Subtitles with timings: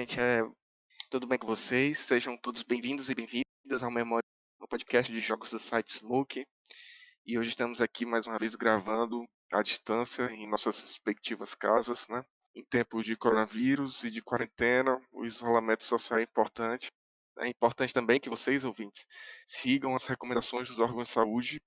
[0.00, 0.18] gente?
[0.18, 0.40] É...
[1.10, 1.98] Tudo bem com vocês?
[1.98, 4.24] Sejam todos bem-vindos e bem-vindas ao Memória,
[4.58, 6.42] no podcast de jogos do site Smoke.
[7.26, 12.24] E hoje estamos aqui mais uma vez gravando à distância em nossas respectivas casas, né?
[12.54, 16.86] Em tempo de coronavírus e de quarentena, o isolamento social é importante.
[17.38, 19.06] É importante também que vocês, ouvintes,
[19.46, 21.60] sigam as recomendações dos órgãos de saúde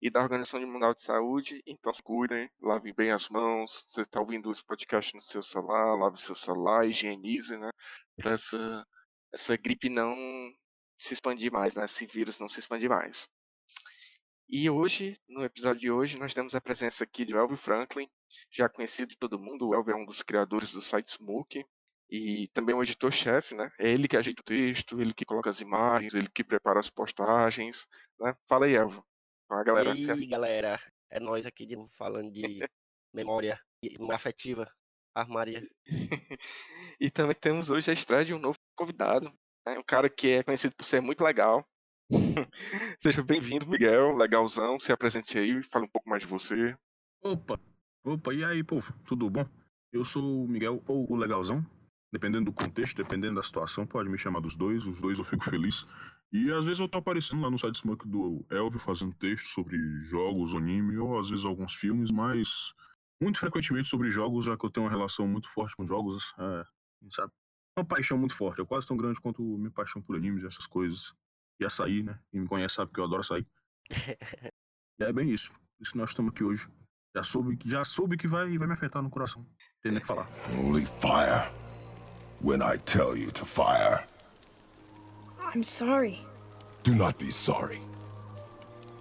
[0.00, 1.62] e da Organização Mundial de Saúde.
[1.66, 3.84] Então se cuidem, lavem bem as mãos.
[3.86, 7.70] Você está ouvindo esse podcast no seu celular, lave seu celular, higienize, né?
[8.16, 8.86] Para essa,
[9.32, 10.14] essa gripe não
[10.98, 11.84] se expandir mais, né?
[11.84, 13.28] Esse vírus não se expandir mais.
[14.48, 18.08] E hoje, no episódio de hoje, nós temos a presença aqui de Elvio Franklin,
[18.52, 19.68] já conhecido de todo mundo.
[19.68, 21.64] O Elvio é um dos criadores do site Smoke
[22.10, 23.70] e também um editor-chefe, né?
[23.78, 26.90] É ele que ajeita o texto, ele que coloca as imagens, ele que prepara as
[26.90, 27.86] postagens,
[28.18, 28.34] né?
[28.48, 29.04] Fala aí, Elvio.
[29.50, 32.64] A galera, e aí, galera, é nós aqui de novo falando de
[33.12, 33.60] memória
[34.12, 34.72] afetiva,
[35.12, 35.60] armaria.
[37.00, 39.26] e também temos hoje a estreia de um novo convidado,
[39.66, 39.76] né?
[39.76, 41.66] um cara que é conhecido por ser muito legal.
[43.02, 46.76] Seja bem-vindo, Miguel, legalzão, se apresente aí, fale um pouco mais de você.
[47.20, 47.60] Opa,
[48.04, 49.44] opa, e aí, povo, tudo bom?
[49.92, 51.66] Eu sou o Miguel, ou o legalzão,
[52.12, 55.44] dependendo do contexto, dependendo da situação, pode me chamar dos dois, os dois eu fico
[55.44, 55.86] feliz.
[56.32, 59.76] E às vezes eu tô aparecendo lá no site Smoke do Elvio fazendo texto sobre
[60.02, 62.72] jogos, anime, ou às vezes alguns filmes, mas
[63.20, 66.64] muito frequentemente sobre jogos, já que eu tenho uma relação muito forte com jogos, é,
[67.10, 67.32] sabe?
[67.76, 71.12] Uma paixão muito forte, é quase tão grande quanto minha paixão por animes, essas coisas.
[71.60, 72.18] E açaí, né?
[72.30, 73.46] Quem me conhece sabe que eu adoro açaí.
[75.00, 75.52] e é bem isso.
[75.78, 76.68] Isso que nós estamos aqui hoje.
[77.14, 79.46] Já soube, já soube que vai, vai me afetar no coração.
[79.82, 80.28] Tem nem que falar.
[80.56, 81.69] Only fire
[82.42, 84.04] when I tell you to fire.
[85.54, 86.24] I'm sorry.
[86.82, 87.80] Do not be sorry.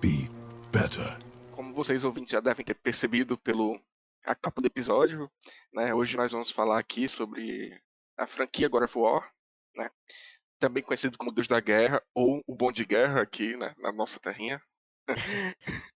[0.01, 0.29] Be
[0.71, 1.17] better.
[1.51, 3.79] Como vocês ouvintes já devem ter percebido pelo
[4.25, 5.29] a capa do episódio,
[5.73, 5.93] né?
[5.93, 7.79] Hoje nós vamos falar aqui sobre
[8.17, 9.31] a franquia God of War,
[9.75, 9.89] né?
[10.59, 13.73] Também conhecido como Deus da Guerra ou o Bom de Guerra aqui, né?
[13.77, 14.61] Na nossa terrinha.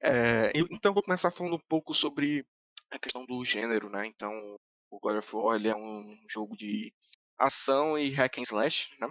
[0.00, 2.46] é, então vou começar falando um pouco sobre
[2.90, 4.06] a questão do gênero, né?
[4.06, 4.32] Então
[4.90, 6.92] o God of War ele é um jogo de
[7.38, 9.08] ação e hack and slash, né?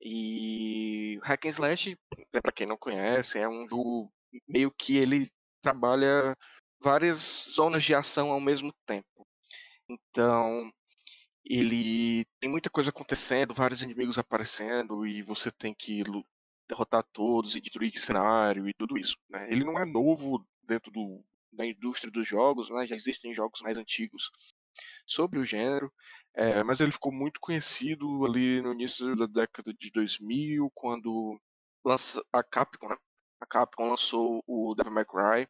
[0.00, 1.98] E Hack and Slash,
[2.30, 4.12] para quem não conhece, é um jogo
[4.46, 5.28] meio que ele
[5.60, 6.36] trabalha
[6.80, 7.18] várias
[7.54, 9.26] zonas de ação ao mesmo tempo.
[9.88, 10.70] Então,
[11.44, 16.04] ele tem muita coisa acontecendo, vários inimigos aparecendo e você tem que
[16.68, 19.16] derrotar todos e destruir o cenário e tudo isso.
[19.28, 19.48] Né?
[19.50, 22.86] Ele não é novo dentro do, da indústria dos jogos, né?
[22.86, 24.30] já existem jogos mais antigos
[25.06, 25.92] sobre o gênero,
[26.34, 31.40] é, mas ele ficou muito conhecido ali no início da década de 2000, quando
[31.84, 32.96] lança a Capcom, né?
[33.40, 35.48] A Capcom lançou o Devil May Cry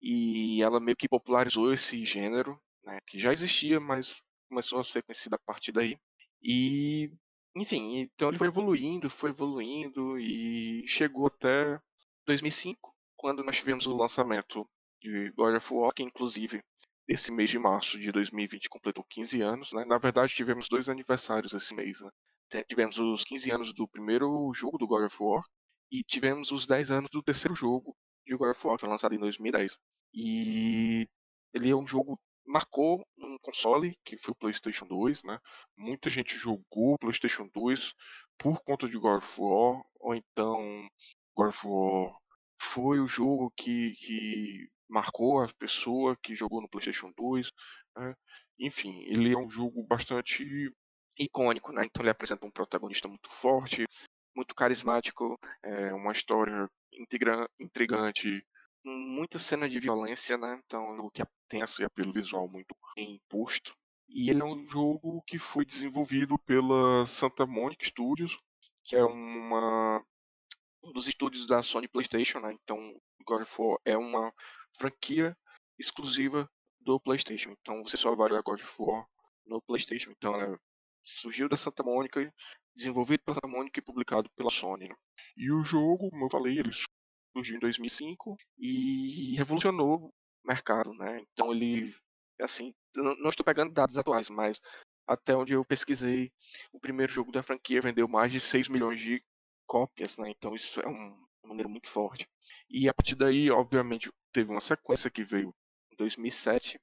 [0.00, 2.98] e ela meio que popularizou esse gênero, né?
[3.06, 5.98] Que já existia, mas começou a ser conhecido a partir daí.
[6.42, 7.10] E,
[7.56, 11.80] enfim, então ele foi evoluindo, foi evoluindo e chegou até
[12.26, 14.68] 2005, quando nós tivemos o lançamento
[15.00, 16.62] de God of War, que inclusive
[17.06, 19.84] esse mês de março de 2020 completou 15 anos, né?
[19.84, 22.10] Na verdade, tivemos dois aniversários esse mês, né?
[22.68, 25.42] Tivemos os 15 anos do primeiro jogo do God of War
[25.90, 29.14] e tivemos os 10 anos do terceiro jogo de God of War, que foi lançado
[29.14, 29.76] em 2010.
[30.14, 31.08] E
[31.52, 35.38] ele é um jogo marcou um console que foi o PlayStation 2, né?
[35.76, 37.94] Muita gente jogou o PlayStation 2
[38.38, 40.88] por conta de God of War, ou então
[41.34, 42.16] God of War
[42.56, 47.50] foi o jogo que, que marcou a pessoa que jogou no PlayStation 2.
[47.96, 48.14] Né?
[48.58, 50.72] Enfim, ele é um jogo bastante
[51.18, 51.84] icônico, né?
[51.84, 53.86] Então ele apresenta um protagonista muito forte,
[54.34, 56.68] muito carismático, é uma história
[57.58, 58.44] intrigante,
[58.84, 60.60] muita cena de violência, né?
[60.64, 63.74] Então o que tem esse apelo visual muito imposto.
[64.08, 68.36] E ele é um jogo que foi desenvolvido pela Santa Monica Studios,
[68.84, 70.04] que é uma
[70.84, 72.52] um dos estúdios da Sony PlayStation, né?
[72.62, 72.78] Então
[73.26, 74.32] God of War é uma
[74.76, 75.36] franquia
[75.78, 76.48] exclusiva
[76.80, 77.54] do PlayStation.
[77.60, 79.06] Então você só vai jogar God of War
[79.46, 80.10] no PlayStation.
[80.10, 80.58] Então ela
[81.02, 82.32] surgiu da Santa Mônica,
[82.74, 84.88] desenvolvido pela Santa Mônica e publicado pela Sony.
[84.88, 84.94] Né?
[85.36, 86.70] E o jogo, como eu falei, ele
[87.36, 90.12] surgiu em 2005 e revolucionou o
[90.46, 91.20] mercado, né?
[91.32, 91.94] Então ele,
[92.40, 94.60] assim, não estou pegando dados atuais, mas
[95.06, 96.32] até onde eu pesquisei,
[96.72, 99.22] o primeiro jogo da franquia vendeu mais de 6 milhões de
[99.66, 100.30] cópias, né?
[100.30, 102.28] Então isso é um número muito forte.
[102.68, 105.54] E a partir daí, obviamente, teve uma sequência que veio
[105.92, 106.80] em 2007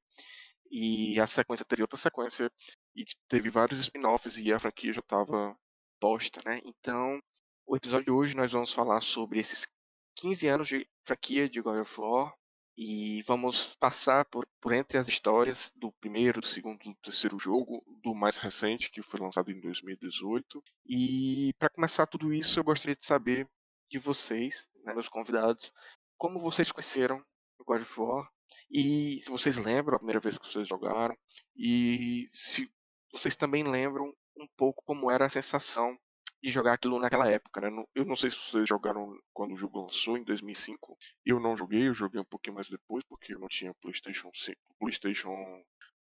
[0.71, 2.49] e a sequência teve outra sequência
[2.95, 5.55] e teve vários spin-offs e a franquia já estava
[5.99, 6.61] posta, né?
[6.65, 7.19] Então,
[7.67, 9.67] o episódio de hoje nós vamos falar sobre esses
[10.15, 12.33] 15 anos de franquia de God of War
[12.77, 17.83] E vamos passar por, por entre as histórias do primeiro, do segundo, do terceiro jogo,
[18.01, 20.63] do mais recente, que foi lançado em 2018.
[20.87, 23.47] E para começar tudo isso, eu gostaria de saber
[23.91, 25.73] de vocês, né, meus convidados,
[26.17, 27.23] como vocês conheceram
[27.59, 28.31] o God of War
[28.71, 31.15] e se vocês lembram a primeira vez que vocês jogaram
[31.55, 32.71] e se
[33.11, 34.05] vocês também lembram
[34.37, 35.97] um pouco como era a sensação
[36.41, 37.69] de jogar aquilo naquela época, né?
[37.93, 40.97] Eu não sei se vocês jogaram quando o jogo lançou em 2005.
[41.23, 44.57] Eu não joguei, eu joguei um pouquinho mais depois porque eu não tinha PlayStation 5,
[44.79, 45.35] PlayStation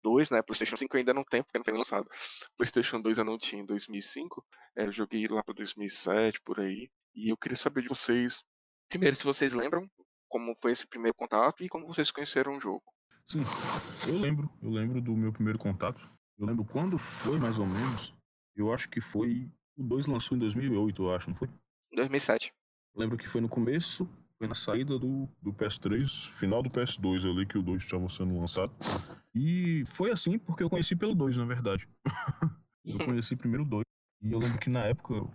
[0.02, 0.40] 2, né?
[0.42, 2.08] PlayStation 5 ainda não tem porque não foi lançado.
[2.56, 4.46] PlayStation 2 eu não tinha em 2005.
[4.76, 6.88] É, eu joguei lá para 2007 por aí.
[7.14, 8.44] E eu queria saber de vocês,
[8.88, 9.88] primeiro se vocês lembram
[10.28, 12.84] como foi esse primeiro contato e como vocês conheceram o jogo.
[13.26, 13.40] Sim,
[14.08, 16.08] eu lembro, eu lembro do meu primeiro contato.
[16.38, 18.14] Eu lembro quando foi mais ou menos.
[18.56, 21.48] Eu acho que foi o 2 lançou em 2008, eu acho, não foi?
[21.92, 22.52] 2007.
[22.94, 27.46] Lembro que foi no começo, foi na saída do, do PS3, final do PS2 ali
[27.46, 28.72] que o 2 estava sendo lançado.
[29.34, 31.88] E foi assim porque eu conheci pelo 2, na verdade.
[32.84, 33.84] eu conheci primeiro o 2.
[34.22, 35.30] E eu lembro que na época eu,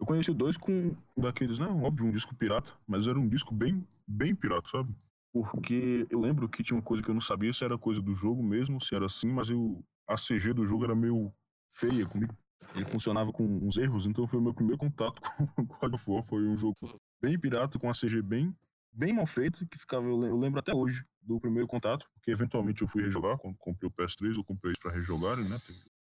[0.00, 3.86] eu conheci 2 com daqueles, não, óbvio, um disco pirata, mas era um disco bem,
[4.06, 4.94] bem pirata, sabe?
[5.32, 8.14] Porque eu lembro que tinha uma coisa que eu não sabia se era coisa do
[8.14, 11.32] jogo mesmo, se era assim, mas eu, a CG do jogo era meio
[11.68, 12.34] feia comigo
[12.74, 15.20] ele funcionava com uns erros, então foi o meu primeiro contato
[15.54, 16.22] com God of War.
[16.22, 16.76] Foi um jogo
[17.20, 18.54] bem pirata, com a CG bem,
[18.92, 22.88] bem mal feita, que ficava, eu lembro até hoje do primeiro contato, porque eventualmente eu
[22.88, 25.58] fui rejogar, quando comprei o PS3, eu comprei isso pra rejogar, né?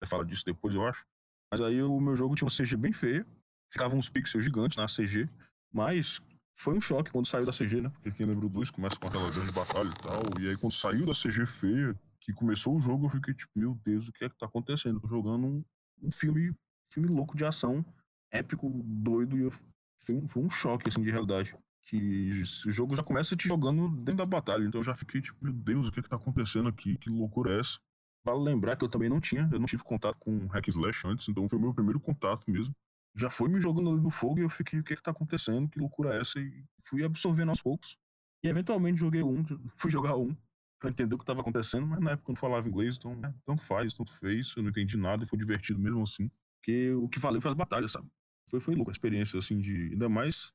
[0.00, 1.04] Vai falar disso depois, eu acho.
[1.50, 3.26] Mas aí o meu jogo tinha uma CG bem feia,
[3.70, 5.28] ficava uns pixels gigantes na CG,
[5.72, 6.20] mas
[6.54, 7.90] foi um choque quando saiu da CG, né?
[7.90, 10.72] Porque quem lembra o 2 começa com aquela grande batalha e tal, e aí quando
[10.72, 14.24] saiu da CG feia, que começou o jogo, eu fiquei tipo, meu Deus, o que
[14.24, 15.00] é que tá acontecendo?
[15.00, 15.64] Tô jogando um,
[16.02, 16.54] um filme,
[16.92, 17.84] filme louco de ação,
[18.30, 19.52] épico, doido, e eu,
[19.98, 21.56] foi, um, foi um choque, assim, de realidade.
[21.86, 22.30] Que
[22.66, 25.54] o jogo já começa te jogando dentro da batalha, então eu já fiquei tipo, meu
[25.54, 26.98] Deus, o que é que tá acontecendo aqui?
[26.98, 27.78] Que loucura é essa?
[28.24, 31.28] Vale lembrar que eu também não tinha, eu não tive contato com Hack Slash antes,
[31.28, 32.74] então foi o meu primeiro contato mesmo.
[33.18, 35.10] Já foi me jogando ali no fogo e eu fiquei, o que é que tá
[35.10, 35.68] acontecendo?
[35.68, 36.38] Que loucura é essa?
[36.38, 37.96] E fui absorvendo aos poucos.
[38.42, 39.44] E eventualmente joguei um,
[39.76, 40.36] fui jogar um,
[40.78, 43.34] para entender o que estava acontecendo, mas na época eu não falava inglês, então né,
[43.44, 46.30] tanto faz, tanto fez, eu não entendi nada e foi divertido mesmo assim.
[46.60, 48.08] Porque o que valeu foi as batalhas, sabe?
[48.48, 49.90] Foi, foi louco a experiência, assim, de.
[49.92, 50.52] Ainda mais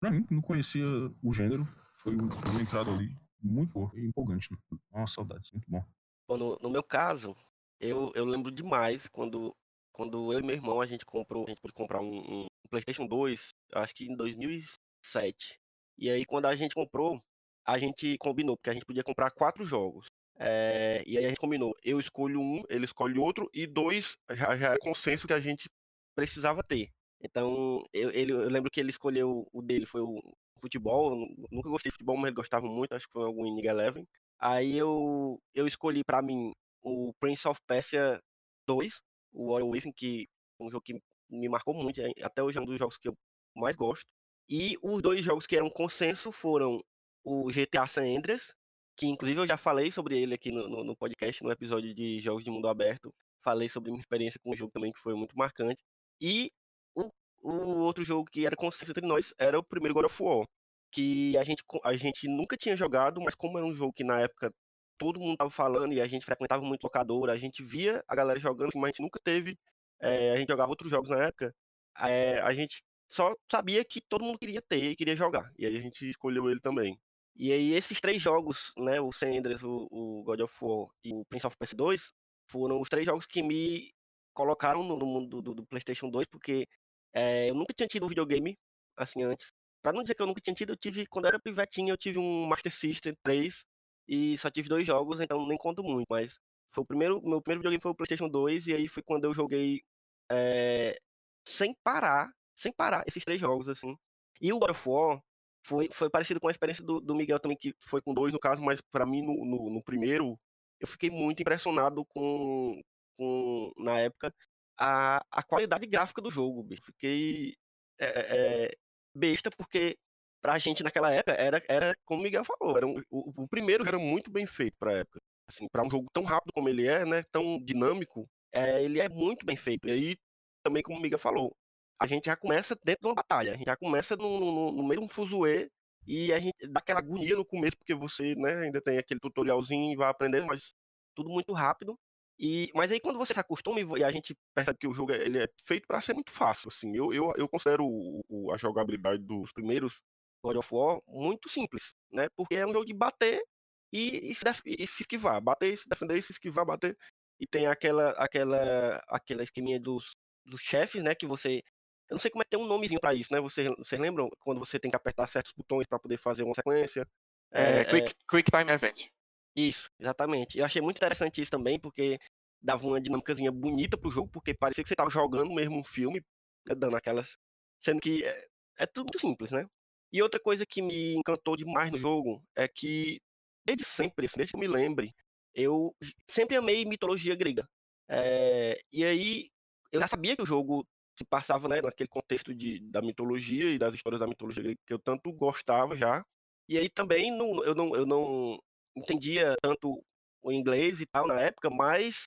[0.00, 0.84] pra mim, que não conhecia
[1.22, 4.52] o gênero, foi, foi uma entrada ali muito boa e empolgante.
[4.52, 4.58] Né?
[4.92, 5.84] Nossa, saudades, muito bom.
[6.28, 7.34] Bom, no, no, meu caso,
[7.80, 9.56] eu, eu lembro demais quando,
[9.94, 13.06] quando eu e meu irmão a gente comprou, a gente pôde comprar um, um PlayStation
[13.06, 15.54] 2, acho que em 2007.
[15.96, 17.20] E aí, quando a gente comprou,
[17.64, 20.06] a gente combinou, porque a gente podia comprar quatro jogos.
[20.36, 24.56] É, e aí a gente combinou, eu escolho um, ele escolhe outro, e dois já,
[24.56, 25.68] já é consenso que a gente
[26.16, 26.90] precisava ter.
[27.22, 30.20] Então, eu, ele, eu lembro que ele escolheu, o dele foi o
[30.60, 33.66] futebol, eu nunca gostei de futebol, mas ele gostava muito, acho que foi algum Inning
[33.66, 34.06] Eleven.
[34.40, 36.52] Aí eu, eu escolhi para mim
[36.82, 38.20] o Prince of Persia
[38.66, 39.00] 2,
[39.34, 40.28] o Warrior Within, que
[40.60, 40.94] é um jogo que
[41.28, 43.14] me marcou muito, até hoje é um dos jogos que eu
[43.54, 44.06] mais gosto.
[44.48, 46.82] E os dois jogos que eram consenso foram
[47.24, 48.54] o GTA San Andreas,
[48.96, 52.20] que inclusive eu já falei sobre ele aqui no, no, no, podcast, no episódio de
[52.20, 53.12] Jogos de Mundo Aberto.
[53.42, 55.82] Falei sobre minha experiência com o jogo também, que foi muito marcante.
[56.20, 56.50] E
[56.94, 57.08] o,
[57.42, 60.46] o outro jogo que era consenso entre nós era o primeiro God of War,
[60.92, 64.20] que a gente, a gente nunca tinha jogado, mas como era um jogo que na
[64.20, 64.50] época
[64.98, 68.38] todo mundo tava falando e a gente frequentava muito locadora, a gente via a galera
[68.40, 69.58] jogando, mas a gente nunca teve.
[70.00, 71.54] É, a gente jogava outros jogos na época.
[71.98, 75.52] É, a gente só sabia que todo mundo queria ter e queria jogar.
[75.58, 76.98] E aí a gente escolheu ele também.
[77.36, 81.24] E aí esses três jogos, né, o Sanders, o, o God of War e o
[81.24, 82.12] Prince of Persia 2,
[82.48, 83.92] foram os três jogos que me
[84.32, 86.68] colocaram no, no mundo do, do, PlayStation 2, porque
[87.12, 88.56] é, eu nunca tinha tido um videogame
[88.96, 89.52] assim antes.
[89.82, 91.96] Pra não dizer que eu nunca tinha tido, eu tive, quando eu era pivetinho, eu
[91.96, 93.64] tive um Master System 3
[94.08, 96.38] e só tive dois jogos, então nem conto muito, mas
[96.70, 99.32] foi o primeiro, meu primeiro videogame foi o PlayStation 2 e aí foi quando eu
[99.34, 99.82] joguei
[100.30, 100.98] é,
[101.46, 103.96] sem parar, sem parar esses três jogos assim.
[104.40, 105.22] E o God of War,
[105.64, 108.38] foi, foi parecido com a experiência do, do Miguel também, que foi com dois no
[108.38, 110.38] caso, mas para mim no, no, no, primeiro,
[110.78, 112.80] eu fiquei muito impressionado com,
[113.16, 114.34] com na época,
[114.78, 116.62] a, a qualidade gráfica do jogo.
[116.62, 116.82] Bicho.
[116.84, 117.56] Fiquei
[117.98, 118.76] é, é,
[119.14, 119.96] besta, porque
[120.44, 123.82] pra gente naquela época era, era como o Miguel falou, era um, o, o primeiro
[123.88, 125.18] era muito bem feito pra época.
[125.48, 129.08] Assim, para um jogo tão rápido como ele é, né, tão dinâmico, é, ele é
[129.08, 129.88] muito bem feito.
[129.88, 130.16] E aí,
[130.62, 131.56] também como o Miguel falou,
[131.98, 134.86] a gente já começa dentro de uma batalha, a gente já começa no, no, no
[134.86, 135.70] meio de um fuzuê
[136.06, 139.94] e a gente dá aquela agonia no começo, porque você né, ainda tem aquele tutorialzinho
[139.94, 140.74] e vai aprendendo, mas
[141.14, 141.98] tudo muito rápido.
[142.38, 145.38] E, mas aí quando você se acostuma e a gente percebe que o jogo ele
[145.38, 149.22] é feito para ser muito fácil, assim, eu, eu, eu considero o, o, a jogabilidade
[149.22, 150.02] dos primeiros
[150.44, 152.28] God of War muito simples, né?
[152.36, 153.42] Porque é um jogo de bater
[153.90, 156.96] e, e, se, e se esquivar, bater, se defender, se esquivar, bater.
[157.40, 161.14] E tem aquela aquela aquela esqueminha dos, dos chefes, né?
[161.14, 161.62] Que você
[162.10, 163.40] eu não sei como é que tem um nomezinho pra isso, né?
[163.40, 167.08] Vocês, vocês lembram quando você tem que apertar certos botões pra poder fazer uma sequência?
[167.50, 169.08] É, quick, quick Time Event.
[169.56, 170.58] Isso, exatamente.
[170.58, 172.18] Eu achei muito interessante isso também, porque
[172.60, 176.20] dava uma dinâmicazinha bonita pro jogo, porque parecia que você tava jogando mesmo um filme,
[176.66, 177.36] né, dando aquelas.
[177.82, 178.46] Sendo que é,
[178.78, 179.66] é tudo muito simples, né?
[180.14, 183.20] E outra coisa que me encantou demais no jogo é que,
[183.66, 185.12] desde sempre, assim, desde que eu me lembre,
[185.52, 185.92] eu
[186.30, 187.68] sempre amei mitologia grega.
[188.08, 189.48] É, e aí,
[189.90, 190.86] eu já sabia que o jogo
[191.18, 194.94] se passava né, naquele contexto de, da mitologia e das histórias da mitologia grega que
[194.94, 196.24] eu tanto gostava já.
[196.68, 198.60] E aí também não, eu, não, eu não
[198.96, 200.00] entendia tanto
[200.42, 202.22] o inglês e tal na época, mas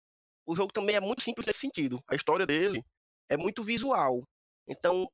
[0.46, 2.04] o jogo também é muito simples nesse sentido.
[2.06, 2.84] A história dele
[3.30, 4.28] é muito visual.
[4.68, 5.10] Então,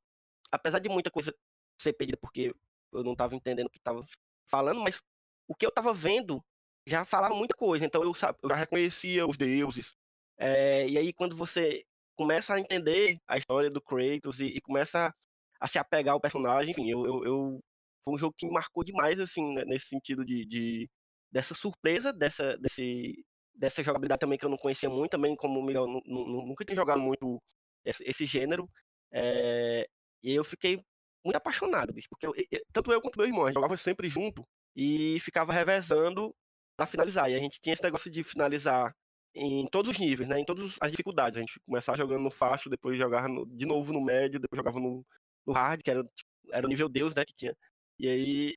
[0.50, 1.32] apesar de muita coisa
[1.80, 2.52] ser pedida porque
[2.94, 4.04] eu não estava entendendo o que estava
[4.46, 5.00] falando, mas
[5.48, 6.42] o que eu estava vendo
[6.86, 7.84] já falava muita coisa.
[7.84, 9.94] Então eu, eu já reconhecia os deuses.
[10.38, 11.84] É, e aí quando você
[12.16, 15.14] começa a entender a história do Kratos e, e começa a,
[15.60, 17.64] a, se apegar ao personagem, enfim, eu, eu, eu,
[18.04, 20.90] foi um jogo que me marcou demais, assim, né, nesse sentido de, de,
[21.30, 23.24] dessa surpresa, dessa, desse,
[23.54, 27.00] dessa jogabilidade também que eu não conhecia muito, também como o Miguel nunca tinha jogado
[27.00, 27.42] muito
[27.84, 28.68] esse, esse gênero.
[29.12, 29.88] É,
[30.22, 30.80] e eu fiquei
[31.24, 34.08] muito apaixonado, bicho, porque eu, eu, tanto eu quanto meu irmão, a gente jogava sempre
[34.08, 36.34] junto e ficava revezando
[36.76, 37.30] para finalizar.
[37.30, 38.94] E a gente tinha esse negócio de finalizar
[39.34, 40.38] em todos os níveis, né?
[40.38, 41.36] Em todas as dificuldades.
[41.36, 44.78] A gente começava jogando no fácil, depois jogava no, de novo no médio, depois jogava
[44.78, 45.04] no,
[45.46, 46.04] no hard, que era,
[46.52, 47.24] era o nível Deus, né?
[47.24, 47.56] Que tinha.
[47.98, 48.54] E aí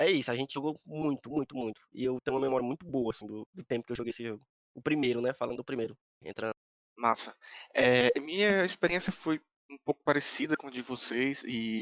[0.00, 1.80] é isso, a gente jogou muito, muito, muito.
[1.92, 4.24] E eu tenho uma memória muito boa, assim, do, do tempo que eu joguei esse
[4.24, 4.42] jogo.
[4.74, 5.32] O primeiro, né?
[5.32, 5.96] Falando do primeiro.
[6.24, 6.54] Entrando.
[6.96, 7.34] Massa.
[7.74, 11.80] É, minha experiência foi um pouco parecida com a de vocês, e,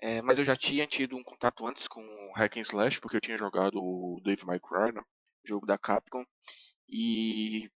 [0.00, 3.16] é, mas eu já tinha tido um contato antes com o Hack and Slash, porque
[3.16, 5.02] eu tinha jogado o Dave My Cry, né,
[5.44, 6.24] jogo da Capcom,
[6.88, 7.70] e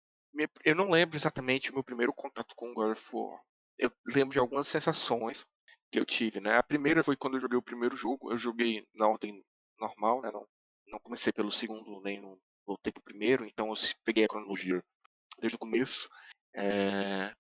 [0.65, 3.41] eu não lembro exatamente o meu primeiro contato com o God of War.
[3.79, 5.45] Eu lembro de algumas sensações
[5.91, 6.57] que eu tive, né?
[6.57, 9.43] A primeira foi quando eu joguei o primeiro jogo, eu joguei na ordem
[9.79, 10.31] normal, né?
[10.31, 10.47] Não,
[10.87, 13.75] não comecei pelo segundo, nem no, voltei pro primeiro, então eu
[14.05, 14.83] peguei a cronologia
[15.41, 16.09] desde o começo.
[16.55, 17.33] É,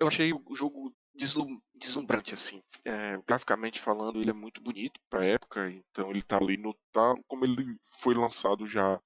[0.00, 2.62] eu achei o jogo deslum, deslumbrante, assim.
[2.84, 6.74] É, graficamente falando, ele é muito bonito pra época, então ele tá ali no.
[6.92, 9.00] Tá, como ele foi lançado já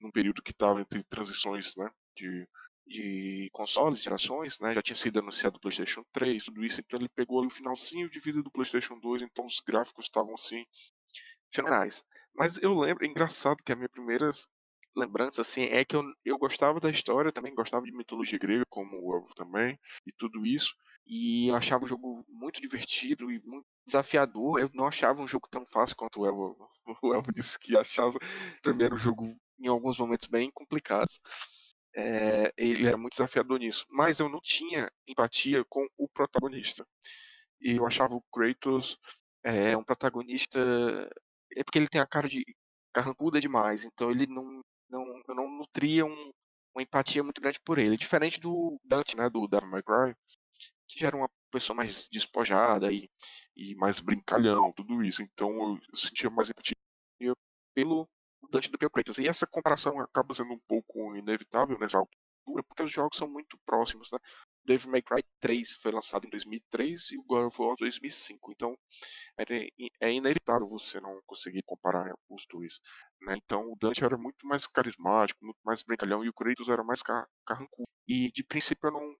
[0.00, 1.90] num período que estava entre transições, né?
[2.16, 2.48] De,
[2.86, 4.72] de consoles, gerações, né?
[4.74, 8.08] Já tinha sido anunciado o PlayStation 3, tudo isso, então ele pegou ali o finalzinho
[8.08, 10.64] de vida do PlayStation 2, então os gráficos estavam assim
[11.52, 12.04] fenomenais.
[12.34, 14.30] Mas eu lembro, é engraçado que a minha primeira
[14.96, 18.96] lembrança assim é que eu, eu gostava da história, também gostava de mitologia grega, como
[19.00, 20.74] o Elvo também, e tudo isso.
[21.08, 24.60] E eu achava o jogo muito divertido e muito desafiador.
[24.60, 26.70] Eu não achava um jogo tão fácil quanto o Elvo,
[27.02, 28.18] o Elvo disse que achava.
[28.62, 31.18] Primeiro jogo em alguns momentos bem complicados.
[31.96, 33.86] É, ele era muito desafiador nisso.
[33.90, 36.86] Mas eu não tinha empatia com o protagonista.
[37.60, 38.98] E eu achava o Kratos
[39.42, 40.60] é, um protagonista.
[41.56, 42.44] É porque ele tem a cara de
[42.92, 43.84] carrancuda demais.
[43.84, 44.62] Então ele não.
[44.90, 46.32] não eu não nutria um,
[46.74, 47.96] uma empatia muito grande por ele.
[47.96, 49.30] Diferente do Dante, né?
[49.30, 50.14] Do Devil May Cry,
[50.88, 53.10] que já era uma pessoa mais despojada e,
[53.56, 55.22] e mais brincalhão, tudo isso.
[55.22, 56.74] Então eu sentia mais empatia
[57.74, 58.08] pelo
[58.50, 59.18] Dante do que o Kratos.
[59.18, 63.58] E essa comparação acaba sendo um pouco inevitável nessa altura, porque os jogos são muito
[63.66, 64.18] próximos, né?
[64.64, 68.52] Devil May Cry 3 foi lançado em 2003 e o God of War 2005.
[68.52, 68.76] Então
[70.00, 72.78] é inevitável você não conseguir comparar os dois.
[73.22, 73.34] Né?
[73.42, 77.02] Então o Dante era muito mais carismático, muito mais brincalhão e o Kratos era mais
[77.02, 77.88] car carrancudo.
[78.06, 79.16] E de princípio eu não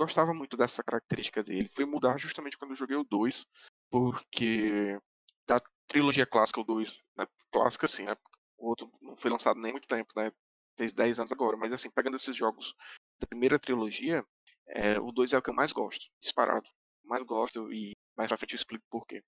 [0.00, 1.68] gostava muito dessa característica dele.
[1.68, 3.46] Foi mudar justamente quando eu joguei o 2,
[3.90, 4.98] porque
[5.46, 7.26] da trilogia clássica, o 2, né?
[7.52, 8.16] clássica assim, né?
[8.56, 10.32] O outro não foi lançado nem muito tempo, né?
[10.78, 12.74] Fez 10 anos agora, mas assim, pegando esses jogos
[13.20, 14.24] da primeira trilogia,
[14.68, 16.66] é, o 2 é o que eu mais gosto, disparado.
[17.04, 19.22] Mais gosto e mais pra frente eu explico por quê.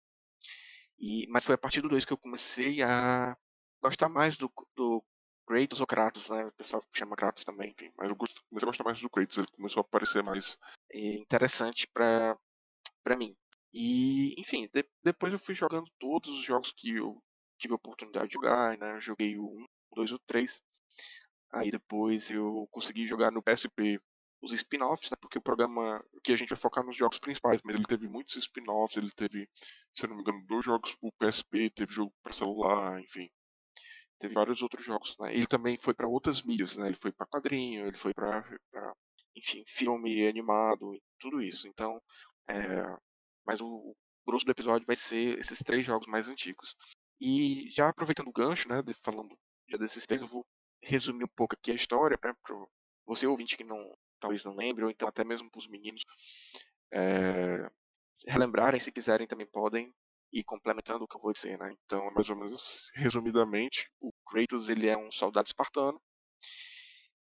[0.99, 3.37] E, mas foi a partir do 2 que eu comecei a
[3.83, 5.05] gostar mais do, do
[5.53, 6.45] Kratos ou Kratos, né?
[6.45, 7.91] O pessoal chama Kratos também, enfim.
[7.97, 10.59] Mas eu comecei a gostar mais do Kratos, ele começou a aparecer mais
[10.91, 12.37] é, interessante pra,
[13.05, 13.37] pra mim.
[13.73, 17.23] E, enfim, de, depois eu fui jogando todos os jogos que eu
[17.59, 18.97] tive a oportunidade de jogar, né?
[18.97, 20.61] Eu joguei o 1, o 2 e o 3.
[21.53, 24.01] Aí depois eu consegui jogar no PSP
[24.43, 27.77] os spin-offs, né, porque o programa que a gente vai focar nos jogos principais, mas
[27.77, 29.49] ele teve muitos spin-offs, ele teve,
[29.93, 33.31] se eu não me engano, dois jogos pro PSP, teve jogo para celular, enfim.
[34.23, 35.35] Teve vários outros jogos, né?
[35.35, 36.87] Ele também foi para outras mídias, né?
[36.87, 38.45] Ele foi para quadrinho, ele foi para
[39.35, 41.67] enfim, filme animado, tudo isso.
[41.67, 42.01] Então,
[42.49, 42.85] é,
[43.45, 46.77] mas o, grosso do episódio vai ser esses três jogos mais antigos.
[47.21, 49.37] E já aproveitando o gancho, né, falando
[49.69, 50.47] já desses três, eu vou
[50.81, 52.67] resumir um pouco aqui a história, né, para
[53.05, 56.05] você ouvinte que não talvez não lembre, ou então até mesmo para os meninos
[56.93, 57.69] é,
[58.29, 59.93] relembrarem, se quiserem também podem
[60.33, 61.75] ir complementando o que eu vou dizer, né?
[61.85, 66.01] Então, mais ou menos resumidamente, o Kratos ele é um soldado espartano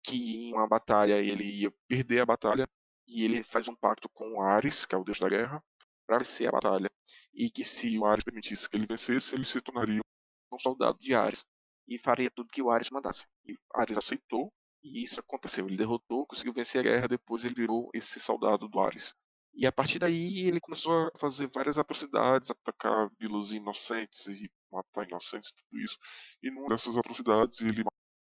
[0.04, 2.68] que em uma batalha ele ia perder a batalha
[3.06, 5.64] e ele faz um pacto com Ares, que é o deus da guerra,
[6.06, 6.90] para vencer a batalha.
[7.34, 10.02] E que se o Ares permitisse que ele vencesse, ele se tornaria
[10.52, 11.44] um soldado de Ares
[11.88, 13.26] e faria tudo que o Ares mandasse.
[13.46, 14.52] E Ares aceitou
[14.84, 15.68] e isso aconteceu.
[15.68, 19.14] Ele derrotou, conseguiu vencer a guerra, depois ele virou esse soldado do Ares.
[19.58, 25.08] E a partir daí ele começou a fazer várias atrocidades, atacar vilas inocentes e matar
[25.08, 25.98] inocentes, tudo isso.
[26.44, 27.84] E numa dessas atrocidades ele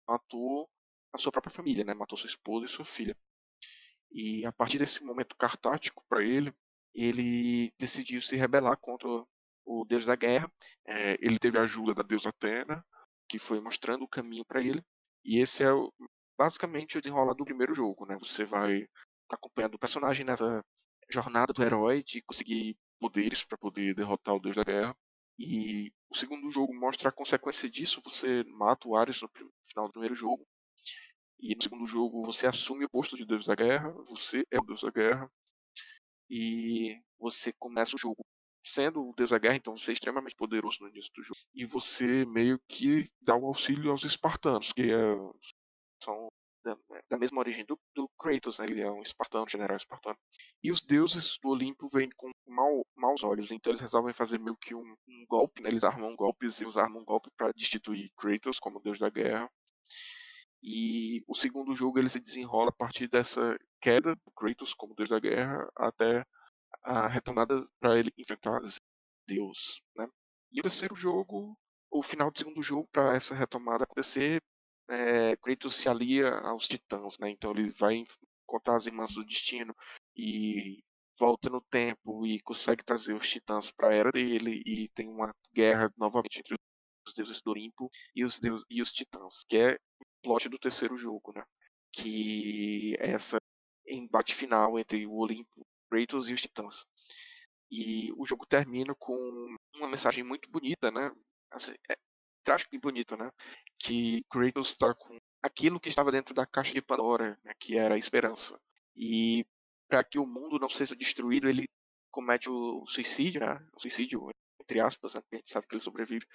[0.07, 0.69] matou
[1.11, 1.95] a sua própria família, né?
[1.95, 3.17] Matou sua esposa e sua filha.
[4.11, 6.53] E a partir desse momento cartático para ele,
[6.93, 9.07] ele decidiu se rebelar contra
[9.65, 10.51] o deus da guerra.
[10.85, 12.85] É, ele teve a ajuda da deusa Atena,
[13.27, 14.83] que foi mostrando o caminho para ele.
[15.23, 15.69] E esse é
[16.37, 18.15] basicamente o desenrolar do primeiro jogo, né?
[18.19, 18.87] Você vai
[19.27, 20.63] acompanhando o personagem nessa
[21.09, 24.97] jornada do herói de conseguir poderes para poder derrotar o deus da guerra.
[25.37, 28.01] E o segundo jogo mostra a consequência disso.
[28.03, 29.29] Você mata o Ares no
[29.63, 30.45] final do primeiro jogo.
[31.39, 33.91] E no segundo jogo você assume o posto de deus da guerra.
[34.09, 35.29] Você é o deus da guerra.
[36.29, 38.25] E você começa o jogo
[38.63, 41.39] sendo o deus da guerra, então você é extremamente poderoso no início do jogo.
[41.53, 45.15] E você meio que dá o auxílio aos espartanos, que é,
[46.03, 46.27] são
[46.65, 46.75] da,
[47.09, 48.65] da mesma origem do, do, Kratos, né?
[48.67, 50.17] ele é um espartano, general espartano.
[50.63, 54.57] E os deuses do Olimpo vêm com mau, maus olhos, então eles resolvem fazer meio
[54.57, 55.69] que um, um golpe, né?
[55.69, 59.49] eles armam golpes e armam um golpe para destituir Kratos como deus da guerra.
[60.61, 65.09] E o segundo jogo ele se desenrola a partir dessa queda do Kratos como deus
[65.09, 66.25] da guerra até
[66.83, 68.59] a retomada para ele enfrentar
[69.29, 70.07] Zeus, né?
[70.51, 71.55] E o terceiro jogo,
[71.91, 74.41] o final do segundo jogo para essa retomada acontecer,
[74.89, 77.29] é, Kratos se alia aos titãs, né?
[77.29, 78.03] Então ele vai
[78.43, 79.75] encontrar as irmãs do destino
[80.15, 80.83] e
[81.17, 85.31] volta no tempo e consegue trazer os titãs para a era dele e tem uma
[85.53, 86.55] guerra novamente entre
[87.07, 90.97] os deuses do Olimpo e os e os titãs, que é o plot do terceiro
[90.97, 91.43] jogo, né?
[91.93, 93.37] Que é essa
[93.87, 96.85] embate final entre o Olimpo, Kratos e os titãs.
[97.71, 99.13] E o jogo termina com
[99.75, 101.11] uma mensagem muito bonita, né?
[101.51, 101.95] Assim, é,
[102.45, 103.29] trágico e bonito, né?
[103.79, 107.53] Que Kratos está com aquilo que estava dentro da caixa de Pandora, né?
[107.59, 108.57] que era a esperança.
[108.95, 109.45] E
[109.89, 111.65] para que o mundo não seja destruído, ele
[112.11, 113.67] comete o suicídio, né?
[113.75, 114.29] O suicídio,
[114.61, 115.21] entre aspas, né?
[115.33, 116.25] a gente sabe que ele sobrevive,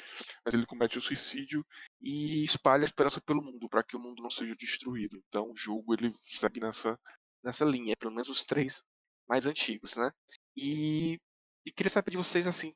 [0.45, 1.65] mas ele comete o suicídio
[2.01, 5.17] e espalha a esperança pelo mundo, para que o mundo não seja destruído.
[5.29, 6.99] Então o jogo ele segue nessa,
[7.43, 8.83] nessa linha, pelo menos os três
[9.29, 10.11] mais antigos, né?
[10.57, 11.19] E,
[11.65, 12.75] e queria saber de vocês, assim,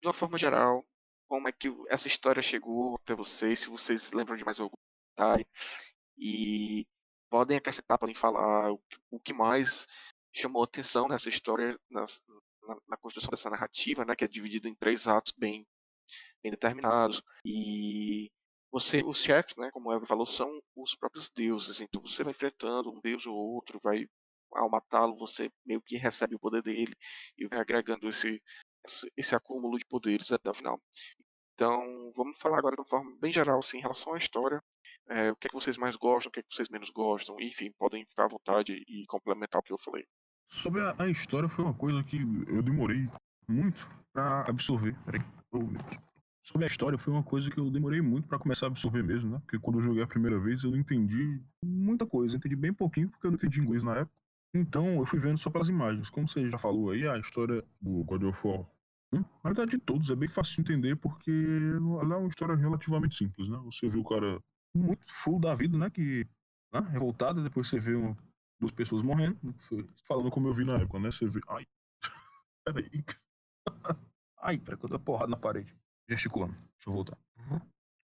[0.00, 0.84] de uma forma geral,
[1.30, 4.76] como é que essa história chegou até vocês, se vocês lembram de mais algum
[5.10, 5.46] detalhe.
[6.18, 6.84] E
[7.30, 9.86] podem acrescentar, podem falar o, que mais
[10.34, 12.20] chamou atenção nessa história, nas,
[12.66, 15.64] na, na, construção dessa narrativa, né, que é dividida em três atos bem,
[16.42, 17.22] bem determinados.
[17.44, 18.28] E
[18.72, 21.80] você, os chefes, né, como o Eva falou, são os próprios deuses.
[21.80, 24.04] Então você vai enfrentando um deus ou outro, vai
[24.52, 26.92] ao matá-lo você meio que recebe o poder dele
[27.38, 28.42] e vai agregando esse
[28.84, 30.80] esse, esse acúmulo de poderes até o final.
[31.60, 34.62] Então, vamos falar agora de uma forma bem geral, assim, em relação à história.
[35.10, 37.36] É, o que é que vocês mais gostam, o que é que vocês menos gostam,
[37.38, 40.06] enfim, podem ficar à vontade e complementar o que eu falei.
[40.46, 42.16] Sobre a, a história, foi uma coisa que
[42.48, 43.06] eu demorei
[43.46, 44.96] muito para absorver.
[45.04, 45.20] Peraí.
[46.42, 49.30] Sobre a história, foi uma coisa que eu demorei muito para começar a absorver mesmo,
[49.30, 49.38] né?
[49.40, 52.36] Porque quando eu joguei a primeira vez, eu não entendi muita coisa.
[52.36, 54.16] Eu entendi bem pouquinho, porque eu não entendi inglês na época.
[54.54, 56.08] Então, eu fui vendo só pelas imagens.
[56.08, 58.66] Como você já falou aí, a história do God of War
[59.12, 63.16] na verdade, de todos, é bem fácil de entender porque ela é uma história relativamente
[63.16, 63.58] simples, né?
[63.64, 64.40] Você vê o cara
[64.74, 65.90] muito full da vida, né?
[65.90, 66.26] Que
[66.72, 66.80] né?
[66.90, 68.14] revoltado, depois você vê uma,
[68.60, 69.38] duas pessoas morrendo,
[70.06, 71.10] falando como eu vi na época, né?
[71.10, 71.40] Você vê.
[71.48, 71.66] Ai.
[72.64, 73.04] Peraí.
[74.42, 75.76] Ai, peraí que eu dou porrada na parede.
[76.08, 76.54] Gesticulando.
[76.54, 77.18] Deixa eu voltar.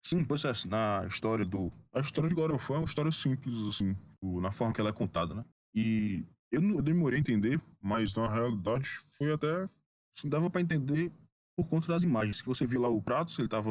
[0.06, 1.72] Sim, pois é, na história do.
[1.92, 4.92] A história de God of War é uma história simples, assim, na forma que ela
[4.92, 5.44] é contada, né?
[5.74, 8.88] E eu, eu demorei a entender, mas na realidade
[9.18, 9.68] foi até.
[10.16, 11.12] Assim, dava para entender
[11.56, 12.42] por conta das imagens.
[12.42, 13.70] Que você viu lá o Pratos, ele tava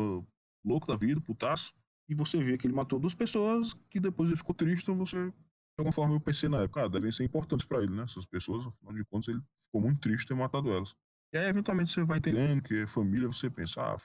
[0.64, 1.72] louco da vida, putaço,
[2.08, 5.16] e você vê que ele matou duas pessoas, que depois ele ficou triste, então você.
[5.16, 8.04] De alguma forma eu pensei na época, ah, devem ser importantes para ele, né?
[8.04, 10.94] Essas pessoas, afinal de contas, ele ficou muito triste ter matado elas.
[11.32, 13.96] E aí, eventualmente, você vai entendendo que é família, você pensa, ah,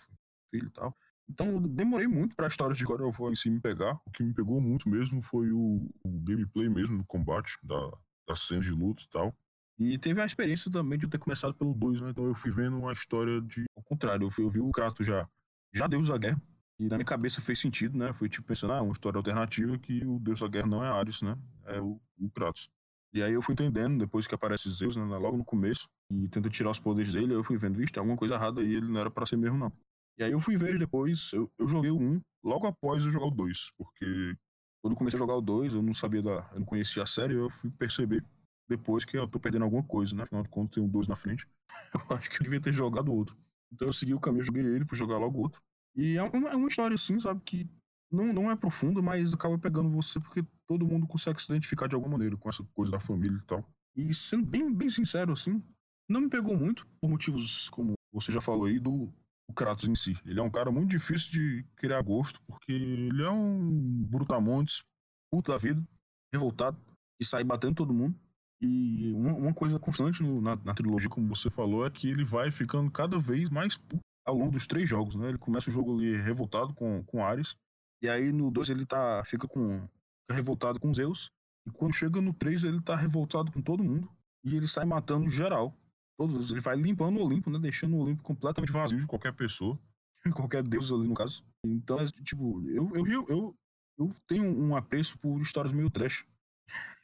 [0.50, 0.98] filho e tal.
[1.30, 4.02] Então, demorei muito para a história de God of War em si me pegar.
[4.04, 7.92] O que me pegou muito mesmo foi o, o gameplay mesmo, no combate, da,
[8.28, 9.38] das cenas de luta e tal.
[9.80, 12.10] E teve a experiência também de eu ter começado pelo 2, né?
[12.10, 13.64] Então eu fui vendo uma história de.
[13.78, 15.28] Ao contrário, eu, fui, eu vi o Kratos já.
[15.74, 16.42] Já Deus da Guerra.
[16.78, 18.12] E na minha cabeça fez sentido, né?
[18.12, 21.22] Fui tipo pensando, ah, uma história alternativa que o Deus da Guerra não é Ares,
[21.22, 21.38] né?
[21.66, 22.70] É o, o Kratos.
[23.14, 25.04] E aí eu fui entendendo, depois que aparece Zeus, né?
[25.04, 28.18] Logo no começo, e tenta tirar os poderes dele, eu fui vendo, vixe, tem alguma
[28.18, 29.72] coisa errada aí, ele não era para ser mesmo, não.
[30.18, 33.28] E aí eu fui ver depois, eu, eu joguei o 1 logo após eu jogar
[33.28, 34.36] o 2, porque
[34.82, 36.50] quando eu comecei a jogar o 2, eu não sabia da.
[36.54, 38.24] Eu não conhecia a série, eu fui perceber
[38.70, 40.24] depois que eu tô perdendo alguma coisa, né?
[40.24, 41.48] Afinal de contas, tem um 2 na frente.
[42.10, 43.36] eu acho que eu devia ter jogado outro.
[43.74, 45.62] Então eu segui o caminho, joguei ele, fui jogar logo outro.
[45.96, 47.68] E é uma, é uma história assim, sabe, que
[48.12, 51.96] não, não é profunda, mas acaba pegando você porque todo mundo consegue se identificar de
[51.96, 53.66] alguma maneira com essa coisa da família e tal.
[53.96, 55.64] E sendo bem, bem sincero, assim,
[56.08, 59.12] não me pegou muito, por motivos como você já falou aí, do
[59.50, 60.16] o Kratos em si.
[60.26, 64.84] Ele é um cara muito difícil de criar gosto, porque ele é um brutamontes,
[65.32, 65.84] puto da vida,
[66.32, 66.80] revoltado,
[67.20, 68.18] e sai batendo todo mundo.
[68.62, 72.26] E uma, uma coisa constante no, na, na, trilogia, como você falou, é que ele
[72.26, 75.30] vai ficando cada vez mais puto ao longo dos três jogos, né?
[75.30, 77.56] Ele começa o jogo ali revoltado com, com Ares,
[78.02, 79.80] e aí no 2 ele tá, fica com
[80.22, 81.32] fica revoltado com Zeus,
[81.66, 84.10] e quando chega no 3 ele tá revoltado com todo mundo,
[84.44, 85.74] e ele sai matando geral.
[86.18, 87.58] Todos, ele vai limpando o Olimpo, né?
[87.60, 89.80] Deixando o Olimpo completamente vazio de qualquer pessoa,
[90.36, 91.46] qualquer deus ali no caso.
[91.66, 93.56] Então, é, tipo, eu, eu, eu,
[93.98, 96.26] eu tenho um apreço por histórias meio trash.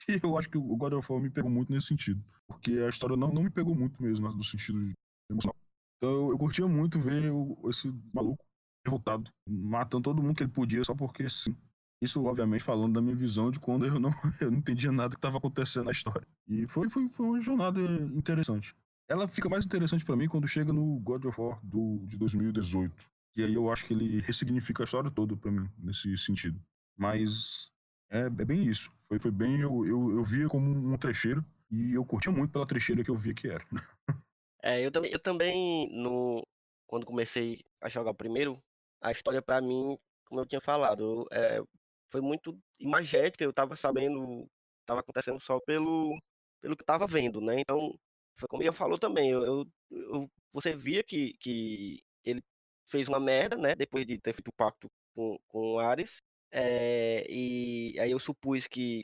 [0.07, 2.23] E eu acho que o God of War me pegou muito nesse sentido.
[2.47, 4.93] Porque a história não, não me pegou muito mesmo, no sentido
[5.29, 5.55] emocional.
[5.97, 8.43] Então eu, eu curtia muito ver o, esse maluco
[8.85, 11.55] revoltado, matando todo mundo que ele podia só porque sim.
[12.01, 15.15] Isso, obviamente, falando da minha visão de quando eu não, eu não entendia nada que
[15.15, 16.27] estava acontecendo na história.
[16.47, 17.81] E foi, foi, foi uma jornada
[18.13, 18.75] interessante.
[19.07, 22.93] Ela fica mais interessante para mim quando chega no God of War do, de 2018.
[23.37, 26.59] E aí eu acho que ele ressignifica a história toda para mim, nesse sentido.
[26.97, 27.71] Mas
[28.09, 28.91] é, é bem isso.
[29.07, 32.65] Foi, foi bem, eu, eu, eu via como uma trecheira e eu curtia muito pela
[32.65, 33.65] trecheira que eu via que era.
[34.63, 36.43] É, eu também, eu também no,
[36.87, 38.59] quando comecei a jogar o primeiro,
[38.99, 41.61] a história para mim, como eu tinha falado, é,
[42.09, 44.49] foi muito imagética, eu tava sabendo,
[44.85, 46.19] tava acontecendo só pelo,
[46.61, 47.59] pelo que tava vendo, né?
[47.59, 47.93] Então,
[48.35, 52.41] foi como eu falou também, eu, eu, você via que, que ele
[52.85, 53.75] fez uma merda, né?
[53.75, 56.21] Depois de ter feito o pacto com, com o Ares,
[56.57, 59.03] é, e aí eu supus que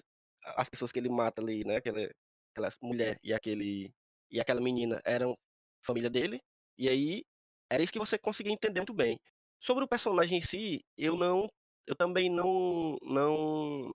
[0.56, 2.10] as pessoas que ele mata ali, né, aquela,
[2.54, 3.92] aquela mulher e aquele
[4.32, 5.36] e aquela menina eram
[5.84, 6.40] família dele,
[6.78, 7.24] e aí
[7.70, 9.20] era isso que você conseguia entender muito bem.
[9.60, 11.48] Sobre o personagem em si, eu não
[11.86, 13.92] eu também não não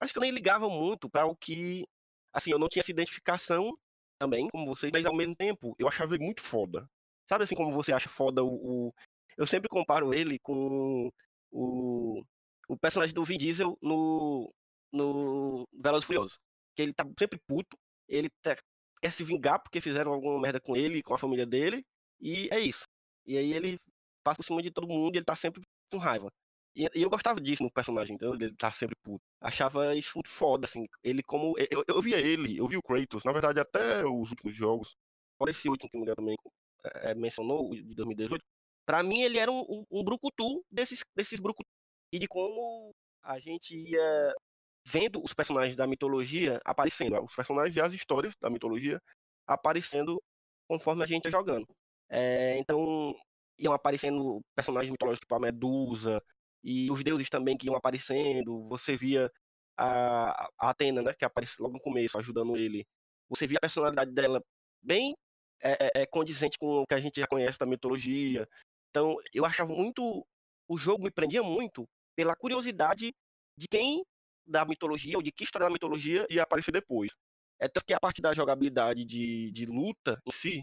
[0.00, 1.84] acho que eu nem ligava muito para o que
[2.32, 3.76] assim, eu não tinha essa identificação
[4.20, 6.88] também como vocês, mas ao mesmo tempo eu achava ele muito foda.
[7.28, 8.94] Sabe assim como você acha foda o, o...
[9.36, 11.10] eu sempre comparo ele com
[11.50, 12.22] o
[12.70, 14.52] o personagem do Vin Diesel no,
[14.92, 16.38] no Velozes Furiosos.
[16.76, 17.76] Que ele tá sempre puto,
[18.08, 18.56] ele tá,
[19.02, 21.84] quer se vingar porque fizeram alguma merda com ele, com a família dele,
[22.20, 22.84] e é isso.
[23.26, 23.76] E aí ele
[24.22, 26.30] passa por cima de todo mundo e ele tá sempre com raiva.
[26.76, 29.24] E, e eu gostava disso no personagem, então ele tá sempre puto.
[29.40, 30.86] Achava isso muito foda, assim.
[31.02, 31.56] Ele como.
[31.58, 34.94] Eu, eu via ele, eu vi o Kratos, na verdade, até os últimos jogos.
[35.36, 36.36] Fora esse último que o Miguel também
[36.84, 38.44] é, mencionou, de 2018.
[38.86, 41.68] Pra mim, ele era um, um, um brucutu desses, desses brucutu
[42.12, 42.92] e de como
[43.22, 44.34] a gente ia
[44.86, 49.00] vendo os personagens da mitologia aparecendo, os personagens e as histórias da mitologia
[49.46, 50.20] aparecendo
[50.68, 51.66] conforme a gente ia jogando.
[52.08, 53.14] É, então,
[53.58, 56.22] iam aparecendo personagens mitológicos tipo a Medusa,
[56.62, 58.66] e os deuses também que iam aparecendo.
[58.68, 59.30] Você via
[59.76, 62.86] a, a Atena, né, que aparece logo no começo, ajudando ele.
[63.28, 64.42] Você via a personalidade dela
[64.82, 65.14] bem
[65.62, 68.48] é, é, condizente com o que a gente já conhece da mitologia.
[68.90, 70.26] Então, eu achava muito.
[70.68, 71.88] O jogo me prendia muito
[72.20, 73.14] pela curiosidade
[73.56, 74.04] de quem
[74.46, 77.10] da mitologia ou de que história da mitologia ia aparecer depois.
[77.58, 80.62] É tanto que a parte da jogabilidade de, de luta em si,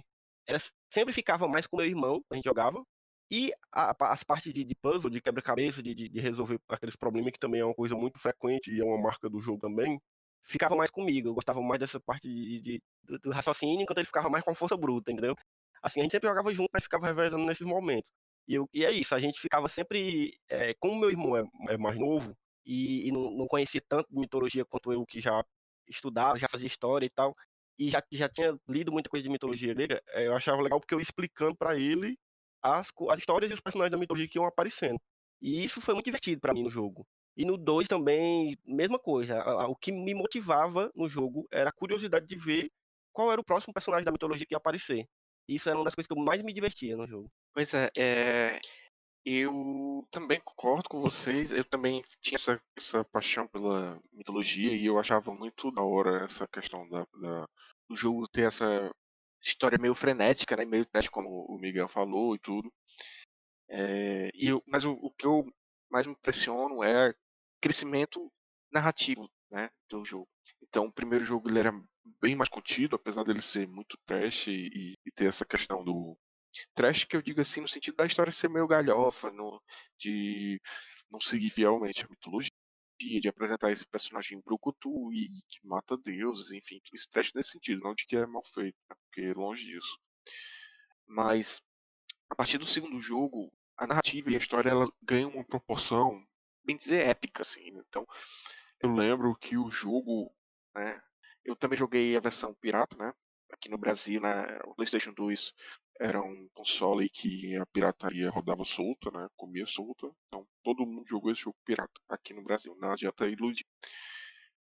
[0.93, 2.83] sempre ficava mais com meu irmão, a gente jogava,
[3.31, 7.31] e a, as partes de, de puzzle, de quebra-cabeça, de, de, de, resolver aqueles problemas,
[7.31, 9.99] que também é uma coisa muito frequente e é uma marca do jogo também,
[10.43, 11.29] ficava mais comigo.
[11.29, 14.77] Eu gostava mais dessa parte de, do raciocínio, enquanto ele ficava mais com a força
[14.77, 15.35] bruta, entendeu?
[15.81, 18.07] Assim, a gente sempre jogava junto, mas ficava revezando nesses momentos.
[18.47, 20.39] E, eu, e é isso, a gente ficava sempre.
[20.49, 24.19] É, como meu irmão é, é mais novo e, e não, não, conhecia tanto de
[24.19, 25.43] mitologia quanto eu, que já
[25.87, 27.35] estudava, já fazia história e tal,
[27.79, 30.93] e já, já tinha lido muita coisa de mitologia grega, é, eu achava legal porque
[30.93, 32.17] eu explicando para ele
[32.61, 34.99] as, as histórias e os personagens da mitologia que iam aparecendo.
[35.41, 37.05] E isso foi muito divertido para mim no jogo.
[37.35, 39.39] E no 2 também, mesma coisa.
[39.67, 42.71] O que me motivava no jogo era a curiosidade de ver
[43.13, 45.07] qual era o próximo personagem da mitologia que ia aparecer.
[45.47, 47.31] Isso era uma das coisas que eu mais me divertia no jogo.
[47.53, 48.59] Pois é, é,
[49.25, 51.51] eu também concordo com vocês.
[51.51, 56.47] Eu também tinha essa, essa paixão pela mitologia e eu achava muito da hora essa
[56.47, 57.47] questão da, da
[57.89, 58.91] do jogo ter essa
[59.41, 60.65] história meio frenética, né?
[60.65, 62.71] Meio trash, como o Miguel falou e tudo.
[63.69, 65.45] É, e eu, mas o, o, que eu
[65.89, 67.13] mais me impressiono é
[67.61, 68.31] crescimento
[68.71, 70.27] narrativo né, do jogo.
[70.61, 71.71] Então, o primeiro jogo ele era
[72.21, 76.17] bem mais contido, apesar dele ser muito trash e, e ter essa questão do
[76.73, 79.61] trash que eu digo assim no sentido da história ser meio galhofa, no,
[79.97, 80.61] de
[81.11, 82.51] não seguir fielmente a mitologia,
[82.99, 87.83] de apresentar esse personagem brucutu e que mata deuses, enfim, tudo isso trash nesse sentido,
[87.83, 89.99] não de que é mal feito, né, porque longe disso.
[91.05, 91.61] Mas
[92.29, 96.25] a partir do segundo jogo, a narrativa e a história ela ganham uma proporção,
[96.63, 97.71] bem dizer, épica, assim.
[97.71, 97.81] Né.
[97.87, 98.05] Então,
[98.81, 100.33] eu lembro que o jogo,
[100.75, 101.01] né,
[101.47, 103.13] eu também joguei a versão pirata, né?
[103.53, 105.53] Aqui no Brasil, né, o PlayStation 2
[105.99, 109.27] era um console que a pirataria rodava solta, né?
[109.37, 110.11] Comia solta.
[110.27, 112.75] Então todo mundo jogou esse jogo pirata aqui no Brasil.
[112.77, 113.65] Não adianta iludir.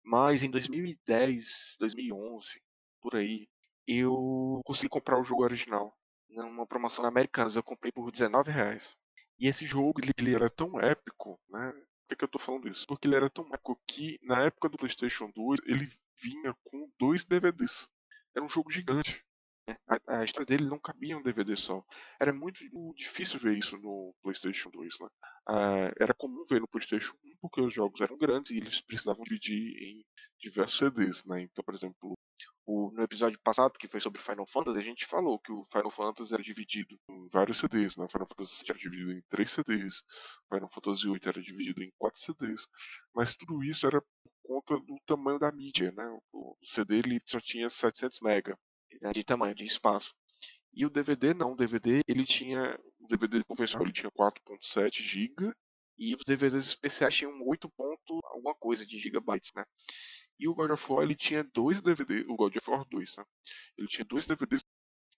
[0.04, 2.62] Mas em 2010, 2011,
[3.00, 3.48] por aí,
[3.86, 5.92] eu consegui comprar o jogo original.
[6.30, 8.94] Numa promoção na Americanas, eu comprei por 19 reais.
[9.38, 11.72] E esse jogo, ele, ele era tão épico, né?
[11.72, 12.86] Por que, que eu tô falando isso?
[12.86, 17.24] Porque ele era tão épico que, na época do PlayStation 2, ele vinha com dois
[17.24, 17.88] DVDs.
[18.34, 19.24] Era um jogo gigante.
[19.68, 19.76] Né?
[19.86, 21.84] A, a, história dele não cabia em um DVD só.
[22.20, 22.60] Era muito
[22.96, 24.94] difícil ver isso no PlayStation 2.
[25.00, 25.08] Né?
[25.46, 29.24] Ah, era comum ver no PlayStation 1 porque os jogos eram grandes e eles precisavam
[29.24, 30.04] dividir em
[30.40, 31.24] diversos CDs.
[31.26, 31.42] Né?
[31.42, 32.14] Então, por exemplo,
[32.66, 35.90] o, no episódio passado, que foi sobre Final Fantasy, a gente falou que o Final
[35.90, 37.96] Fantasy era dividido em vários CDs.
[37.96, 38.06] Né?
[38.10, 40.02] Final Fantasy era dividido em três CDs,
[40.52, 42.66] Final Fantasy VIII era dividido em quatro CDs.
[43.14, 44.02] Mas tudo isso era
[44.48, 46.18] conta do tamanho da mídia, né?
[46.32, 48.56] O CD ele só tinha 700 MB
[49.02, 50.14] né, de tamanho, de espaço.
[50.72, 55.52] E o DVD não, o DVD ele tinha, o DVD convencional ele tinha 4.7 GB
[55.98, 57.70] e os DVDs especiais tinham 8.
[58.24, 59.64] alguma coisa de gigabytes, né?
[60.38, 63.24] E o God of War ele tinha dois DVDs, o God of War 2, né?
[63.76, 64.62] Ele tinha dois DVDs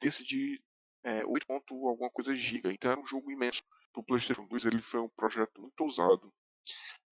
[0.01, 0.61] desse de
[1.05, 1.47] é, 8.
[1.87, 3.63] alguma coisa de giga, então era um jogo imenso.
[3.93, 6.33] Pro PlayStation 2 ele foi um projeto muito ousado.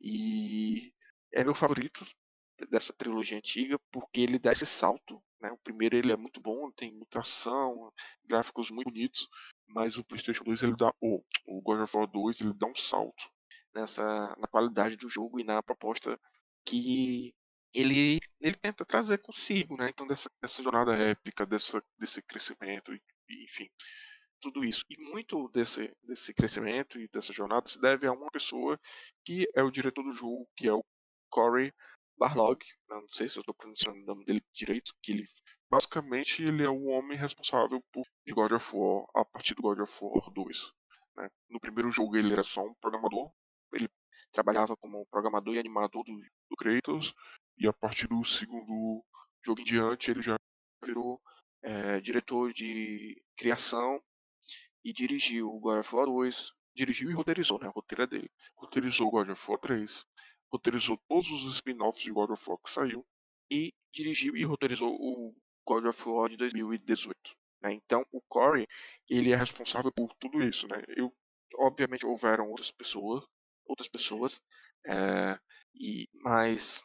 [0.00, 0.92] E
[1.32, 2.06] é meu favorito
[2.70, 5.22] dessa trilogia antiga porque ele dá esse salto.
[5.40, 5.50] Né?
[5.52, 7.92] O primeiro ele é muito bom, tem muita ação,
[8.24, 9.28] gráficos muito bonitos,
[9.66, 12.74] mas o PlayStation 2 ele dá o, o God of War 2 ele dá um
[12.74, 13.30] salto
[13.74, 14.02] nessa
[14.38, 16.18] na qualidade do jogo e na proposta
[16.64, 17.34] que
[17.72, 19.90] ele ele tenta trazer consigo, né?
[19.90, 22.92] Então dessa, dessa jornada épica, dessa desse crescimento,
[23.30, 23.68] enfim,
[24.40, 24.84] tudo isso.
[24.88, 28.78] E muito desse, desse crescimento e dessa jornada se deve a uma pessoa
[29.24, 30.84] que é o diretor do jogo, que é o
[31.30, 31.72] Corey
[32.18, 35.26] Barlog, não sei se eu estou pronunciando o nome dele direito, que ele
[35.70, 39.98] basicamente ele é o homem responsável por God of War a partir do God of
[40.00, 40.72] War 2.
[41.16, 41.28] Né?
[41.48, 43.30] No primeiro jogo ele era só um programador,
[43.72, 43.88] ele
[44.32, 46.18] trabalhava como programador e animador do,
[46.50, 47.14] do Kratos,
[47.56, 49.04] e a partir do segundo
[49.44, 50.36] jogo em diante ele já
[50.84, 51.20] virou
[51.62, 54.02] é, diretor de criação
[54.84, 57.68] e dirigiu o God of War 2, dirigiu e roteirizou, né?
[57.68, 58.30] O roteiro é dele.
[58.56, 60.04] Roteirizou God of War 3,
[60.52, 63.06] roteirizou todos os spin-offs de God of War que saiu
[63.50, 65.34] e dirigiu e roteirizou o
[65.66, 67.16] God of War de 2018.
[67.62, 67.72] Né?
[67.72, 68.66] Então o Corey
[69.08, 70.82] ele é responsável por tudo isso, né?
[70.88, 71.12] Eu
[71.56, 73.24] obviamente houveram outras pessoas,
[73.66, 74.40] outras pessoas,
[74.86, 75.38] é,
[75.74, 76.84] e mas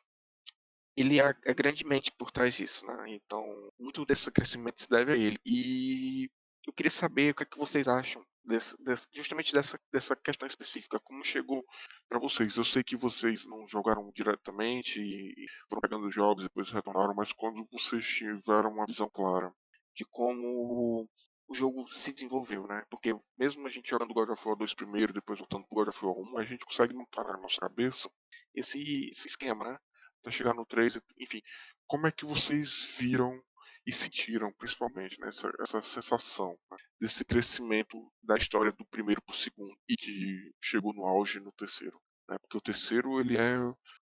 [0.95, 3.06] ele é, é grandemente por trás disso, né?
[3.10, 5.38] Então muito desse crescimento se deve a ele.
[5.45, 6.30] E
[6.65, 10.48] eu queria saber o que, é que vocês acham desse, desse, justamente dessa, dessa questão
[10.48, 11.64] específica, como chegou
[12.10, 12.56] para vocês.
[12.56, 17.14] Eu sei que vocês não jogaram diretamente e foram pegando os jogos e depois retornaram,
[17.16, 19.54] mas quando vocês tiveram uma visão clara
[19.96, 21.08] de como
[21.48, 22.84] o jogo se desenvolveu, né?
[22.90, 26.06] Porque mesmo a gente jogando God of War 2 primeiro, depois voltando pro God of
[26.06, 28.10] War 1, a gente consegue montar na nossa cabeça
[28.56, 29.78] esse, esse esquema, né?
[30.22, 31.42] Até chegar no 3, enfim.
[31.86, 33.42] Como é que vocês viram
[33.86, 39.34] e sentiram principalmente né, essa, essa sensação né, desse crescimento da história do primeiro para
[39.34, 42.00] o segundo e que chegou no auge no terceiro.
[42.30, 43.58] Né, porque o terceiro ele é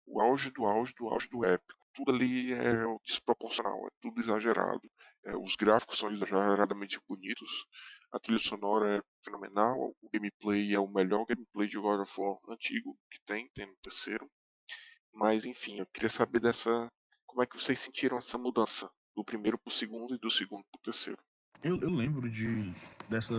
[0.07, 1.79] o auge do auge do auge do épico.
[1.95, 4.83] Tudo ali é desproporcional, é tudo exagerado.
[5.25, 7.67] É, os gráficos são exageradamente bonitos,
[8.13, 12.39] a trilha sonora é fenomenal, o gameplay é o melhor gameplay de God of War
[12.49, 14.31] antigo que tem, tem no terceiro.
[15.13, 16.91] Mas enfim, eu queria saber dessa.
[17.27, 20.83] Como é que vocês sentiram essa mudança do primeiro pro segundo e do segundo pro
[20.83, 21.19] terceiro.
[21.63, 22.47] Eu, eu lembro de
[23.09, 23.35] dessa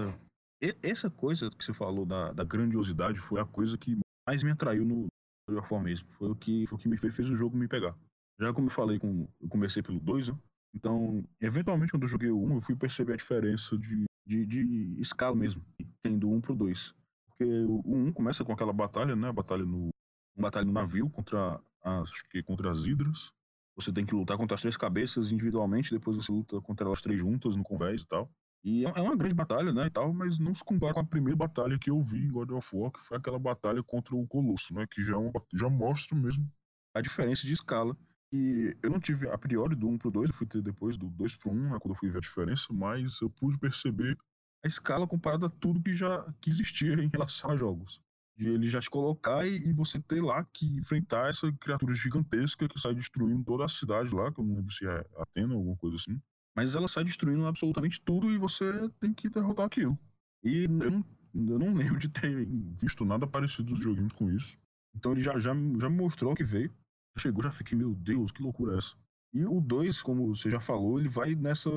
[0.81, 4.83] essa coisa que você falou da, da grandiosidade foi a coisa que mais me atraiu
[4.83, 5.05] no
[5.47, 6.11] God of War mesmo.
[6.13, 7.95] Foi o que foi o que me fez, fez o jogo me pegar.
[8.39, 10.39] Já como eu falei com eu comecei pelo 2, né?
[10.73, 14.45] Então, eventualmente quando eu joguei o 1, um, eu fui perceber a diferença de, de,
[14.45, 15.63] de escala mesmo,
[16.01, 16.93] tendo um pro 2.
[17.27, 19.31] Porque o 1 um começa com aquela batalha, né?
[19.31, 19.89] Batalha no
[20.35, 23.31] batalha no navio contra as, que contra as hidras.
[23.77, 27.19] Você tem que lutar contra as três cabeças individualmente, depois você luta contra elas três
[27.19, 28.29] juntas no convés e tal.
[28.63, 31.05] E é, é uma grande batalha, né, e tal, mas não se compara com a
[31.05, 34.27] primeira batalha que eu vi em God of War, que foi aquela batalha contra o
[34.27, 36.51] Colosso, né, que já, é uma, já mostra mesmo
[36.93, 37.95] a diferença de escala.
[38.33, 41.09] E eu não tive a priori do 1 pro 2, eu fui ter depois do
[41.09, 44.17] 2 pro 1, né, quando eu fui ver a diferença, mas eu pude perceber
[44.65, 48.01] a escala comparada a tudo que já que existia em relação a jogos.
[48.37, 52.67] De ele já te colocar e, e você ter lá que enfrentar essa criatura gigantesca
[52.67, 55.59] que sai destruindo toda a cidade lá, que eu não lembro se é Atena ou
[55.59, 56.21] alguma coisa assim.
[56.55, 59.97] Mas ela sai destruindo absolutamente tudo e você tem que derrotar aquilo.
[60.43, 62.47] E eu não, eu não lembro de ter
[62.79, 64.57] visto nada parecido nos joguinhos com isso.
[64.95, 66.73] Então ele já, já, já me mostrou que veio.
[67.17, 68.95] Chegou, já fiquei, meu Deus, que loucura é essa?
[69.33, 71.69] E o 2, como você já falou, ele vai nessa.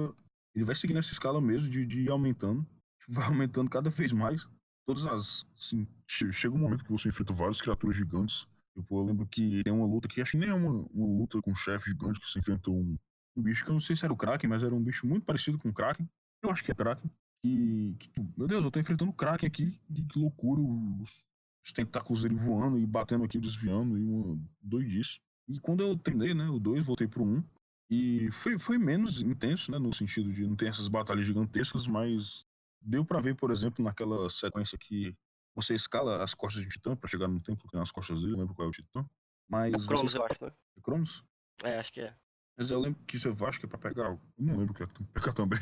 [0.54, 2.66] Ele vai seguir nessa escala mesmo de, de ir aumentando.
[3.08, 4.48] Vai aumentando cada vez mais.
[4.90, 5.46] Todas as.
[5.56, 8.44] Assim, chega um momento que você enfrenta várias criaturas gigantes.
[8.76, 11.40] Tipo, eu lembro que tem uma luta que acho que nem é uma, uma luta
[11.40, 12.98] com um chefe gigante que você enfrenta um,
[13.36, 15.24] um bicho que eu não sei se era o Kraken, mas era um bicho muito
[15.24, 16.08] parecido com o Kraken.
[16.42, 17.08] Eu acho que é Kraken.
[17.44, 19.80] E, que, tipo, meu Deus, eu tô enfrentando o Kraken aqui.
[19.94, 20.60] Que, que loucura.
[20.60, 21.24] Os,
[21.64, 23.96] os tentáculos dele voando e batendo aqui, desviando.
[23.96, 25.20] E uma doidice.
[25.48, 27.28] E quando eu terminei, né, o 2, voltei pro 1.
[27.28, 27.44] Um,
[27.92, 32.44] e foi, foi menos intenso, né, no sentido de não ter essas batalhas gigantescas, mas
[32.80, 35.16] deu para ver, por exemplo, naquela sequência que
[35.54, 38.20] você escala as costas de um titã para chegar no templo que tem as costas
[38.20, 39.04] dele, não lembro qual é o titã.
[39.48, 40.52] Mas é Cronos, eu acho, né?
[40.76, 41.24] É Cronos?
[41.62, 42.14] É, acho que é.
[42.56, 44.10] Mas eu lembro que você vai, acho que é pra pegar.
[44.10, 45.60] Eu não lembro o que é que tem que pegar também.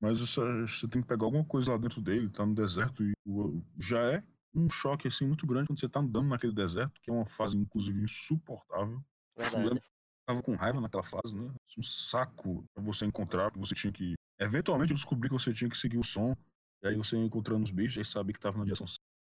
[0.00, 3.12] Mas você, você tem que pegar alguma coisa lá dentro dele, tá no deserto, e
[3.78, 4.22] já é
[4.54, 7.56] um choque assim muito grande quando você tá andando naquele deserto, que é uma fase,
[7.56, 9.02] inclusive, insuportável.
[9.36, 9.80] Verdade.
[10.26, 11.52] tava com raiva naquela fase, né?
[11.76, 14.14] Um saco pra você encontrar, que você tinha que.
[14.38, 16.36] Eventualmente eu descobri que você tinha que seguir o som.
[16.84, 18.86] E aí você encontrando os bichos, aí sabia que tava na direção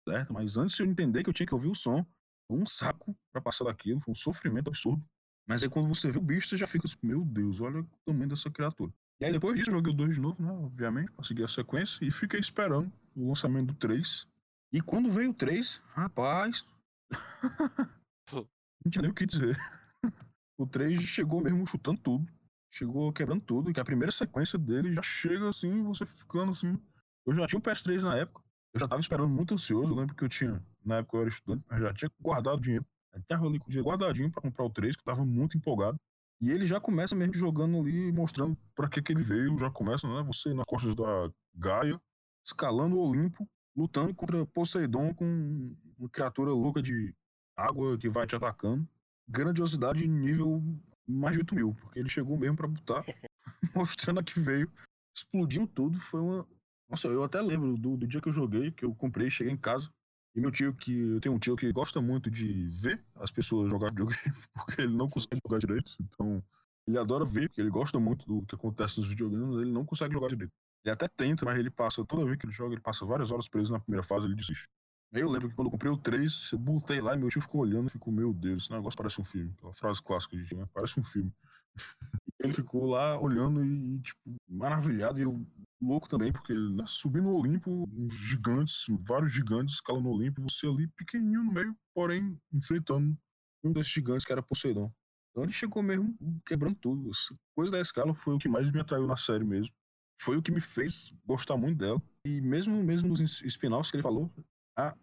[0.08, 0.32] certa.
[0.32, 2.04] Mas antes de eu entender que eu tinha que ouvir o som,
[2.48, 5.04] foi um saco para passar daquilo, foi um sofrimento absurdo.
[5.46, 7.88] Mas aí quando você vê o bicho, você já fica assim, meu Deus, olha o
[8.06, 8.92] tamanho dessa criatura.
[9.20, 10.50] E aí depois disso eu joguei o 2 de novo, né?
[10.50, 14.26] Obviamente, pra seguir a sequência, e fiquei esperando o lançamento do 3.
[14.72, 16.64] E quando veio o 3, rapaz.
[18.32, 19.56] não tinha nem o que dizer.
[20.56, 22.32] O 3 chegou mesmo chutando tudo.
[22.72, 23.72] Chegou quebrando tudo.
[23.72, 26.78] Que a primeira sequência dele já chega assim, você ficando assim.
[27.26, 28.42] Eu já tinha um PS3 na época.
[28.72, 29.92] Eu já tava esperando muito ansioso.
[29.92, 32.86] Eu lembro que eu tinha, na época eu era estudante, mas já tinha guardado dinheiro.
[33.12, 35.56] Eu tava ali com o dinheiro guardadinho pra comprar o 3, que eu tava muito
[35.56, 35.98] empolgado.
[36.40, 39.56] E ele já começa mesmo jogando ali, mostrando para que que ele veio.
[39.58, 40.22] Já começa, né?
[40.26, 42.00] Você nas costas da Gaia,
[42.44, 47.14] escalando o Olimpo, lutando contra Poseidon com uma criatura louca de
[47.56, 48.86] água que vai te atacando
[49.28, 50.62] grandiosidade nível
[51.06, 53.04] mais de 8 mil, porque ele chegou mesmo para botar,
[53.74, 54.70] mostrando a que veio,
[55.14, 56.46] explodiu tudo, foi uma...
[56.88, 59.56] Nossa, eu até lembro do, do dia que eu joguei, que eu comprei, cheguei em
[59.56, 59.90] casa,
[60.34, 63.70] e meu tio, que eu tenho um tio que gosta muito de ver as pessoas
[63.70, 64.20] jogar videogame,
[64.54, 66.42] porque ele não consegue jogar direito, então
[66.86, 70.12] ele adora ver, porque ele gosta muito do que acontece nos videogames, ele não consegue
[70.12, 70.52] jogar direito.
[70.84, 73.48] Ele até tenta, mas ele passa, toda vez que ele joga, ele passa várias horas
[73.48, 74.68] preso na primeira fase, ele desiste.
[75.14, 77.40] Aí eu lembro que quando eu comprei o 3, eu botei lá e meu tio
[77.40, 79.54] ficou olhando e ficou, meu Deus, esse negócio parece um filme.
[79.56, 80.66] Aquela frase clássica de né?
[80.74, 81.32] parece um filme.
[82.40, 85.20] ele ficou lá olhando e, tipo, maravilhado.
[85.20, 85.46] E eu
[85.86, 90.88] louco também, porque né, subindo no Olimpo, gigantes, vários gigantes escalando no Olimpo, você ali
[90.88, 93.16] pequenininho no meio, porém enfrentando
[93.62, 94.92] um desses gigantes que era Poseidon.
[95.30, 96.16] Então ele chegou mesmo
[96.46, 97.10] quebrando tudo.
[97.10, 99.74] Essa coisa da escala foi o que mais me atraiu na série mesmo.
[100.20, 102.00] Foi o que me fez gostar muito dela.
[102.24, 104.32] E mesmo, mesmo nos spin-offs que ele falou,
[104.78, 104.96] a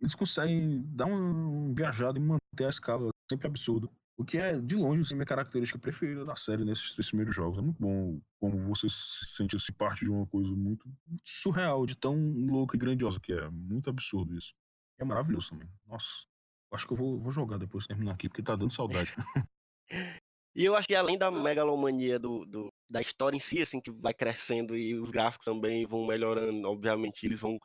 [0.00, 3.88] eles conseguem dar uma viajada e manter a escala sempre absurda.
[4.18, 7.58] O que é, de longe, assim, minha característica preferida da série nesses três primeiros jogos.
[7.58, 11.84] É muito bom como você se sente assim, parte de uma coisa muito, muito surreal,
[11.84, 13.50] de tão louca e grandiosa que é.
[13.50, 14.54] Muito absurdo isso.
[14.98, 15.68] É maravilhoso também.
[15.86, 16.26] Nossa,
[16.72, 19.12] acho que eu vou, vou jogar depois de terminar aqui, porque tá dando saudade.
[20.56, 23.90] e eu acho que além da megalomania do, do, da história em si, assim, que
[23.90, 27.58] vai crescendo e os gráficos também vão melhorando, obviamente eles vão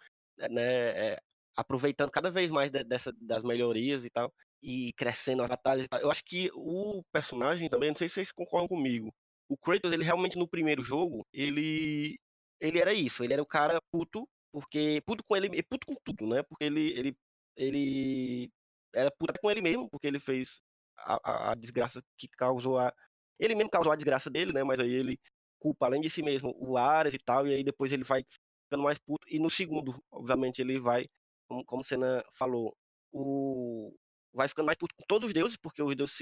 [0.50, 1.22] né, é,
[1.56, 5.88] aproveitando cada vez mais de, dessa, das melhorias e tal, e crescendo as batalhas e
[5.88, 6.00] tal.
[6.00, 9.14] Eu acho que o personagem também, não sei se vocês concordam comigo,
[9.50, 12.18] o Kratos, ele realmente no primeiro jogo, ele
[12.60, 16.28] ele era isso, ele era o cara puto, porque puto com ele, puto com tudo,
[16.28, 16.44] né?
[16.44, 17.18] Porque ele ele
[17.58, 18.52] ele
[18.94, 20.62] era puto com ele mesmo, porque ele fez
[20.98, 22.94] a, a, a desgraça que causou a
[23.40, 24.64] ele mesmo causou a desgraça dele, né?
[24.64, 25.20] Mas aí ele
[25.60, 28.84] culpa além de si mesmo o Ares e tal, e aí depois ele vai ficando
[28.84, 31.08] mais puto e no segundo, obviamente, ele vai
[31.48, 32.76] como, como Senna falou,
[33.12, 33.94] o
[34.34, 36.16] vai ficando mais puto com todos os deuses, porque os deuses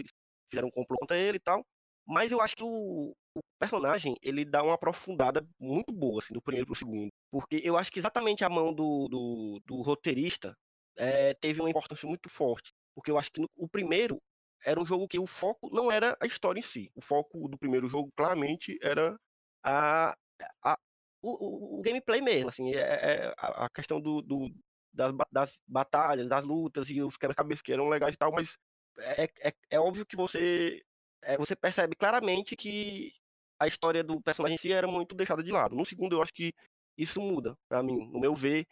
[0.50, 1.66] fizeram um complô contra ele e tal.
[2.06, 6.42] Mas eu acho que o, o, personagem, ele dá uma aprofundada muito boa, assim, do
[6.42, 7.10] primeiro pro segundo.
[7.32, 10.56] Porque eu acho que exatamente a mão do, do, do roteirista
[10.98, 12.72] é, teve uma importância muito forte.
[12.96, 14.18] Porque eu acho que no, o primeiro,
[14.66, 16.92] era um jogo que o foco não era a história em si.
[16.96, 19.16] O foco do primeiro jogo, claramente, era
[19.64, 20.16] a,
[20.64, 20.78] a
[21.22, 24.50] o, o, o, gameplay mesmo, assim, é, é a, questão do, do
[24.94, 28.58] das, das, batalhas, das lutas e os quebra-cabeças que eram legais e tal, mas
[29.00, 30.82] é, é, é óbvio que você
[31.22, 33.14] é, você percebe claramente que
[33.60, 35.76] a história do personagem em si era muito deixada de lado.
[35.76, 36.54] No segundo, eu acho que
[36.98, 38.10] isso muda, para mim.
[38.12, 38.66] No meu ver,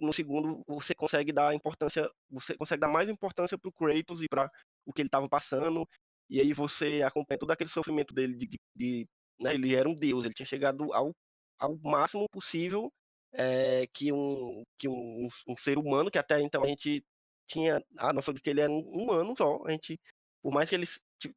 [0.00, 4.50] no segundo, você consegue dar importância, você consegue dar mais importância pro Kratos e para
[4.84, 5.88] o que ele estava passando,
[6.30, 9.08] e aí você acompanha todo aquele sofrimento dele de, de, de
[9.40, 11.12] né, ele era um deus, ele tinha chegado ao,
[11.58, 12.90] ao máximo possível
[13.32, 17.04] é, que, um, que um, um, ser humano, que até então a gente
[17.46, 20.00] tinha a noção de que ele era um humano só, a gente,
[20.42, 20.86] por mais que ele,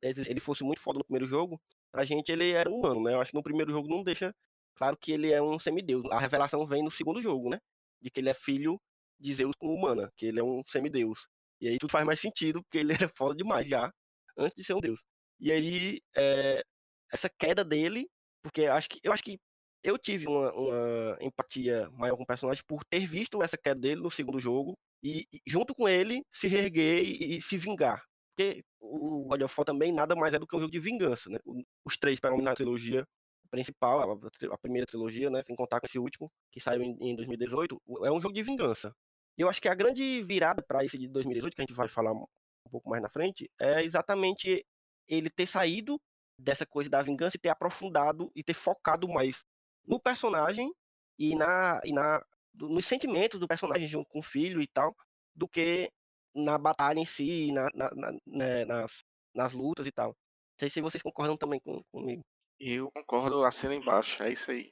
[0.02, 1.62] ele fosse muito foda no primeiro jogo,
[1.94, 3.14] a gente ele era humano, né?
[3.14, 4.34] Eu acho que no primeiro jogo não deixa
[4.76, 6.06] claro que ele é um semideus.
[6.12, 7.60] A revelação vem no segundo jogo, né?
[8.02, 8.80] De que ele é filho
[9.20, 11.28] de Zeus com humana, que ele é um semideus.
[11.62, 13.92] E aí tudo faz mais sentido, porque ele era foda demais já,
[14.38, 15.00] antes de ser um deus.
[15.40, 16.64] E aí, é,
[17.12, 18.10] essa queda dele,
[18.44, 19.40] porque acho que, eu acho que
[19.84, 24.02] eu tive uma, uma, empatia maior com o personagem por ter visto essa queda dele
[24.02, 28.04] no segundo jogo e, e junto com ele, se reerguer e, e, se vingar.
[28.36, 31.30] Porque o God of War também nada mais é do que um jogo de vingança,
[31.30, 31.40] né?
[31.86, 33.06] Os três, para na trilogia
[33.50, 35.44] principal, a, a, primeira trilogia, né?
[35.44, 38.94] Sem contar com esse último, que saiu em, em 2018, é um jogo de vingança.
[39.38, 42.12] Eu acho que a grande virada para esse de 2018, que a gente vai falar
[42.14, 42.26] um
[42.70, 44.66] pouco mais na frente, é exatamente
[45.08, 46.00] ele ter saído
[46.38, 49.44] dessa coisa da vingança e ter aprofundado e ter focado mais
[49.90, 50.72] no personagem
[51.18, 52.24] e na e na
[52.54, 54.96] nos sentimentos do personagem junto com o filho e tal,
[55.36, 55.92] do que
[56.36, 60.10] na batalha em si, na, na, na né, nas, nas lutas e tal.
[60.10, 62.22] Não sei se vocês concordam também com, comigo.
[62.60, 64.72] Eu concordo, assina embaixo, é isso aí.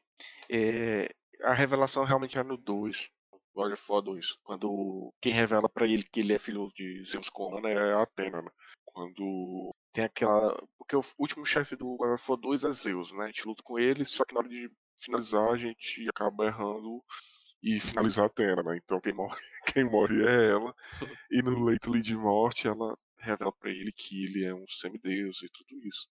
[0.49, 1.09] É,
[1.43, 3.09] a revelação realmente é no 2.
[3.55, 4.33] God of War 2.
[4.43, 8.41] Quando quem revela para ele que ele é filho de Zeus Corona é a Athena,
[8.41, 8.51] né?
[8.85, 10.55] Quando tem aquela.
[10.77, 13.23] Porque o último chefe do God of War 2 é Zeus, né?
[13.23, 14.69] A gente luta com ele, só que na hora de
[14.99, 17.03] finalizar a gente acaba errando
[17.61, 18.77] e finalizar a Athena, né?
[18.77, 19.37] Então quem morre,
[19.73, 20.75] quem morre é ela.
[21.31, 25.49] E no leito de morte ela revela para ele que ele é um semideus e
[25.49, 26.07] tudo isso.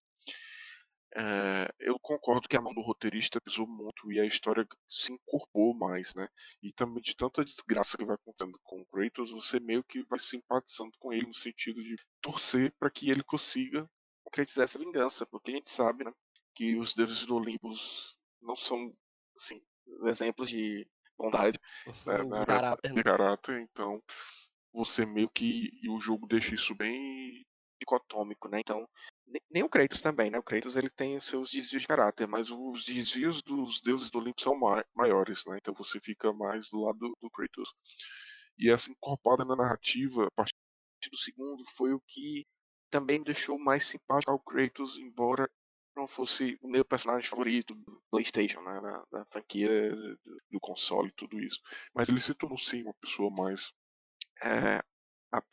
[1.19, 5.75] É, eu concordo que a mão do roteirista pesou muito e a história se incorporou
[5.75, 6.29] mais, né?
[6.63, 10.19] E também de tanta desgraça que vai acontecendo com o Kratos, você meio que vai
[10.19, 13.89] simpatizando com ele no sentido de torcer para que ele consiga
[14.25, 16.13] concretizar essa vingança, porque a gente sabe, né,
[16.55, 18.95] que os deuses do Olympus não são,
[19.37, 19.61] assim,
[20.05, 20.89] exemplos de
[21.19, 21.59] bondade,
[22.07, 24.03] né, de, caráter, de caráter, então
[24.73, 27.45] você meio que e o jogo deixa isso bem
[27.81, 28.61] dicotômico, né?
[28.61, 28.87] Então
[29.51, 30.39] nem o Kratos também, né?
[30.39, 34.41] O Kratos ele tem seus desvios de caráter, mas os desvios dos deuses do Olimpo
[34.41, 34.59] são
[34.95, 35.57] maiores, né?
[35.61, 37.73] Então você fica mais do lado do, do Kratos.
[38.59, 40.55] E essa encorpada na narrativa, a partir
[41.11, 42.47] do segundo, foi o que
[42.91, 45.51] também me deixou mais simpático ao Kratos, embora
[45.97, 48.81] não fosse o meu personagem favorito do PlayStation, né?
[48.81, 49.69] Da, da franquia
[50.51, 51.61] do, console e tudo isso.
[51.95, 53.73] Mas ele se tornou sim uma pessoa mais
[54.43, 54.81] é,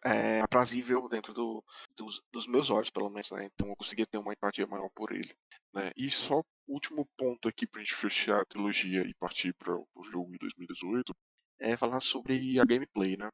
[0.05, 1.63] é, aprazível dentro do,
[1.95, 3.45] dos, dos, meus olhos, pelo menos, né?
[3.45, 5.33] Então eu conseguia ter uma empatia maior por ele.
[5.73, 5.91] Né?
[5.97, 10.31] E só último ponto aqui pra gente fechar a trilogia e partir para o jogo
[10.31, 11.13] de 2018
[11.59, 13.29] é falar sobre a gameplay, né?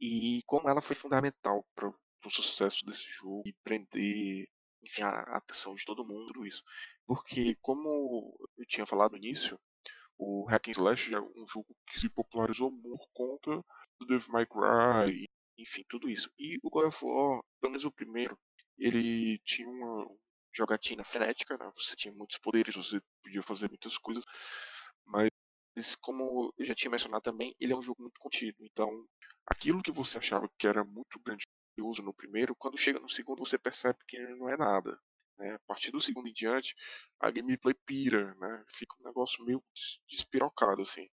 [0.00, 4.46] E como ela foi fundamental para o sucesso desse jogo e prender,
[4.86, 6.62] enfim, a atenção de todo mundo, isso.
[7.06, 9.58] Porque, como eu tinha falado no início,
[10.18, 13.64] o Hack and Slash é um jogo que se popularizou por conta
[13.98, 15.26] do Devil May Cry,
[15.58, 16.30] enfim, tudo isso.
[16.38, 18.38] E o God of War, pelo menos o primeiro,
[18.78, 20.06] ele tinha uma
[20.54, 21.70] jogatina frenética, né?
[21.74, 24.24] você tinha muitos poderes, você podia fazer muitas coisas,
[25.04, 25.30] mas
[26.00, 28.56] como eu já tinha mencionado também, ele é um jogo muito contido.
[28.60, 29.06] Então,
[29.46, 31.20] aquilo que você achava que era muito
[31.76, 34.98] grandioso no primeiro, quando chega no segundo você percebe que não é nada.
[35.38, 35.54] Né?
[35.54, 36.74] A partir do segundo em diante,
[37.20, 38.64] a gameplay pira, né?
[38.68, 39.62] fica um negócio meio
[40.08, 41.08] despirocado assim.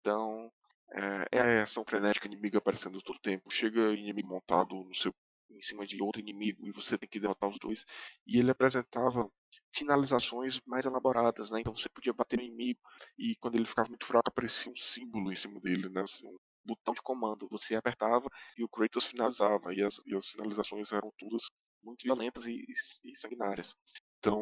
[0.00, 0.50] Então,
[0.92, 3.50] é, é a ação frenética inimiga aparecendo todo tempo.
[3.50, 5.14] Chega inimigo montado no seu,
[5.50, 7.84] em cima de outro inimigo e você tem que derrotar os dois.
[8.26, 9.30] E ele apresentava
[9.70, 11.60] finalizações mais elaboradas, né?
[11.60, 12.80] Então você podia bater no inimigo
[13.18, 16.02] e quando ele ficava muito fraco aparecia um símbolo em cima dele, né?
[16.02, 16.38] Assim, um
[16.68, 17.48] botão de comando.
[17.50, 19.74] Você apertava e o Kratos finalizava.
[19.74, 21.42] E as, e as finalizações eram todas
[21.82, 23.74] muito violentas e, e, e sanguinárias.
[24.18, 24.40] Então,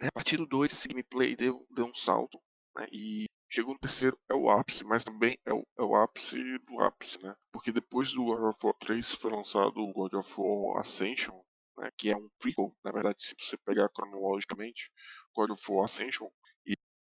[0.00, 2.40] né, a partir do 2 esse gameplay deu, deu um salto.
[2.76, 2.86] Né?
[2.92, 6.80] E Chegou no terceiro, é o ápice, mas também é o, é o ápice do
[6.80, 7.34] ápice, né?
[7.50, 11.34] Porque depois do God of War 3 foi lançado o God of War Ascension,
[11.76, 11.90] né?
[11.98, 14.88] que é um prequel, na verdade, se você pegar cronologicamente,
[15.34, 16.28] God of War Ascension,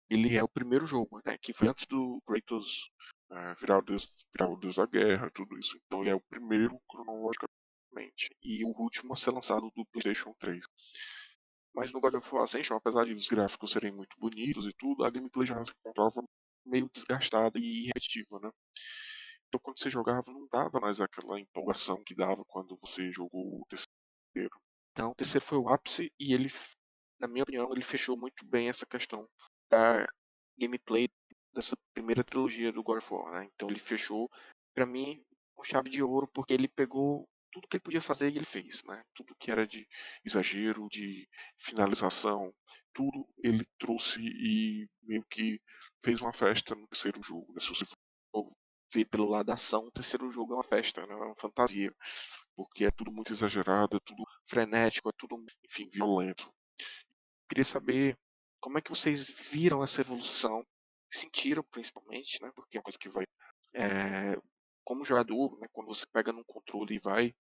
[0.09, 1.37] ele é o primeiro jogo, né?
[1.37, 2.91] Que foi antes do Kratos
[3.35, 5.77] é, virar, o Deus, virar o Deus da Guerra, tudo isso.
[5.85, 10.65] Então ele é o primeiro cronologicamente E o último a ser lançado do PlayStation 3.
[11.73, 15.03] Mas no God of War Ascension, apesar de os gráficos serem muito bonitos e tudo,
[15.03, 16.23] a gameplay já se encontrava
[16.65, 18.49] meio desgastada e repetitiva, né?
[19.47, 23.65] Então quando você jogava não dava mais aquela empolgação que dava quando você jogou o
[23.69, 24.59] terceiro.
[24.91, 26.49] Então o terceiro foi o ápice e ele,
[27.19, 29.27] na minha opinião, ele fechou muito bem essa questão
[29.69, 30.05] da
[30.57, 31.07] gameplay
[31.55, 33.49] dessa primeira trilogia do God of War, né?
[33.55, 34.29] Então ele fechou,
[34.75, 35.23] para mim,
[35.55, 38.83] com chave de ouro, porque ele pegou tudo que ele podia fazer e ele fez,
[38.83, 39.01] né?
[39.15, 39.87] Tudo que era de
[40.25, 41.27] exagero, de
[41.57, 42.53] finalização,
[42.93, 45.59] tudo ele trouxe e meio que
[46.03, 47.53] fez uma festa no terceiro jogo.
[47.53, 47.61] Né?
[47.61, 47.85] Se você
[48.31, 48.51] for
[48.93, 51.13] ver pelo lado da ação, o terceiro jogo é uma festa, né?
[51.13, 51.93] é uma fantasia,
[52.55, 56.49] porque é tudo muito exagerado, é tudo frenético, é tudo, enfim, violento.
[57.49, 58.17] Queria saber
[58.61, 60.65] como é que vocês viram essa evolução,
[61.09, 62.51] sentiram principalmente, né?
[62.55, 63.25] Porque é uma coisa que vai
[63.73, 64.35] é,
[64.85, 67.33] como jogador, né, quando você pega num controle e vai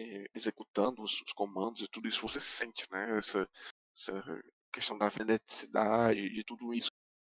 [0.00, 3.18] é, executando os, os, comandos e tudo isso, você sente, né?
[3.18, 3.48] Essa,
[3.96, 6.90] essa questão da freneticidade, de tudo isso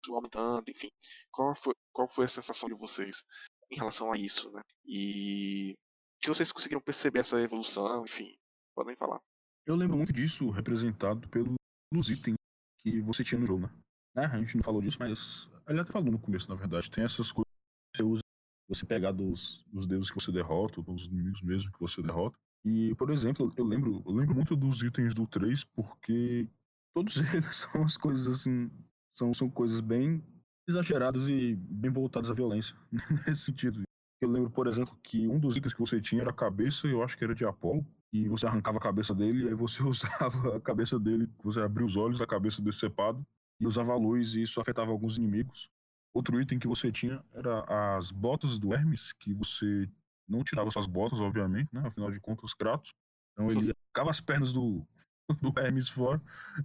[0.09, 0.91] aumentando, enfim.
[1.31, 3.25] Qual foi, qual foi a sensação de vocês
[3.71, 4.63] em relação a isso, né?
[4.85, 5.75] E
[6.23, 8.37] se vocês conseguiram perceber essa evolução, enfim,
[8.75, 9.21] podem falar.
[9.67, 12.37] Eu lembro muito disso representado pelos itens
[12.81, 13.83] que você tinha no jogo, né?
[14.15, 14.27] Né?
[14.27, 16.91] A gente não falou disso, mas até falou no começo, na verdade.
[16.91, 17.51] Tem essas coisas
[17.93, 18.23] que você usa,
[18.69, 22.37] você pegar dos, dos deuses que você derrota, dos inimigos mesmo que você derrota.
[22.65, 26.49] E, por exemplo, eu lembro, eu lembro muito dos itens do 3, porque
[26.95, 28.71] todos eles são as coisas assim.
[29.11, 30.25] São, são coisas bem
[30.67, 32.77] exageradas e bem voltadas à violência,
[33.27, 33.83] nesse sentido.
[34.23, 37.03] Eu lembro, por exemplo, que um dos itens que você tinha era a cabeça, eu
[37.03, 40.57] acho que era de Apolo, e você arrancava a cabeça dele, e aí você usava
[40.57, 43.27] a cabeça dele, você abria os olhos, a cabeça decepado,
[43.63, 45.71] e usava a luz, e isso afetava alguns inimigos.
[46.15, 49.89] Outro item que você tinha era as botas do Hermes, que você
[50.29, 51.83] não tirava suas botas, obviamente, né?
[51.87, 52.93] Afinal de contas, Kratos.
[53.33, 54.87] Então ele ficava as pernas do,
[55.41, 56.21] do Hermes fora,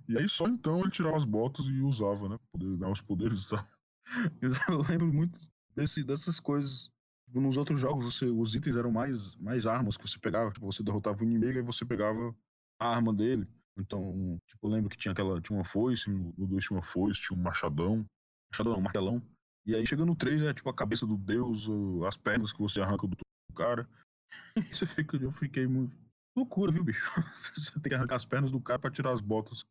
[0.08, 2.38] e aí só então ele tirava as botas e usava, né?
[2.38, 3.68] Pra poder ganhar os poderes e tal.
[4.70, 5.39] Eu lembro muito
[5.76, 6.91] desse, dessas coisas
[7.28, 10.50] Tipo, nos outros jogos, você, os itens eram mais, mais armas que você pegava.
[10.50, 12.34] Tipo, você derrotava o inimigo e você pegava
[12.80, 13.45] a arma dele.
[13.78, 15.39] Então, tipo, eu lembro que tinha aquela.
[15.41, 18.05] Tinha uma foice, no 2 tinha uma foice, tinha um machadão.
[18.51, 19.21] Machadão um martelão.
[19.65, 21.67] E aí chega no 3 é tipo a cabeça do deus,
[22.07, 23.17] as pernas que você arranca do
[23.53, 23.88] cara.
[24.71, 25.97] Você fica, eu fiquei muito.
[26.36, 27.01] Loucura, viu, bicho?
[27.34, 29.63] você tem que arrancar as pernas do cara pra tirar as botas.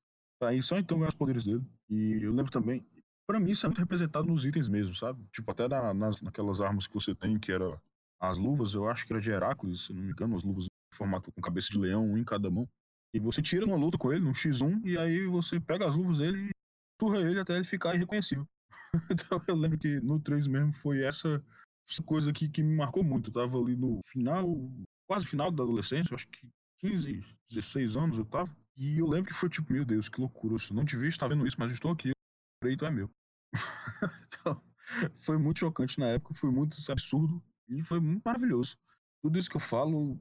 [0.42, 1.64] Aí só então ganhar os poderes dele.
[1.90, 2.84] E eu lembro também,
[3.26, 5.24] para mim isso é muito representado nos itens mesmo, sabe?
[5.30, 7.80] Tipo, até na, nas, naquelas armas que você tem, que era
[8.20, 10.96] as luvas, eu acho que era de Heracles, se não me engano, as luvas em
[10.96, 12.68] formato com cabeça de leão, um em cada mão.
[13.17, 16.19] E você tira uma luta com ele, num X1, e aí você pega as luvas
[16.19, 16.51] dele e
[17.01, 18.47] turra ele até ele ficar irreconhecível.
[19.11, 21.43] então eu lembro que no 3 mesmo foi essa,
[22.05, 23.31] coisa que, que me marcou muito.
[23.31, 24.47] Eu tava ali no final,
[25.09, 26.47] quase final da adolescência, acho que
[26.81, 28.55] 15, 16 anos eu tava.
[28.77, 30.55] E eu lembro que foi tipo, meu Deus, que loucura.
[30.55, 32.11] Eu não te vi, está vendo isso, mas estou aqui
[32.61, 33.09] preto é meu.
[34.27, 34.62] então,
[35.14, 38.77] foi muito chocante na época, foi muito absurdo e foi muito maravilhoso.
[39.23, 40.19] Tudo isso que eu falo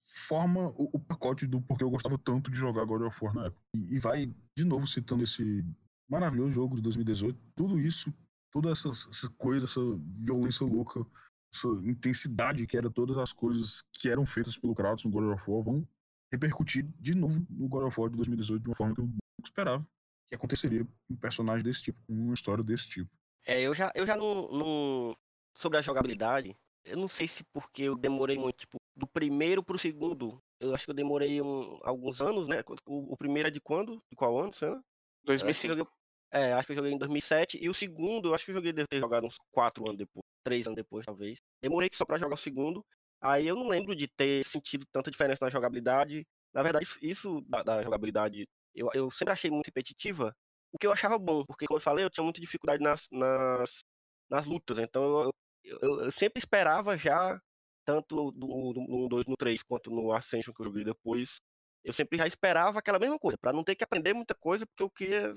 [0.00, 3.46] forma o, o, pacote do porquê eu gostava tanto de jogar God of War na
[3.46, 3.60] época.
[3.74, 5.64] E, e, vai, de novo, citando esse
[6.08, 7.38] maravilhoso jogo de 2018.
[7.54, 8.12] Tudo isso,
[8.50, 9.80] toda essa, essa coisa, essa
[10.16, 11.06] violência louca,
[11.52, 15.50] essa intensidade que era todas as coisas que eram feitas pelo Kratos no God of
[15.50, 15.88] War vão
[16.32, 19.18] repercutir de novo no God of War de 2018 de uma forma que eu nunca
[19.42, 19.86] esperava
[20.28, 23.10] que aconteceria um personagem desse tipo, com uma história desse tipo.
[23.46, 25.16] É, eu já, eu já não, não.
[25.56, 29.78] Sobre a jogabilidade, eu não sei se porque eu demorei muito, tipo, do primeiro pro
[29.78, 32.62] segundo, eu acho que eu demorei um, alguns anos, né?
[32.86, 34.02] O, o, primeiro é de quando?
[34.10, 34.82] De qual ano, Sam?
[35.24, 35.76] 2005.
[35.76, 35.92] Joguei,
[36.32, 37.58] é, acho que eu joguei em 2007.
[37.62, 40.24] E o segundo, eu acho que eu joguei, deve ter jogado uns 4 anos depois,
[40.44, 41.38] 3 anos depois, talvez.
[41.62, 42.84] Demorei só pra jogar o segundo.
[43.20, 46.26] Aí eu não lembro de ter sentido tanta diferença na jogabilidade.
[46.52, 48.46] Na verdade, isso da, da jogabilidade
[48.78, 50.34] eu, eu sempre achei muito repetitiva,
[50.72, 53.80] o que eu achava bom, porque como eu falei, eu tinha muita dificuldade nas, nas,
[54.30, 55.30] nas lutas, então eu,
[55.64, 57.40] eu, eu sempre esperava já,
[57.88, 61.40] tanto no, no, no 2, no 3, quanto no Ascension que eu joguei depois,
[61.82, 64.82] eu sempre já esperava aquela mesma coisa, para não ter que aprender muita coisa, porque
[64.82, 65.32] eu queria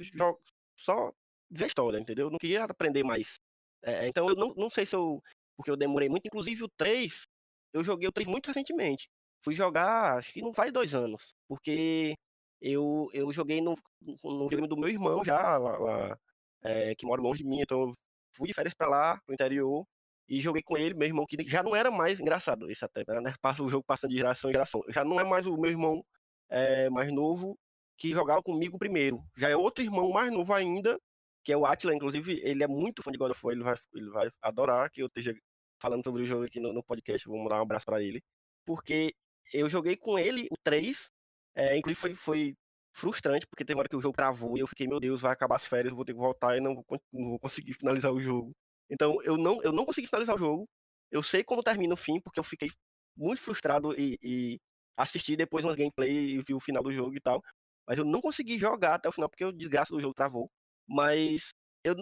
[0.78, 1.14] só
[1.49, 2.28] ver a história, entendeu?
[2.28, 3.39] Eu não queria aprender mais.
[3.82, 5.24] É, então eu não, não sei se eu.
[5.56, 7.26] Porque eu demorei muito, inclusive o 3,
[7.74, 9.08] eu joguei o 3 muito recentemente.
[9.41, 12.16] Fui jogar, acho que não faz dois anos, porque
[12.62, 16.20] eu, eu joguei no, no videogame do meu irmão já, lá, lá
[16.64, 17.93] é, que mora longe de mim, então eu
[18.36, 19.86] fui de férias pra lá, pro interior,
[20.32, 23.34] e joguei com ele, meu irmão, que já não era mais engraçado, isso até, né?
[23.41, 24.82] Passa o jogo passando de geração em geração.
[24.88, 26.01] Já não é mais o meu irmão
[26.49, 27.59] é, mais novo
[27.97, 29.21] que jogava comigo primeiro.
[29.36, 30.97] Já é outro irmão mais novo ainda,
[31.43, 33.75] que é o Atila, inclusive, ele é muito fã de God of War, ele vai,
[33.93, 35.36] ele vai adorar que eu esteja
[35.82, 38.23] falando sobre o jogo aqui no, no podcast, vou mandar um abraço para ele.
[38.65, 39.13] Porque
[39.53, 41.09] eu joguei com ele o 3,
[41.55, 42.55] é, inclusive foi, foi
[42.93, 45.57] frustrante, porque teve hora que o jogo travou e eu fiquei, meu Deus, vai acabar
[45.57, 48.55] as férias, vou ter que voltar e não vou, não vou conseguir finalizar o jogo.
[48.91, 50.69] Então eu não, eu não consegui finalizar o jogo.
[51.11, 52.69] Eu sei como termina o fim, porque eu fiquei
[53.17, 54.59] muito frustrado e, e
[54.97, 57.41] assisti depois umas gameplay e vi o final do jogo e tal.
[57.87, 60.49] Mas eu não consegui jogar até o final, porque o desgraça do jogo travou.
[60.87, 61.51] Mas
[61.83, 61.95] eu,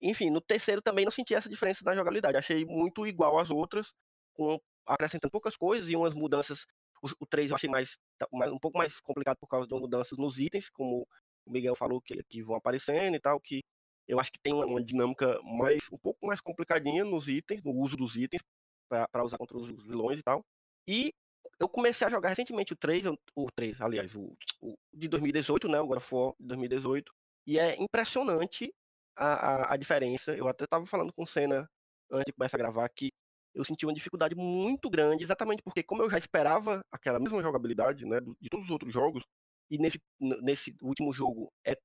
[0.00, 2.36] enfim, no terceiro também não senti essa diferença na jogabilidade.
[2.36, 3.92] Achei muito igual às outras,
[4.34, 6.66] com acrescentando poucas coisas e umas mudanças.
[7.02, 7.98] O, o 3 eu achei mais,
[8.32, 11.06] mais, um pouco mais complicado por causa de mudanças nos itens, como
[11.46, 13.62] o Miguel falou que, que vão aparecendo e tal, que
[14.08, 17.72] eu acho que tem uma, uma dinâmica mais um pouco mais complicadinha nos itens, no
[17.72, 18.42] uso dos itens
[18.88, 20.44] para usar contra os vilões e tal.
[20.88, 21.12] E
[21.58, 23.04] eu comecei a jogar recentemente o 3,
[23.34, 27.12] o 3, aliás, o, o de 2018, né, o God of War de 2018,
[27.46, 28.72] e é impressionante
[29.16, 30.36] a, a, a diferença.
[30.36, 31.68] Eu até estava falando com o Senna
[32.10, 33.10] antes de começar a gravar que
[33.54, 38.04] eu senti uma dificuldade muito grande, exatamente porque, como eu já esperava aquela mesma jogabilidade
[38.04, 39.24] né, de todos os outros jogos,
[39.70, 41.76] e nesse, nesse último jogo é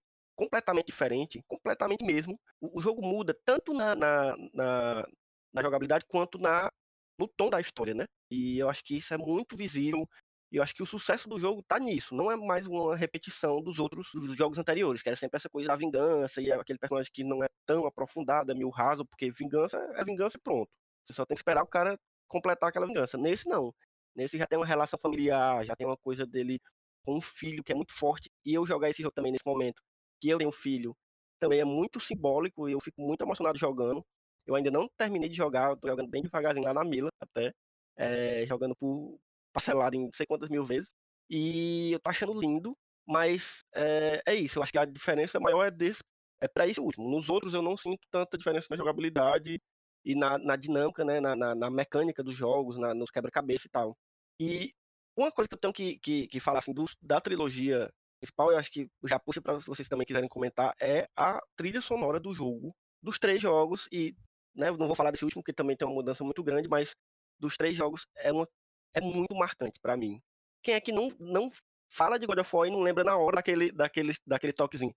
[0.41, 2.39] completamente diferente, completamente mesmo.
[2.59, 5.07] O, o jogo muda tanto na, na, na,
[5.53, 6.71] na, jogabilidade quanto na,
[7.19, 8.05] no tom da história, né?
[8.31, 10.09] E eu acho que isso é muito visível.
[10.51, 12.15] E eu acho que o sucesso do jogo tá nisso.
[12.15, 15.67] Não é mais uma repetição dos outros dos jogos anteriores, que era sempre essa coisa
[15.67, 19.77] da vingança e aquele personagem que não é tão aprofundado, é meio raso, porque vingança
[19.95, 20.69] é vingança e pronto.
[21.05, 23.17] Você só tem que esperar o cara completar aquela vingança.
[23.17, 23.73] Nesse não.
[24.15, 26.59] Nesse já tem uma relação familiar, já tem uma coisa dele
[27.05, 28.29] com um filho que é muito forte.
[28.45, 29.81] E eu jogar esse jogo também nesse momento,
[30.21, 30.95] que eu tenho um filho,
[31.39, 34.05] também é muito simbólico e eu fico muito emocionado jogando.
[34.45, 37.51] Eu ainda não terminei de jogar, tô jogando bem devagarzinho lá na Mila, até.
[37.97, 39.19] É, jogando por
[39.53, 40.89] parcelado em não sei quantas mil vezes.
[41.29, 44.59] E eu tô achando lindo, mas é, é isso.
[44.59, 46.01] Eu acho que a diferença maior é desse.
[46.41, 47.09] É para esse último.
[47.09, 49.59] Nos outros eu não sinto tanta diferença na jogabilidade
[50.05, 51.19] e na, na dinâmica, né?
[51.19, 53.97] Na, na, na, mecânica dos jogos, na, nos quebra-cabeça e tal.
[54.39, 54.71] E
[55.17, 57.91] uma coisa que eu tenho que, que, que falar assim, do, da trilogia
[58.21, 62.19] principal, eu acho que já puxa para vocês também quiserem comentar, é a trilha sonora
[62.19, 64.15] do jogo, dos três jogos, e
[64.55, 66.95] né, não vou falar desse último, porque também tem uma mudança muito grande, mas
[67.39, 68.47] dos três jogos é, uma,
[68.93, 70.21] é muito marcante para mim.
[70.63, 71.51] Quem é que não, não
[71.89, 74.93] fala de God of War e não lembra na hora daquele, daquele, daquele toquezinho?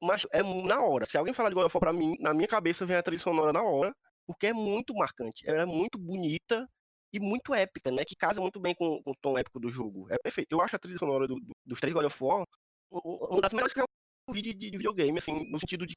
[0.00, 1.06] Mas é na hora.
[1.06, 3.20] Se alguém falar de God of War pra mim, na minha cabeça vem a trilha
[3.20, 3.94] sonora na hora,
[4.26, 5.48] porque é muito marcante.
[5.48, 6.68] Ela é muito bonita
[7.14, 8.04] e muito épica, né?
[8.04, 10.12] Que casa muito bem com, com, o tom épico do jogo.
[10.12, 10.52] É perfeito.
[10.52, 12.44] Eu acho a trilha sonora do, do, dos três God of War
[12.90, 13.86] uma das melhores que eu
[14.30, 15.94] vi de, de, videogame, assim, no sentido de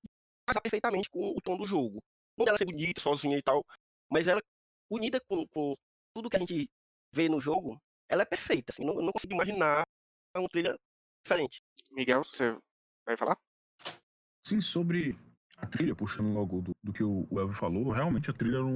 [0.48, 2.00] casar perfeitamente com o tom do jogo.
[2.38, 3.64] Não dela ser bonita, sozinha e tal,
[4.10, 4.42] mas ela,
[4.90, 5.76] unida com, com
[6.16, 6.68] tudo que a gente
[7.14, 7.78] vê no jogo,
[8.10, 9.84] ela é perfeita, assim, não, não consigo imaginar
[10.36, 10.76] uma trilha
[11.24, 11.60] diferente.
[11.92, 12.58] Miguel, você
[13.06, 13.38] vai falar?
[14.46, 15.18] Sim, sobre
[15.58, 18.76] a trilha, puxando logo do, do que o Elvio falou, realmente a trilha não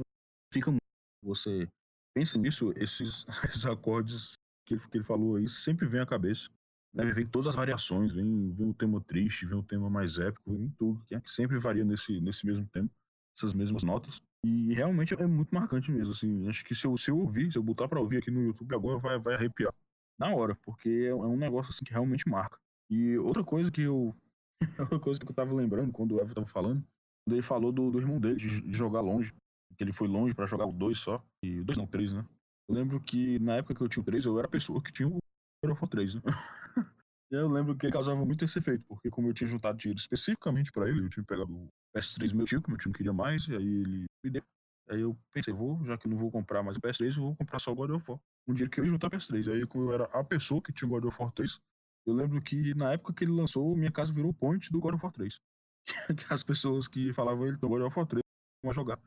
[0.52, 0.82] fica muito.
[1.24, 1.68] Você
[2.14, 4.34] pensa nisso, esses, esses acordes
[4.66, 6.48] que ele, que ele falou aí sempre vem à cabeça.
[6.94, 7.10] Né?
[7.12, 10.68] Vem todas as variações, vem, vem o tema triste, vem o tema mais épico, vem
[10.78, 12.90] tudo, que, é, que sempre varia nesse, nesse mesmo tempo,
[13.34, 14.20] essas mesmas notas.
[14.44, 16.48] E realmente é muito marcante mesmo, assim.
[16.48, 18.74] Acho que se eu, se eu ouvir, se eu botar pra ouvir aqui no YouTube
[18.74, 19.72] agora, vai, vai arrepiar
[20.18, 22.58] na hora, porque é, é um negócio assim que realmente marca.
[22.90, 24.14] E outra coisa que eu.
[24.78, 26.84] outra coisa que eu tava lembrando quando o Evan tava falando,
[27.24, 29.32] quando ele falou do, do irmão dele, de, de jogar longe
[29.76, 31.24] que ele foi longe para jogar o 2 só.
[31.44, 32.24] E o 2 não, 3, né?
[32.68, 34.92] Eu lembro que na época que eu tinha o 3, eu era a pessoa que
[34.92, 35.18] tinha o
[35.64, 36.22] War 3, né?
[37.30, 40.72] eu lembro que ele causava muito esse efeito, porque como eu tinha juntado dinheiro especificamente
[40.72, 43.46] para ele, eu tinha pegado o PS3 meu tio, que meu tio não queria mais,
[43.48, 44.42] e aí ele me deu.
[44.90, 47.58] Aí eu pensei, vou, já que não vou comprar mais o PS3, eu vou comprar
[47.58, 48.20] só o God of War.
[48.48, 49.52] Um dia que eu ia juntar o PS3.
[49.52, 51.60] Aí como eu era a pessoa que tinha o God of War 3,
[52.06, 55.04] eu lembro que na época que ele lançou, minha casa virou point do God of
[55.04, 55.40] War 3.
[56.30, 58.22] As pessoas que falavam ele, então God of War 3,
[58.62, 58.98] vamos jogar.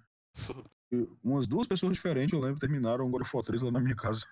[1.24, 3.96] Umas duas pessoas diferentes, eu lembro, terminaram o God of War 3 lá na minha
[3.96, 4.26] casa.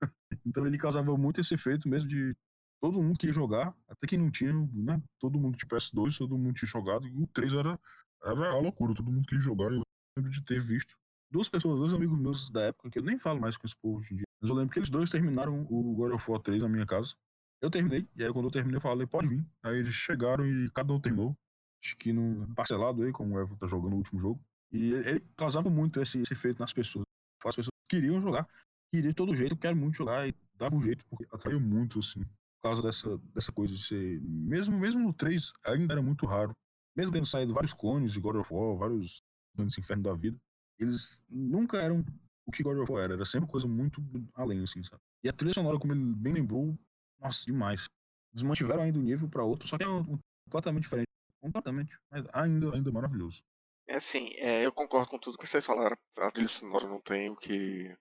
[0.46, 2.36] então ele causava muito esse efeito mesmo de
[2.80, 5.02] todo mundo queria jogar, até quem não tinha, né?
[5.18, 7.80] Todo mundo tinha PS2, todo mundo tinha jogado, e o 3 era,
[8.22, 9.72] era a loucura, todo mundo queria jogar.
[9.72, 9.82] Eu
[10.16, 10.96] lembro de ter visto
[11.30, 13.98] duas pessoas, dois amigos meus da época, que eu nem falo mais com esse povo
[13.98, 16.62] hoje em dia, mas eu lembro que eles dois terminaram o God of War 3
[16.62, 17.14] na minha casa.
[17.60, 19.44] Eu terminei, e aí quando eu terminei eu falei, pode vir.
[19.64, 21.36] Aí eles chegaram e cada um terminou.
[21.82, 24.40] Acho que num parcelado aí, como o Evo tá jogando o último jogo.
[24.72, 27.04] E ele causava muito esse, esse efeito nas pessoas.
[27.44, 28.46] As pessoas queriam jogar,
[28.92, 32.22] queriam de todo jeito, quero muito jogar, e dava um jeito, porque atraiu muito, assim,
[32.22, 34.20] por causa dessa, dessa coisa de ser.
[34.20, 36.52] Mesmo, mesmo no 3, ainda era muito raro.
[36.96, 39.18] Mesmo tendo saído vários clones de God of War, vários
[39.54, 40.36] grandes infernos da vida,
[40.78, 42.04] eles nunca eram
[42.46, 44.02] o que God of War era, era sempre coisa muito
[44.34, 45.00] além, assim, sabe?
[45.22, 46.76] E a trilha sonora, como ele bem lembrou,
[47.20, 47.84] nossa, demais.
[48.32, 51.08] Eles mantiveram ainda um nível para outro, só que é um, um, completamente diferente.
[51.40, 53.42] Completamente, mas ainda, ainda maravilhoso.
[53.88, 55.96] É assim, é, eu concordo com tudo que vocês falaram.
[56.18, 57.96] A trilha sonora não tem o que,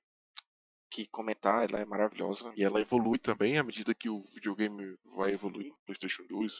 [0.91, 2.51] que comentar, ela é maravilhosa.
[2.57, 6.59] E ela evolui também à medida que o videogame vai evoluir, PlayStation 2,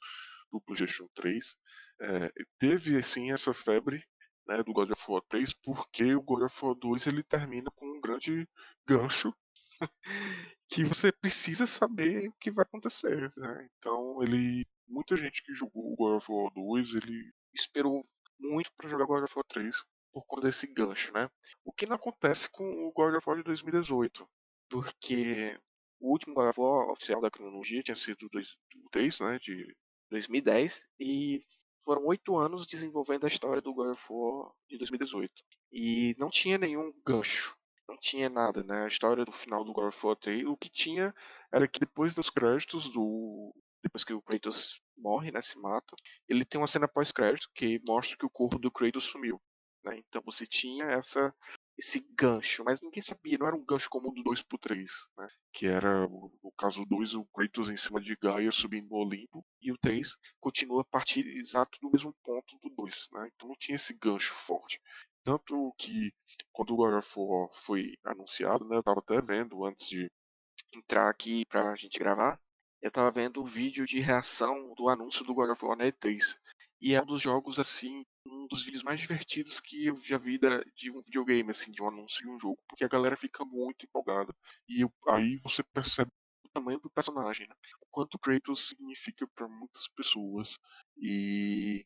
[0.49, 1.55] do PlayStation 3.
[1.99, 4.01] É, teve, assim, essa febre
[4.47, 7.85] né, do God of War 3, porque o God of War 2 ele termina com
[7.85, 8.47] um grande
[8.85, 9.35] gancho
[10.69, 13.29] que você precisa saber o que vai acontecer.
[13.37, 13.67] Né?
[13.77, 18.07] Então, ele, muita gente que jogou o God of War 2, ele esperou
[18.39, 19.75] muito para jogar God of War 3
[20.11, 21.29] por conta desse gancho, né?
[21.63, 24.27] O que não acontece com o God of War de 2018,
[24.69, 25.59] porque
[25.99, 29.75] o último God of War oficial da cronologia tinha sido o 3, né, de
[30.09, 31.41] 2010, e
[31.83, 35.31] foram oito anos desenvolvendo a história do God of War de 2018.
[35.71, 37.55] E não tinha nenhum gancho,
[37.87, 38.83] não tinha nada, né?
[38.83, 41.13] A história do final do God of War 3, o que tinha
[41.53, 45.95] era que depois dos créditos do depois que o Kratos morre, né, se mata,
[46.27, 49.41] ele tem uma cena pós-crédito que mostra que o corpo do Kratos sumiu.
[49.83, 49.97] Né?
[49.97, 51.33] Então você tinha essa
[51.77, 54.89] esse gancho, mas ninguém sabia, não era um gancho como o do 2 pro 3,
[55.15, 55.27] né?
[55.53, 59.71] Que era, no caso 2, o Kratos em cima de Gaia subindo no Olimpo, e
[59.71, 63.29] o 3 continua a partir exato do mesmo ponto do 2, né?
[63.35, 64.81] Então não tinha esse gancho forte.
[65.23, 66.11] Tanto que
[66.51, 70.09] quando o God of War foi anunciado, né, eu tava até vendo antes de
[70.75, 72.39] entrar aqui pra gente gravar,
[72.81, 76.37] eu tava vendo o vídeo de reação do anúncio do God of War na E3.
[76.79, 80.37] E é um dos jogos, assim, um dos vídeos mais divertidos que eu já vi
[80.37, 82.59] da, de um videogame, assim, de um anúncio de um jogo.
[82.67, 84.33] Porque a galera fica muito empolgada.
[84.69, 86.11] E aí você percebe
[86.45, 87.55] o tamanho do personagem, né?
[87.81, 90.57] O quanto Kratos significa para muitas pessoas.
[90.95, 91.85] E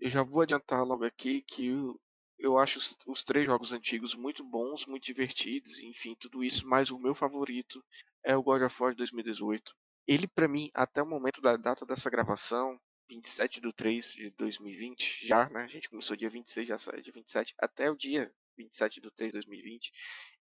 [0.00, 2.00] eu já vou adiantar logo aqui que eu,
[2.38, 6.90] eu acho os, os, três jogos antigos muito bons, muito divertidos, enfim, tudo isso, mas
[6.90, 7.84] o meu favorito
[8.24, 9.74] é o God of War 2018.
[10.08, 12.80] Ele, para mim, até o momento da data dessa gravação,
[13.10, 15.64] 27 de 3 de 2020, já, né?
[15.64, 19.28] A gente começou dia 26, já sai dia 27, até o dia 27 de 3
[19.28, 19.92] de 2020,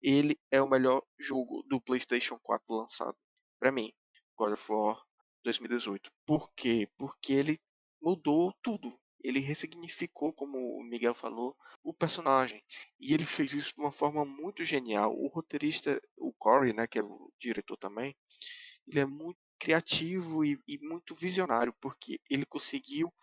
[0.02, 3.18] ele é o melhor jogo do PlayStation 4 lançado.
[3.60, 3.92] Para mim,
[4.38, 5.04] God of War
[5.44, 6.10] 2018.
[6.26, 6.90] Por quê?
[6.98, 7.60] Porque ele
[8.02, 8.98] mudou tudo.
[9.22, 12.64] Ele ressignificou, como o Miguel falou, o personagem.
[12.98, 15.14] E ele fez isso de uma forma muito genial.
[15.14, 18.16] O roteirista, o Corey, né, que é o diretor também,
[18.88, 23.14] ele é muito criativo e, e muito visionário, porque ele conseguiu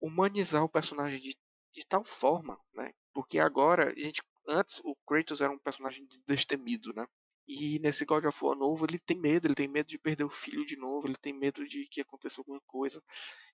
[0.00, 1.36] humanizar o personagem de,
[1.72, 2.92] de tal forma, né?
[3.12, 7.06] Porque agora, a gente, antes o Kratos era um personagem destemido, né?
[7.46, 10.30] E nesse God of War novo ele tem medo, ele tem medo de perder o
[10.30, 13.02] filho de novo, ele tem medo de que aconteça alguma coisa.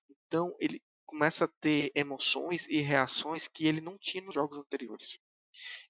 [0.09, 5.17] Então ele começa a ter emoções e reações que ele não tinha nos jogos anteriores.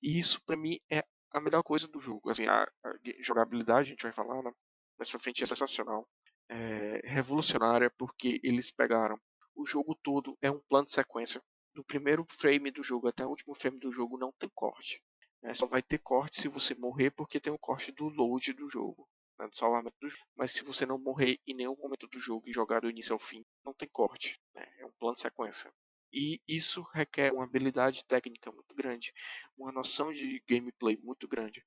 [0.02, 2.30] E isso para mim é a melhor coisa do jogo.
[2.30, 4.52] Assim, a, a jogabilidade a gente vai falar, né?
[4.98, 6.08] Mais pra frente é sensacional.
[6.50, 9.20] É revolucionária porque eles pegaram
[9.58, 11.41] o jogo todo é um plano de sequência.
[11.74, 15.02] Do primeiro frame do jogo até o último frame do jogo não tem corte.
[15.43, 18.70] É, só vai ter corte se você morrer porque tem o corte do load do
[18.70, 20.24] jogo, né, do salvamento do jogo.
[20.36, 23.20] Mas se você não morrer em nenhum momento do jogo e jogar do início ao
[23.20, 24.39] fim, não tem corte.
[24.54, 25.72] Né, é um plano de sequência.
[26.14, 29.12] E isso requer uma habilidade técnica muito grande,
[29.58, 31.66] uma noção de gameplay muito grande.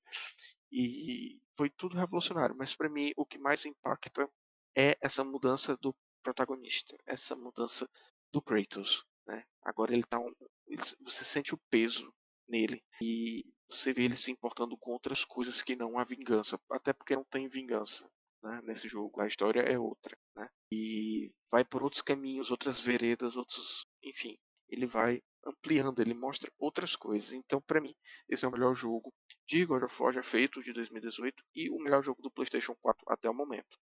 [0.71, 4.29] E foi tudo revolucionário, mas para mim o que mais impacta
[4.75, 5.93] é essa mudança do
[6.23, 7.89] protagonista, essa mudança
[8.31, 9.43] do Kratos, né?
[9.63, 10.33] Agora ele tá um,
[11.01, 12.13] você sente o peso
[12.47, 16.93] nele e você vê ele se importando com outras coisas que não a vingança, até
[16.93, 18.09] porque não tem vingança,
[18.41, 18.61] né?
[18.63, 20.49] Nesse jogo a história é outra, né?
[20.71, 24.37] E vai por outros caminhos, outras veredas, outros, enfim,
[24.69, 27.33] ele vai ampliando, ele mostra outras coisas.
[27.33, 27.95] Então, para mim,
[28.29, 29.13] esse é o melhor jogo
[29.47, 33.05] de God of War já feito de 2018 e o melhor jogo do PlayStation 4
[33.09, 33.77] até o momento.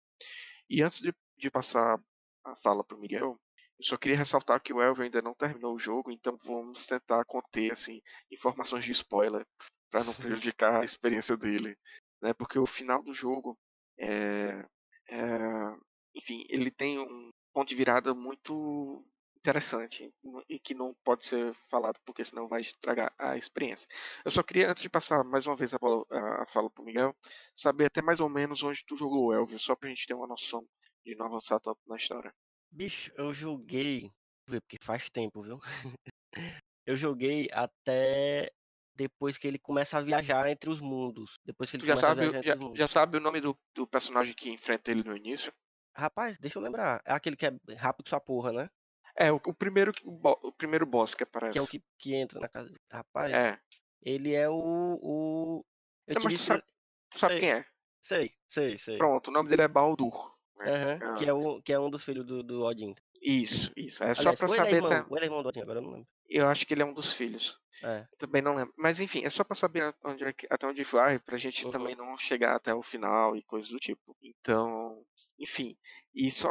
[0.70, 2.00] E antes de, de passar
[2.46, 3.40] a fala para o Miguel,
[3.80, 7.24] eu só queria ressaltar que o Elvio ainda não terminou o jogo, então vamos tentar
[7.26, 8.02] conter assim
[8.32, 9.46] informações de spoiler
[9.92, 11.78] para não prejudicar a experiência dele,
[12.22, 12.34] né?
[12.34, 13.58] Porque o final do jogo
[14.00, 14.66] é,
[15.10, 15.76] é,
[16.16, 19.06] enfim, ele tem um ponto de virada muito
[19.48, 20.14] interessante
[20.50, 23.88] e que não pode ser falado porque senão vai estragar a experiência.
[24.26, 27.16] Eu só queria, antes de passar mais uma vez a, bola, a fala pro Miguel,
[27.56, 30.28] saber até mais ou menos onde tu jogou o Elvio, só pra gente ter uma
[30.28, 30.68] noção
[31.06, 32.34] de não avançar tanto na história.
[32.70, 34.12] Bicho, eu joguei,
[34.46, 35.60] porque faz tempo, viu?
[36.86, 38.52] eu joguei até
[38.94, 41.40] depois que ele começa a viajar entre os mundos.
[41.46, 44.92] Depois que ele já sabe, já, já, sabe o nome do, do personagem que enfrenta
[44.92, 45.54] ele no início?
[45.96, 47.02] Rapaz, deixa eu lembrar.
[47.06, 48.70] É aquele que é rápido sua porra, né?
[49.18, 51.54] É, o, o primeiro, o, o, primeiro boss que aparece.
[51.54, 52.72] Que é o que, que entra na casa.
[52.92, 53.60] Rapaz, é.
[54.02, 55.00] ele é o.
[55.02, 55.66] o...
[56.06, 56.64] Eu Não, mas tu sabe,
[57.10, 57.66] tu sabe quem é?
[58.04, 58.98] Sei, sei, sei.
[58.98, 60.36] Pronto, o nome dele é Baldur.
[60.60, 61.00] Né?
[61.04, 62.96] Uhum, que, é um, que é um dos filhos do, do Odin.
[63.22, 64.04] Isso, isso.
[64.04, 64.74] É Aliás, só pra saber.
[64.74, 65.08] É irmão, tá...
[65.12, 66.08] ele é irmão do Odin, agora eu não lembro.
[66.30, 67.60] Eu acho que ele é um dos filhos.
[67.84, 68.08] É.
[68.18, 68.74] Também não lembro.
[68.78, 71.72] Mas enfim, é só pra saber onde, é até onde vai, pra gente Uhum.
[71.72, 74.16] também não chegar até o final e coisas do tipo.
[74.22, 75.04] Então,
[75.38, 75.78] enfim.
[76.14, 76.50] E só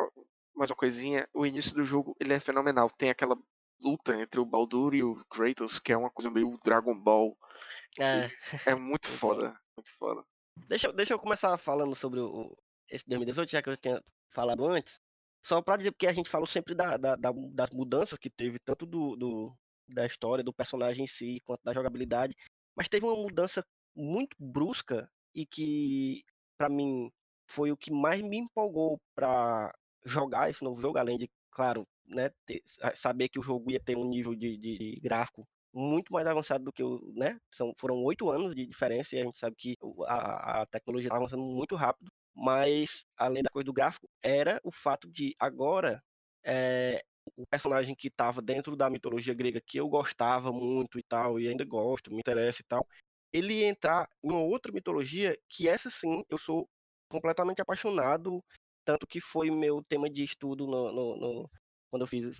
[0.57, 2.91] mais uma coisinha, o início do jogo ele é fenomenal.
[2.91, 3.37] Tem aquela
[3.81, 7.37] luta entre o Baldur e o Kratos, que é uma coisa meio Dragon Ball.
[7.99, 8.31] É.
[8.71, 9.59] É muito foda.
[9.77, 10.25] Muito foda.
[10.69, 12.57] Deixa, eu- deixa eu começar falando sobre o,
[12.89, 14.99] esse 2018, já que eu tinha falado antes.
[15.45, 18.59] Só pra dizer, porque a gente falou sempre da, da- da- das mudanças que teve,
[18.59, 19.55] tanto do, do-
[19.89, 22.35] da história, do personagem em si, quanto da jogabilidade.
[22.77, 26.25] Mas teve uma mudança muito brusca e que,
[26.59, 27.11] pra mim,
[27.49, 29.73] foi o que mais me empolgou pra
[30.07, 33.81] jogar esse novo jogo, além de, claro, né, ter- sa- saber que o jogo ia
[33.81, 37.39] ter um nível de, de- de gráfico muito mais avançado do que o, né?
[37.51, 39.77] São, foram oito anos de diferença e a gente sabe que
[40.07, 42.11] a, a tecnologia está avançando muito rápido.
[42.35, 46.03] Mas, além da coisa do gráfico, era o fato de agora
[46.45, 47.03] eh,
[47.37, 51.49] o personagem que estava dentro da mitologia grega, que eu gostava muito e tal, e
[51.49, 52.87] ainda gosto, me interessa e tal,
[53.33, 56.69] ele entrar em outra mitologia que essa sim eu sou
[57.09, 58.43] completamente apaixonado,
[58.87, 61.51] tanto que foi meu tema de estudo no, no- no-
[61.91, 62.39] quando eu fiz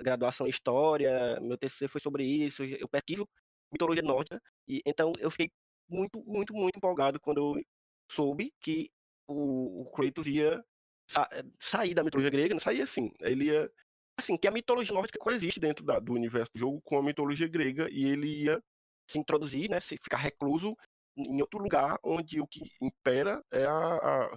[0.00, 3.28] graduação em História, meu TCC foi sobre isso, eu pesquiso
[3.72, 5.50] mitologia nórdica, e então eu fiquei
[5.88, 7.62] muito, muito, muito empolgado quando eu
[8.10, 8.90] soube que
[9.28, 10.64] o, o Kratos ia
[11.08, 11.28] sa-
[11.60, 13.70] sair da mitologia grega, não sair assim, ele ia
[14.18, 17.48] assim, que a mitologia nórdica coexiste dentro da- do universo do jogo com a mitologia
[17.48, 18.62] grega e ele ia
[19.08, 20.76] se introduzir, né, se ficar recluso
[21.16, 24.36] em outro lugar onde o que impera é a, a-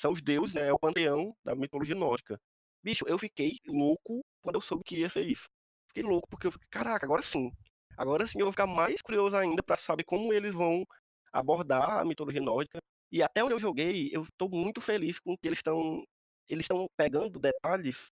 [0.00, 2.38] são os deuses, né, é o panteão da mitologia nórdica.
[2.82, 5.44] Bicho, eu fiquei louco quando eu soube que ia ser isso.
[5.88, 7.50] Fiquei louco porque eu fiquei, caraca, agora sim.
[7.96, 10.84] Agora sim eu vou ficar mais curioso ainda pra saber como eles vão
[11.32, 12.78] abordar a mitologia nórdica.
[13.10, 16.04] E até onde eu joguei, eu tô muito feliz com que eles estão
[16.48, 18.06] eles estão pegando detalhes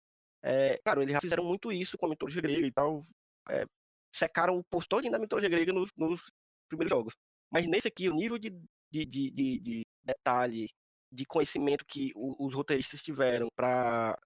[0.43, 3.01] é, claro, eles já fizeram muito isso com a mitologia grega e tal.
[3.49, 3.65] é,
[4.15, 6.31] secaram o posto da mitologia grega nos, nos
[6.69, 7.15] primeiros jogos.
[7.51, 8.51] Mas nesse aqui, o nível de,
[8.91, 10.69] de, de, de- de detalhe,
[11.15, 14.17] de conhecimento que o- os roteiristas tiveram para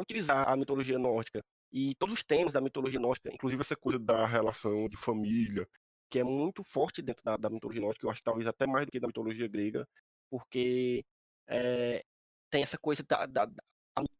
[0.00, 4.26] utilizar a mitologia nórdica e todos os temas da mitologia nórdica, inclusive essa coisa da
[4.26, 5.66] relação de família,
[6.10, 8.92] que é muito forte dentro da, da mitologia nórdica, eu acho talvez até mais do
[8.92, 9.86] que da mitologia grega,
[10.30, 11.04] porque
[11.48, 12.02] é,
[12.50, 13.62] tem essa coisa da, da, da-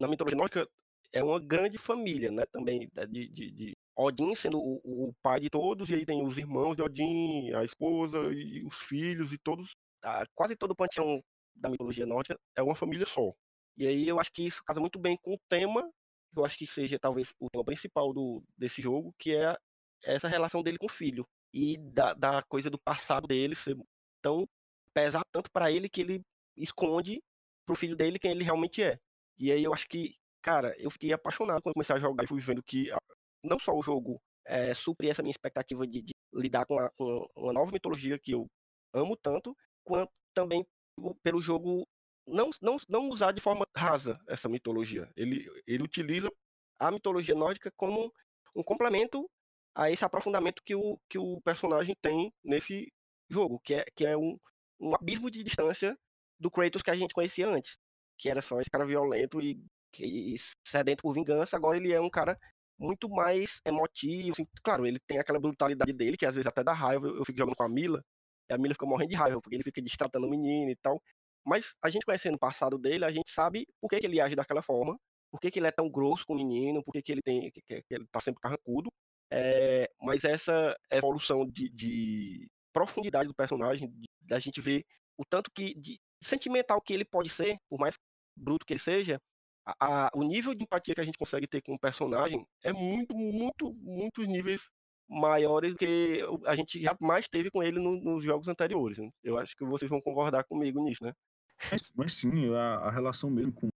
[0.00, 0.68] na mitologia nórdica
[1.12, 2.44] é uma grande família, né?
[2.52, 6.36] Também de, de, de Odin sendo o, o pai de todos, e aí tem os
[6.38, 9.74] irmãos de Odin, a esposa e os filhos e todos.
[10.34, 11.22] quase todo o panteão
[11.56, 13.32] da mitologia nórdica é uma família só.
[13.76, 15.82] E aí eu acho que isso casa muito bem com o tema,
[16.32, 19.56] que eu acho que seja talvez o tema principal do, desse jogo, que é
[20.04, 21.26] essa relação dele com o filho.
[21.52, 23.76] E da, da coisa do passado dele ser
[24.22, 24.46] tão.
[24.94, 26.22] pesar tanto pra ele que ele
[26.56, 27.22] esconde
[27.66, 28.98] pro filho dele quem ele realmente é.
[29.38, 32.40] E aí eu acho que, cara, eu fiquei apaixonado quando comecei a jogar e fui
[32.40, 32.98] vendo que ah,
[33.42, 37.52] não só o jogo é, essa minha expectativa de, de lidar com, a- com uma
[37.52, 38.46] nova mitologia que eu
[38.94, 39.54] amo tanto,
[39.84, 40.64] quanto também
[41.22, 41.86] pelo jogo
[42.26, 45.10] não, não, não usar de forma rasa essa mitologia.
[45.16, 46.30] Ele, ele utiliza
[46.78, 48.12] a mitologia nórdica como
[48.54, 49.28] um complemento
[49.74, 52.92] a esse aprofundamento que o, que o personagem tem nesse
[53.30, 54.38] jogo, que é, que é um,
[54.80, 55.96] um abismo de distância
[56.38, 57.76] do Kratos que a gente conhecia antes,
[58.18, 59.60] que era só esse cara violento e,
[59.92, 60.36] que-
[60.66, 62.38] sedento por vingança, agora ele é um cara
[62.78, 66.72] muito mais emotivo, assim, claro, ele tem aquela brutalidade dele, que às vezes até dá
[66.72, 68.02] raiva, eu, eu fico jogando com a Mila,
[68.48, 71.00] e a Mila fica morrendo de raiva, porque ele fica destratando o menino e tal,
[71.44, 74.34] mas a gente conhecendo o passado dele, a gente sabe por que, que ele age
[74.36, 74.96] daquela forma,
[75.30, 77.50] por que, que ele é tão grosso com o menino, por que, que ele tem,
[77.50, 78.88] que, que ele tá sempre carrancudo,
[79.30, 83.92] é, mas essa evolução de, de profundidade do personagem,
[84.22, 84.84] da gente ver
[85.18, 87.94] o tanto que de sentimental que ele pode ser, por mais
[88.36, 89.18] bruto que ele seja,
[89.66, 92.72] a- a- o nível de empatia que a gente consegue ter com o personagem é
[92.72, 94.68] muito, muito, muitos níveis
[95.08, 98.98] maiores que a gente jamais teve com ele no- nos jogos anteriores.
[98.98, 99.10] né?
[99.22, 101.12] Eu acho que vocês vão concordar comigo nisso, né?
[101.70, 103.68] Mas, mas sim, a, a relação mesmo com,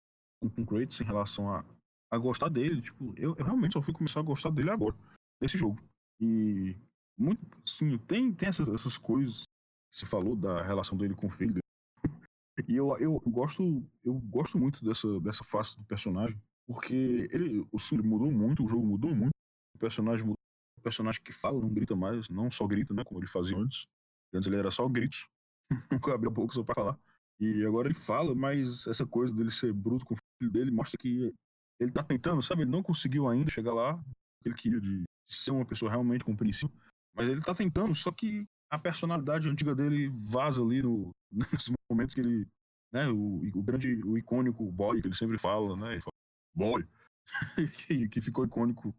[0.41, 1.63] com, o Kratos em relação a,
[2.11, 4.95] a gostar dele, tipo, eu, eu realmente só fui começar a gostar dele agora,
[5.41, 5.79] nesse jogo.
[6.19, 6.75] E
[7.17, 9.43] muito, sim, tem, tem essas, essas coisas
[9.91, 11.59] que você falou da relação dele com o filho.
[12.67, 13.63] E eu, eu gosto,
[14.03, 18.67] eu gosto muito dessa, dessa face do personagem, porque ele, o sim, mudou muito, o
[18.67, 19.31] jogo mudou muito,
[19.73, 20.35] o personagem mudou,
[20.79, 23.87] personagem que fala, não grita mais, não só grita, né, como ele fazia antes.
[24.33, 25.27] Antes ele era só gritos,
[25.91, 26.99] nunca abria a boca só pra falar.
[27.39, 30.97] E agora ele fala, mas essa coisa dele ser bruto com o filho dele mostra
[30.97, 31.33] que
[31.79, 32.63] ele tá tentando, sabe?
[32.63, 34.03] Ele não conseguiu ainda chegar lá, o
[34.43, 36.75] que ele queria de ser uma pessoa realmente compreensível.
[37.15, 42.13] Mas ele tá tentando, só que a personalidade antiga dele vaza ali no, nesses momentos
[42.13, 42.47] que ele.
[42.91, 45.93] Né, o, o grande, o icônico boy que ele sempre fala, né?
[45.93, 46.13] Ele fala,
[46.55, 46.87] boy.
[47.87, 48.93] que, que ficou icônico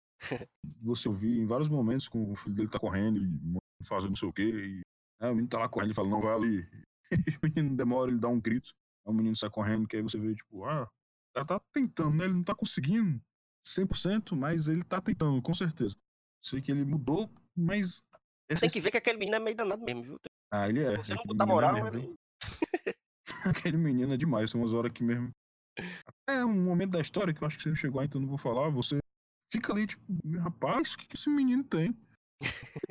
[0.82, 4.28] Você ouvir em vários momentos com o filho dele tá correndo e fazendo não sei
[4.28, 4.42] o quê.
[4.42, 4.80] E,
[5.20, 6.68] né, o menino tá lá correndo e fala, não, vai ali.
[7.10, 8.70] E o menino demora, ele dá um grito.
[9.04, 12.16] Aí o menino sai correndo, que aí você vê, tipo, ah, o cara tá tentando,
[12.16, 12.24] né?
[12.24, 13.20] Ele não tá conseguindo
[13.66, 15.96] 100%, mas ele tá tentando, com certeza.
[16.40, 18.00] Sei que ele mudou, mas.
[18.48, 20.20] Tem que ver que aquele menino é meio danado mesmo, viu?
[20.52, 20.96] Ah, ele é.
[20.98, 22.14] Você não botar moral, é ele...
[23.44, 25.30] aquele menino é demais, são umas horas que mesmo.
[26.28, 28.38] É um momento da história que eu acho que você não chegou então não vou
[28.38, 28.68] falar.
[28.70, 28.98] Você
[29.50, 30.02] fica ali, tipo,
[30.38, 31.96] rapaz, o que, que esse menino tem?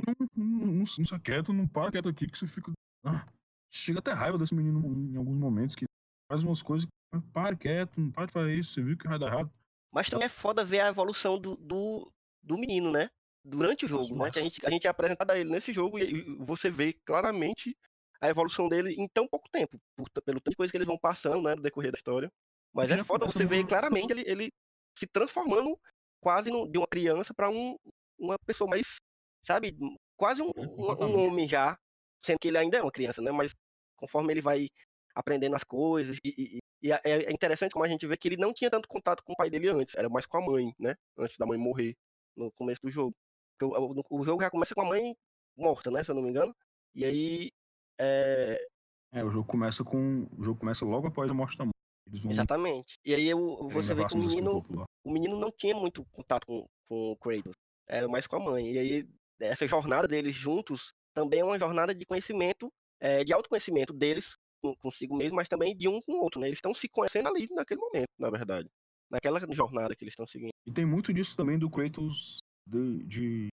[0.06, 2.72] não, não, não, não se quieto, não para quieto aqui, que você fica.
[3.06, 3.26] Ah,
[3.72, 4.80] chega até raiva desse menino
[5.12, 5.86] em alguns momentos, que
[6.32, 9.18] faz umas coisas que para quieto, não para de fazer isso, você viu que vai
[9.18, 9.52] dar errado.
[9.92, 12.12] Mas também é foda ver a evolução do, do,
[12.44, 13.10] do menino, né?
[13.44, 14.32] Durante o jogo, Nossa, né?
[14.32, 17.76] Que a gente, a gente é apresentado a ele nesse jogo e você vê claramente
[18.22, 21.00] a evolução dele em tão pouco tempo, por, pelo tanto de coisa que eles vão
[21.00, 22.32] passando, né, no decorrer da história.
[22.74, 24.50] Mas é foda você ver claramente ele, ele
[24.96, 25.80] se transformando
[26.22, 27.78] quase de uma criança para um,
[28.18, 28.98] uma pessoa mais,
[29.46, 29.78] sabe,
[30.18, 31.78] quase um, um, um, homem já,
[32.24, 33.32] sendo que ele ainda é uma criança, né?
[33.32, 33.54] Mas
[33.98, 34.68] conforme ele vai
[35.16, 38.38] aprendendo as coisas, e, e, e é, é interessante como a gente vê que ele
[38.38, 40.96] não tinha tanto contato com o pai dele antes, era mais com a mãe, né?
[41.18, 41.96] Antes da mãe morrer
[42.36, 43.14] no começo do jogo.
[43.62, 45.14] O, o, jogo já começa com a mãe
[45.58, 46.04] morta, né?
[46.04, 46.56] Se eu não me engano.
[46.96, 47.52] E aí.
[48.00, 48.66] É,
[49.14, 50.28] é o jogo começa com.
[50.38, 51.72] O jogo começa logo após a morte da mãe.
[52.08, 52.32] Vão...
[52.32, 52.94] Exatamente.
[53.06, 54.66] E aí eu, você vê que o menino,
[55.04, 57.54] o menino não tinha muito contato com, com o Kratos.
[57.88, 58.74] Era mais com a mãe.
[58.74, 63.94] E aí, essa jornada deles juntos também é uma jornada de conhecimento, é, de autoconhecimento
[63.94, 64.36] deles
[64.82, 66.48] consigo mesmo, mas também de um com o outro, né?
[66.48, 68.68] Eles estão se conhecendo ali naquele momento, na verdade.
[69.10, 70.52] Naquela jornada que eles estão seguindo.
[70.68, 73.48] E tem muito disso também do Kratos de, de...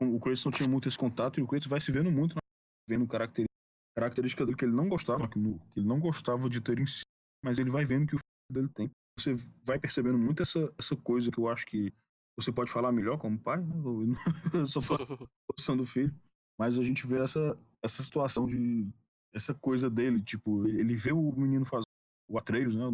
[0.00, 2.36] O Kratos não tinha muito esse contato e o Kratos vai se vendo muito,
[2.88, 3.50] vendo características
[3.96, 7.02] característica dele que ele não gostava, que, ele não gostava de ter em si
[7.42, 8.90] mas ele vai vendo que o filho dele tem.
[9.20, 9.34] Você
[9.66, 11.92] vai percebendo muito essa, essa coisa que eu acho que
[12.38, 14.14] você pode falar melhor como pai, né?
[14.66, 16.14] Só a posição do filho.
[16.58, 18.88] Mas a gente vê essa, essa situação de.
[19.32, 21.84] Essa coisa dele, tipo, ele vê o menino fazer
[22.28, 22.84] o Atreus, né?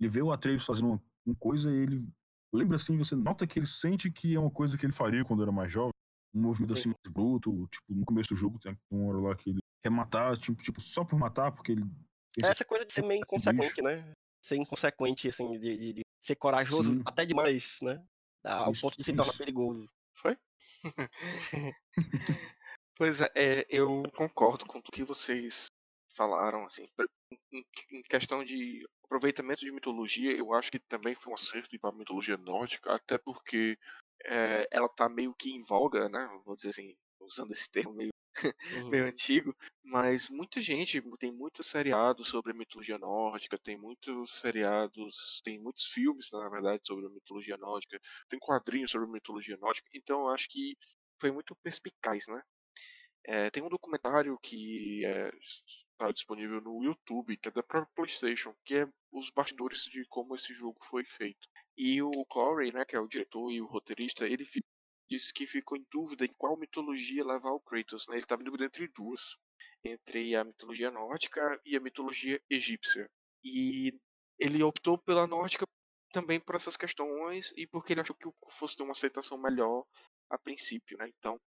[0.00, 2.08] Ele vê o Atreus fazendo uma, uma coisa e ele
[2.52, 5.42] lembra assim, você nota que ele sente que é uma coisa que ele faria quando
[5.42, 5.92] era mais jovem.
[6.34, 9.50] Um movimento assim mais bruto, tipo, no começo do jogo tem uma hora lá que
[9.50, 11.84] ele quer matar, tipo, tipo só por matar, porque ele
[12.42, 14.12] é essa coisa de ser meio inconsequente, né?
[14.46, 17.02] Ser inconsequente, assim, de, de, de ser corajoso Sim.
[17.04, 18.00] até demais, né?
[18.44, 19.88] Ao isso, ponto de se tornar perigoso.
[20.12, 20.38] Foi?
[22.96, 25.66] pois é, é, eu concordo com tudo que vocês
[26.14, 26.86] falaram, assim,
[27.90, 31.92] em questão de aproveitamento de mitologia, eu acho que também foi um acerto para a
[31.92, 33.76] mitologia nórdica, até porque
[34.24, 36.40] é, ela tá meio que em voga, né?
[36.44, 38.10] Vou dizer assim, usando esse termo meio
[38.74, 38.88] uhum.
[38.88, 45.40] meio antigo, mas muita gente tem muitos seriados sobre a mitologia nórdica, tem muitos seriados,
[45.44, 49.88] tem muitos filmes, na verdade, sobre a mitologia nórdica, tem quadrinhos sobre a mitologia nórdica,
[49.94, 50.76] então acho que
[51.20, 52.42] foi muito perspicaz, né?
[53.28, 55.02] É, tem um documentário que
[55.96, 60.34] está disponível no YouTube, que é da própria PlayStation, que é os bastidores de como
[60.34, 61.48] esse jogo foi feito.
[61.76, 64.46] E o Corey, né, que é o diretor e o roteirista, ele
[65.08, 68.06] disse que ficou em dúvida em qual mitologia levar o Kratos.
[68.08, 68.16] Né?
[68.16, 69.36] Ele estava em dúvida entre duas,
[69.84, 73.08] entre a mitologia nórdica e a mitologia egípcia.
[73.44, 73.92] E
[74.38, 75.66] ele optou pela nórdica
[76.12, 79.84] também por essas questões e porque ele achou que fosse ter uma aceitação melhor
[80.30, 81.08] a princípio, né?
[81.16, 81.40] Então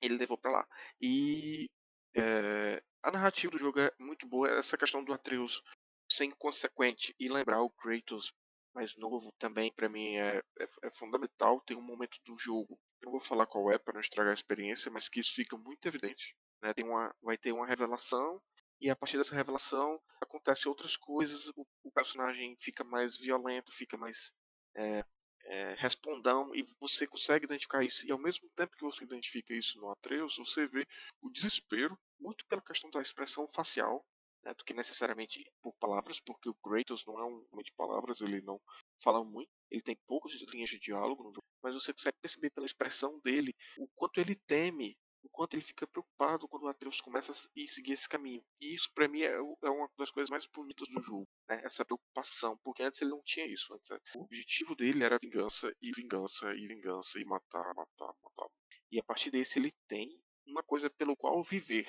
[0.00, 0.68] ele levou para lá.
[1.00, 1.68] E
[2.16, 4.48] é, a narrativa do jogo é muito boa.
[4.48, 5.62] Essa questão do Atreus
[6.10, 8.32] ser inconsequente e lembrar o Kratos
[8.74, 11.60] mais novo também para mim é, é, é, fundamental.
[11.60, 14.90] Tem um momento do jogo não vou falar qual é para não estragar a experiência,
[14.90, 16.36] mas que isso fica muito evidente.
[16.62, 16.72] Né?
[16.72, 18.40] Tem uma, vai ter uma revelação
[18.80, 23.96] e a partir dessa revelação acontecem outras coisas, o, o personagem fica mais violento, fica
[23.96, 24.32] mais
[24.74, 25.04] é,
[25.44, 28.06] é, respondão e você consegue identificar isso.
[28.06, 30.86] E ao mesmo tempo que você identifica isso no Atreus, você vê
[31.22, 34.04] o desespero, muito pela questão da expressão facial,
[34.42, 38.20] né, do que necessariamente por palavras, porque o Kratos não é um homem de palavras,
[38.20, 38.60] ele não
[39.02, 43.54] fala muito, ele tem poucas linhas de diálogo mas você consegue perceber pela expressão dele
[43.78, 47.92] o quanto ele teme, o quanto ele fica preocupado quando o Atreus começa a seguir
[47.92, 48.44] esse caminho.
[48.60, 51.62] E isso para mim é, é, uma das coisas mais bonitas do jogo, né?
[51.64, 53.72] essa preocupação, porque antes ele não tinha isso.
[53.72, 58.48] Antes, é, o objetivo dele era vingança e vingança e vingança e matar, matar, matar.
[58.92, 61.88] E a partir desse ele tem uma coisa pelo qual viver,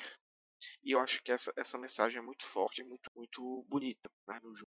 [0.84, 4.56] e eu acho que essa, essa mensagem é muito forte, muito, muito bonita né, no
[4.56, 4.72] jogo.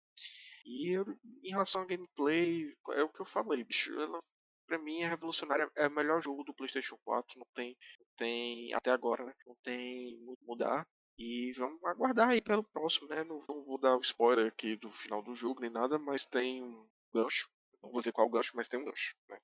[0.66, 1.06] E eu,
[1.44, 3.94] em relação ao gameplay, é o que eu falei, bicho.
[4.00, 4.20] Ela,
[4.66, 5.70] pra mim, é revolucionária.
[5.76, 7.40] É o melhor jogo do PlayStation 4.
[7.40, 9.34] Não tem, não tem até agora, né?
[9.46, 10.88] Não tem muito mudar.
[11.18, 13.24] E vamos aguardar aí pelo próximo, né?
[13.24, 16.64] Não, não vou dar o spoiler aqui do final do jogo nem nada, mas tem
[16.64, 17.50] um gancho.
[17.82, 19.16] Não vou dizer qual gancho, mas tem um gancho.
[19.30, 19.38] Né?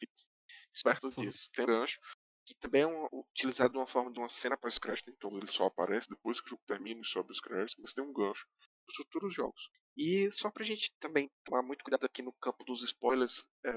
[0.74, 1.52] espertas disso.
[1.54, 2.00] Tem gancho,
[2.46, 5.66] que também é um, utilizado de uma forma de uma cena pós-crédito, então ele só
[5.66, 8.48] aparece depois que o jogo termina e sobe os créditos, mas tem um gancho
[8.86, 9.70] para os futuros jogos.
[10.02, 13.72] E só pra gente também tomar muito cuidado aqui no campo dos spoilers, é,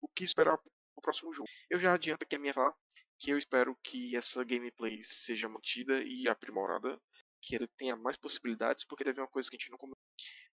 [0.00, 1.48] o que esperar pro próximo jogo.
[1.68, 2.72] Eu já adianto aqui a minha fala,
[3.18, 6.96] que eu espero que essa gameplay seja mantida e aprimorada,
[7.42, 10.00] que ele tenha mais possibilidades, porque teve uma coisa que a gente não comentou,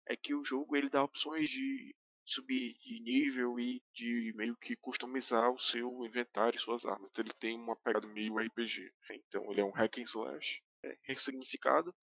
[0.08, 1.94] é que o jogo ele dá opções de
[2.24, 7.10] subir de nível e de meio que customizar o seu inventário e suas armas.
[7.10, 8.90] Então ele tem uma pegada meio RPG.
[9.10, 11.94] Então ele é um hack and slash é, ressignificado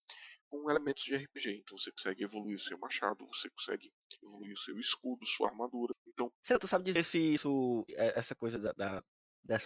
[0.50, 1.62] com elementos de RPG.
[1.62, 3.92] Então você consegue evoluir o seu machado, você consegue
[4.22, 5.94] evoluir o seu escudo, sua armadura.
[6.08, 6.32] Então.
[6.42, 9.04] Você tu sabe dizer se isso, é, essa coisa da,
[9.44, 9.60] da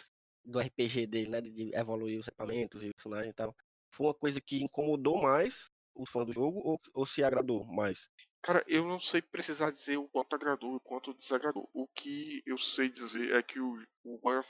[0.43, 3.55] do RPG dele, né, de evoluir os equipamentos e personagens e tal,
[3.93, 8.09] foi uma coisa que incomodou mais os fãs do jogo ou, ou se agradou mais?
[8.41, 11.69] Cara, eu não sei precisar dizer o quanto agradou e o quanto desagradou.
[11.73, 14.43] O que eu sei dizer é que o, o War,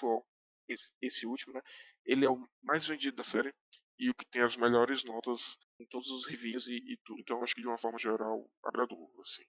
[0.69, 1.61] esse, esse último, né?
[2.05, 3.53] Ele é o mais vendido da série
[4.01, 7.21] e o que tem as melhores notas em todos os reviews e, e tudo.
[7.21, 9.43] Então acho que de uma forma geral agradou, assim.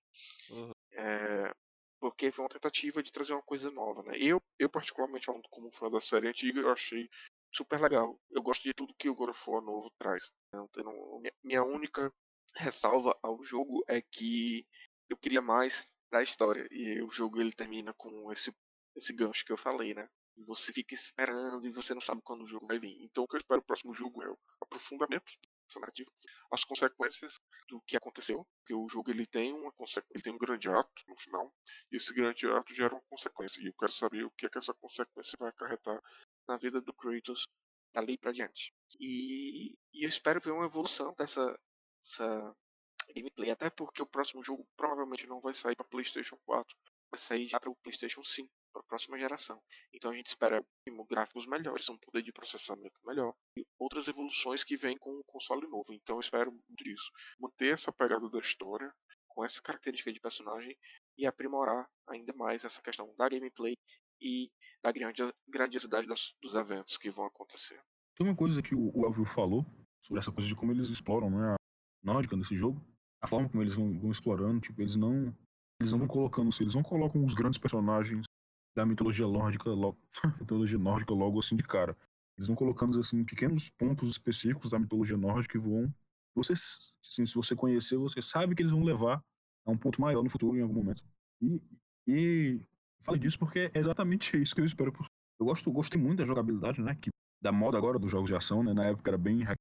[0.50, 0.72] Uhum.
[0.92, 1.54] É,
[1.98, 4.12] porque foi uma tentativa de trazer uma coisa nova, né?
[4.18, 7.08] Eu, eu particularmente falando como fã da série antiga, eu achei
[7.50, 8.20] super legal.
[8.30, 10.30] Eu gosto de tudo que o God of War novo traz.
[10.48, 10.68] Então,
[11.42, 12.12] minha única
[12.56, 14.66] ressalva ao jogo é que
[15.08, 18.54] eu queria mais da história e o jogo ele termina com esse
[18.94, 20.06] esse gancho que eu falei, né?
[20.36, 22.96] E você fica esperando e você não sabe quando o jogo vai vir.
[23.02, 25.32] Então o que eu espero o próximo jogo é o aprofundamento
[25.66, 26.10] dessa narrativa,
[26.50, 29.72] as consequências do que aconteceu, porque o jogo ele tem uma
[30.10, 31.54] ele tem um grande ato no final,
[31.90, 34.58] e esse grande ato gera uma consequência, e eu quero saber o que é que
[34.58, 36.00] essa consequência vai acarretar
[36.48, 37.46] na vida do Kratos
[37.94, 38.72] dali para diante.
[38.98, 41.58] E, e eu espero ver uma evolução dessa
[42.02, 42.56] essa
[43.14, 43.50] gameplay.
[43.50, 46.76] Até porque o próximo jogo provavelmente não vai sair para PlayStation 4,
[47.10, 49.60] vai sair já para o PlayStation 5, para a próxima geração.
[49.92, 50.64] Então a gente espera
[51.08, 55.66] gráficos melhores, um poder de processamento melhor e outras evoluções que vêm com o console
[55.68, 55.92] novo.
[55.92, 57.10] Então eu espero muito isso.
[57.38, 58.92] Manter essa pegada da história
[59.28, 60.76] com essa característica de personagem
[61.18, 63.74] e aprimorar ainda mais essa questão da gameplay
[64.20, 64.50] e
[64.82, 64.92] da
[65.48, 67.80] grandiosidade dos eventos que vão acontecer.
[68.16, 69.64] Tem uma coisa que o Elvio falou
[70.02, 71.54] sobre essa coisa de como eles exploram né,
[72.02, 72.84] nórdica nesse jogo,
[73.20, 75.34] a forma como eles vão, vão explorando, tipo, eles não
[75.80, 78.24] eles não vão colocando, eles não colocam os grandes personagens
[78.74, 79.98] da mitologia nórdica logo,
[80.40, 81.96] mitologia nórdica logo assim de cara.
[82.36, 85.92] Eles vão colocando assim pequenos pontos específicos da mitologia nórdica que vão
[86.34, 89.22] você assim, se você conhecer, você sabe que eles vão levar
[89.66, 91.04] a um ponto maior no futuro em algum momento.
[91.40, 91.60] E
[92.06, 92.60] e
[93.00, 94.92] falei disso porque é exatamente isso que eu espero.
[95.38, 97.10] Eu gosto, gostei muito da jogabilidade, né, que
[97.42, 99.56] da moda agora dos jogos de ação, né, na época era bem hack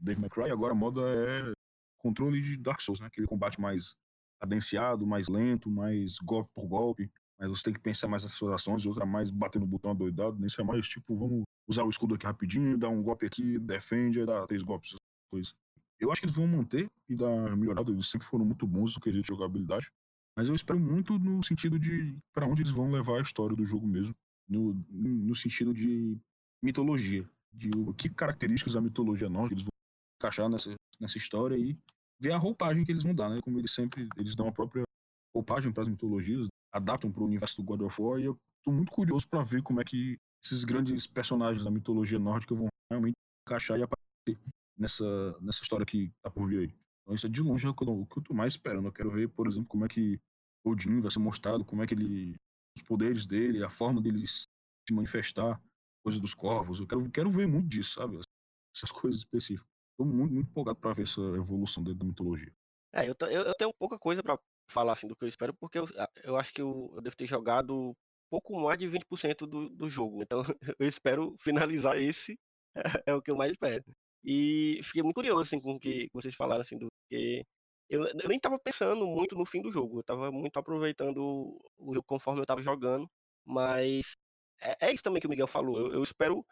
[0.00, 1.52] Dave McCray, agora a moda é
[1.98, 3.06] controle de Dark Souls, né?
[3.06, 3.96] Aquele combate mais
[4.38, 7.10] cadenciado, mais lento, mais golpe por golpe.
[7.38, 10.38] Mas você tem que pensar mais nas suas ações, outra mais batendo no botão adoidado.
[10.38, 14.24] Nesse é mais tipo, vamos usar o escudo aqui rapidinho, dar um golpe aqui, defende,
[14.24, 14.94] dá três golpes,
[15.30, 15.54] coisas.
[15.98, 17.90] Eu acho que eles vão manter e dar melhorada.
[17.90, 19.90] Eles sempre foram muito bons no quesito de jogabilidade.
[20.36, 23.64] Mas eu espero muito no sentido de para onde eles vão levar a história do
[23.64, 24.14] jogo mesmo.
[24.48, 26.18] No, no sentido de
[26.62, 27.28] mitologia.
[27.52, 29.70] De o que características da mitologia nórdica eles vão
[30.18, 31.78] encaixar nessa, nessa história e
[32.20, 33.40] ver a roupagem que eles vão dar, né?
[33.42, 34.82] Como eles sempre eles dão a própria
[35.34, 38.72] roupagem para as mitologias, adaptam para o universo do God of War e eu tô
[38.72, 43.14] muito curioso para ver como é que esses grandes personagens da mitologia nórdica vão realmente
[43.46, 44.42] encaixar e aparecer
[44.76, 46.74] nessa, nessa história que tá por vir aí.
[47.02, 48.88] Então isso é de longe o que eu, tô mais esperando.
[48.88, 50.18] Eu quero ver, por exemplo, como é que
[50.64, 52.34] Odin vai ser mostrado, como é que ele
[52.76, 54.46] os poderes dele, a forma dele se
[54.92, 55.62] manifestar,
[56.02, 56.80] coisas dos corvos.
[56.80, 58.18] Eu quero, quero ver muito disso, sabe?
[58.74, 59.68] Essas coisas específicas.
[59.96, 62.52] Tô muito, muito empolgado para ver essa evolução dentro da mitologia.
[62.92, 64.38] É, eu, eu, eu tenho pouca coisa para
[64.68, 65.86] falar assim do que eu espero, porque eu,
[66.22, 67.94] eu acho que eu, eu devo ter jogado
[68.30, 70.22] pouco mais de 20% do, do jogo.
[70.22, 70.42] Então
[70.78, 72.38] eu espero finalizar esse,
[73.06, 73.84] é, o que eu mais espero.
[74.24, 77.44] E fiquei muito curioso assim, com o que vocês falaram, assim, do que.
[77.88, 81.18] Eu, eu nem tava pensando muito no fim do jogo, eu tava muito aproveitando
[81.78, 83.06] o jogo conforme eu tava jogando,
[83.44, 84.16] mas
[84.60, 85.78] é, é isso também que o Miguel falou.
[85.78, 86.44] Eu, eu espero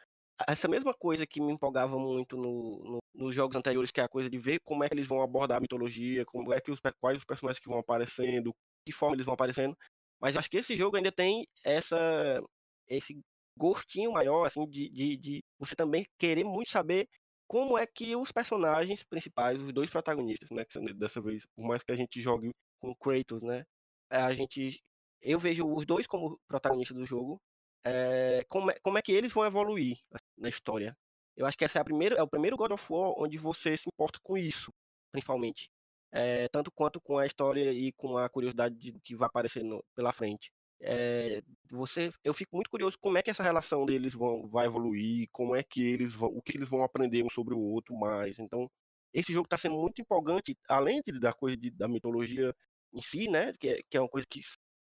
[0.48, 4.09] essa mesma coisa que me empolgava muito no, no, nos jogos anteriores, que é a
[4.09, 6.81] coisa de ver como é que eles vão abordar a mitologia, como é que os,
[7.01, 8.55] quais os personagens que vão aparecendo,
[8.86, 9.77] que forma eles vão aparecendo.
[10.20, 12.40] Mas acho que esse jogo ainda tem essa
[12.89, 13.19] esse
[13.56, 17.09] gostinho maior, assim, de, de, de você também querer muito saber
[17.48, 20.64] como é que os personagens principais, os dois protagonistas, né,
[20.97, 22.51] dessa vez, por mais que a gente jogue
[22.81, 23.64] com Kratos, né,
[24.10, 24.81] é, a gente,
[25.20, 27.39] eu vejo os dois como protagonistas do jogo,
[27.85, 29.98] é, como, é, como é que eles vão evoluir
[30.43, 30.97] na história.
[31.36, 33.77] Eu acho que essa é, a primeira, é o primeiro God of War onde você
[33.77, 34.73] se importa com isso,
[35.10, 35.70] principalmente.
[36.12, 39.82] É, tanto quanto com a história e com a curiosidade do que vai aparecer no,
[39.94, 40.52] pela frente.
[40.81, 45.28] É, você, eu fico muito curioso como é que essa relação deles vão, vai evoluir,
[45.32, 48.39] como é que eles vão, o que eles vão aprender um sobre o outro mais.
[48.39, 48.70] Então,
[49.14, 52.55] esse jogo está sendo muito empolgante, além de, da coisa de, da mitologia
[52.93, 53.52] em si, né?
[53.59, 54.40] Que é, que é uma coisa que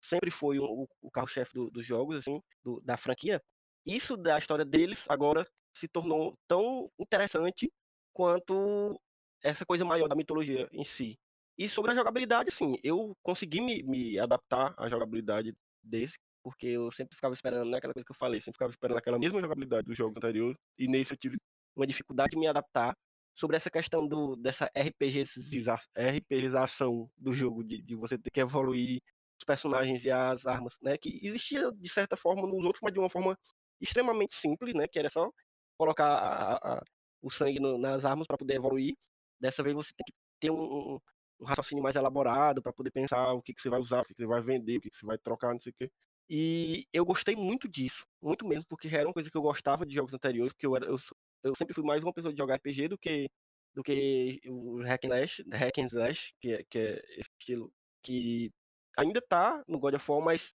[0.01, 3.41] sempre foi o, o carro-chefe do, dos jogos, assim, do, da franquia.
[3.85, 7.71] Isso da história deles agora se tornou tão interessante
[8.13, 8.99] quanto
[9.41, 11.17] essa coisa maior da mitologia em si.
[11.57, 15.53] E sobre a jogabilidade, assim, eu consegui me, me adaptar à jogabilidade
[15.83, 18.97] desse, porque eu sempre ficava esperando, né, aquela coisa que eu falei, sempre ficava esperando
[18.97, 21.37] aquela mesma jogabilidade dos jogos anteriores, e nesse eu tive
[21.75, 22.95] uma dificuldade de me adaptar
[23.35, 29.01] sobre essa questão do, dessa RPGiza, RPGização do jogo, de, de você ter que evoluir
[29.39, 32.99] os personagens e as armas, né, que existia de certa forma nos outros, mas de
[32.99, 33.37] uma forma
[33.83, 35.29] extremamente simples, né, que era só
[35.77, 36.83] colocar a, a,
[37.21, 38.95] o sangue no, nas armas para poder evoluir.
[39.39, 40.99] Dessa vez você tem que ter um,
[41.39, 44.13] um raciocínio mais elaborado para poder pensar o que, que você vai usar, o que,
[44.13, 45.91] que você vai vender, o que, que você vai trocar, não sei o quê.
[46.29, 49.85] E eu gostei muito disso, muito mesmo, porque já era uma coisa que eu gostava
[49.85, 50.97] de jogos anteriores, porque eu, era, eu,
[51.43, 53.29] eu sempre fui mais uma pessoa de jogar RPG do que
[53.75, 57.73] do que o hack and slash, hack and slash que, é, que é esse estilo
[58.03, 58.51] que
[58.97, 60.53] ainda tá no God of War, mas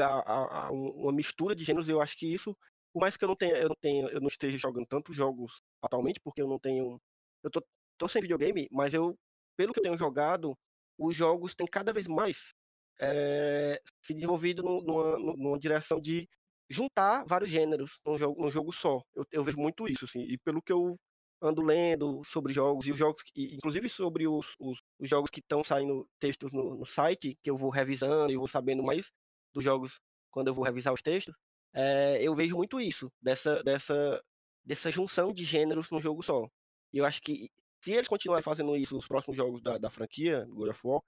[0.00, 2.56] a, a, uma mistura de gêneros, eu acho que isso,
[2.92, 5.60] por mais que eu não tenha, eu não tenha, eu não esteja jogando tantos jogos
[5.82, 7.00] atualmente, porque eu não tenho,
[7.42, 7.62] eu tô,
[7.98, 9.16] tô sem videogame, mas eu
[9.56, 10.56] pelo que eu tenho jogado,
[10.98, 12.54] os jogos têm cada vez mais
[13.00, 16.28] é, se desenvolvido numa, numa, direção de
[16.70, 19.02] juntar vários gêneros num jogo, num jogo só.
[19.14, 20.96] Eu, eu, vejo muito isso, assim, e pelo que eu
[21.40, 25.64] ando lendo sobre jogos, e os jogos, inclusive sobre os, os, os jogos que estão
[25.64, 29.10] saindo textos no, no, site, que eu vou revisando e vou sabendo mais
[29.52, 30.00] dos jogos
[30.30, 31.34] quando eu vou revisar os textos,
[31.74, 34.22] é, eu vejo muito isso, dessa, dessa,
[34.64, 36.48] dessa junção de gêneros num jogo só.
[36.92, 37.50] E eu acho que
[37.82, 41.00] se eles continuarem fazendo isso nos próximos jogos da, da franquia, God of War,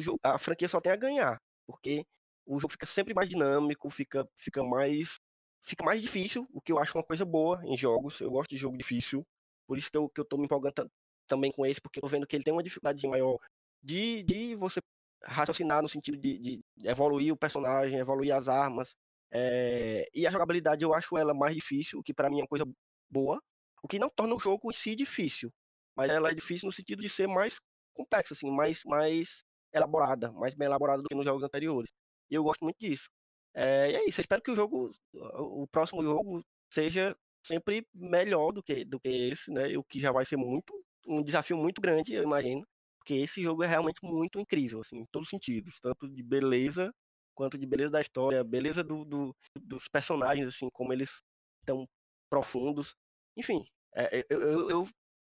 [0.00, 1.40] jogo, a franquia só tem a ganhar.
[1.66, 2.04] Porque
[2.46, 5.18] o jogo fica sempre mais dinâmico, fica, fica mais.
[5.60, 8.20] Fica mais difícil, o que eu acho uma coisa boa em jogos.
[8.20, 9.26] Eu gosto de jogo difícil.
[9.66, 10.90] Por isso que eu, que eu tô me empolgando
[11.26, 13.38] também com esse, porque eu tô vendo que ele tem uma dificuldade maior
[13.82, 14.80] de, de você
[15.24, 18.96] raciocinar no sentido de, de evoluir o personagem, evoluir as armas.
[19.32, 20.08] É...
[20.14, 22.66] E a jogabilidade eu acho ela mais difícil, o que para mim é uma coisa
[23.10, 23.40] boa,
[23.82, 25.52] o que não torna o jogo em si difícil
[25.98, 27.60] mas ela é difícil no sentido de ser mais
[27.92, 29.42] complexa, assim, mais, mais
[29.74, 31.90] elaborada, mais bem elaborada do que nos jogos anteriores.
[32.30, 33.10] E eu gosto muito disso.
[33.52, 36.40] É, e é isso, eu espero que o jogo, o próximo jogo
[36.72, 39.76] seja sempre melhor do que, do que esse, né?
[39.76, 40.72] O que já vai ser muito,
[41.04, 42.64] um desafio muito grande, eu imagino.
[43.08, 46.92] Porque esse jogo é realmente muito incrível, assim, em todos os sentidos, tanto de beleza
[47.34, 51.22] quanto de beleza da história, beleza do, do dos personagens, assim, como eles
[51.62, 51.88] estão
[52.28, 52.94] profundos.
[53.34, 53.64] Enfim,
[53.94, 54.88] é, eu, eu, eu,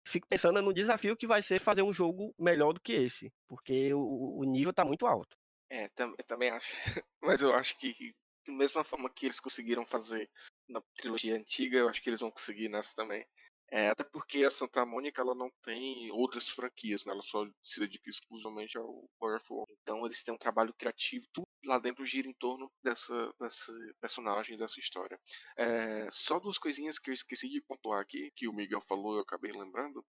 [0.07, 3.93] fico pensando no desafio que vai ser fazer um jogo melhor do que esse, porque
[3.93, 5.37] o, o nível tá muito alto.
[5.69, 6.75] É, eu também acho.
[7.21, 8.15] Mas eu acho que,
[8.47, 10.27] da mesma forma que eles conseguiram fazer
[10.67, 13.23] na trilogia antiga, eu acho que eles vão conseguir nessa também.
[13.69, 17.11] É, até porque a Santa Mônica ela não tem outras franquias, né?
[17.11, 19.65] ela só se dedica exclusivamente ao God of War.
[19.81, 24.57] Então eles têm um trabalho criativo, tudo lá dentro gira em torno dessa, dessa personagem,
[24.57, 25.19] dessa história.
[25.57, 29.21] É, só duas coisinhas que eu esqueci de pontuar aqui, que o Miguel falou eu
[29.21, 30.05] acabei lembrando.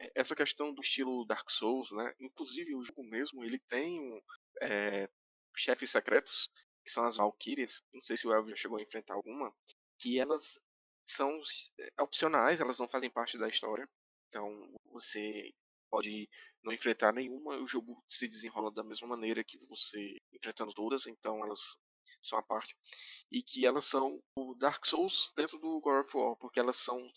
[0.00, 2.12] É, essa questão do estilo Dark Souls, né?
[2.20, 4.20] Inclusive o jogo mesmo, ele tem um,
[4.62, 5.08] é,
[5.56, 6.50] chefes secretos,
[6.84, 7.82] que são as Valkyrias.
[7.92, 9.52] Não sei se o Elvio já chegou a enfrentar alguma.
[10.00, 10.58] Que elas
[11.10, 11.40] são
[11.80, 13.88] é, opcionais, elas não fazem parte da história.
[14.28, 14.60] Então
[14.92, 15.52] você
[15.90, 16.28] pode
[16.62, 21.42] não enfrentar nenhuma, o jogo se desenrola da mesma maneira que você enfrentando todas, então
[21.44, 21.76] elas
[22.20, 22.76] são a parte.
[23.30, 27.10] E que elas são o Dark Souls dentro do God of War, porque elas são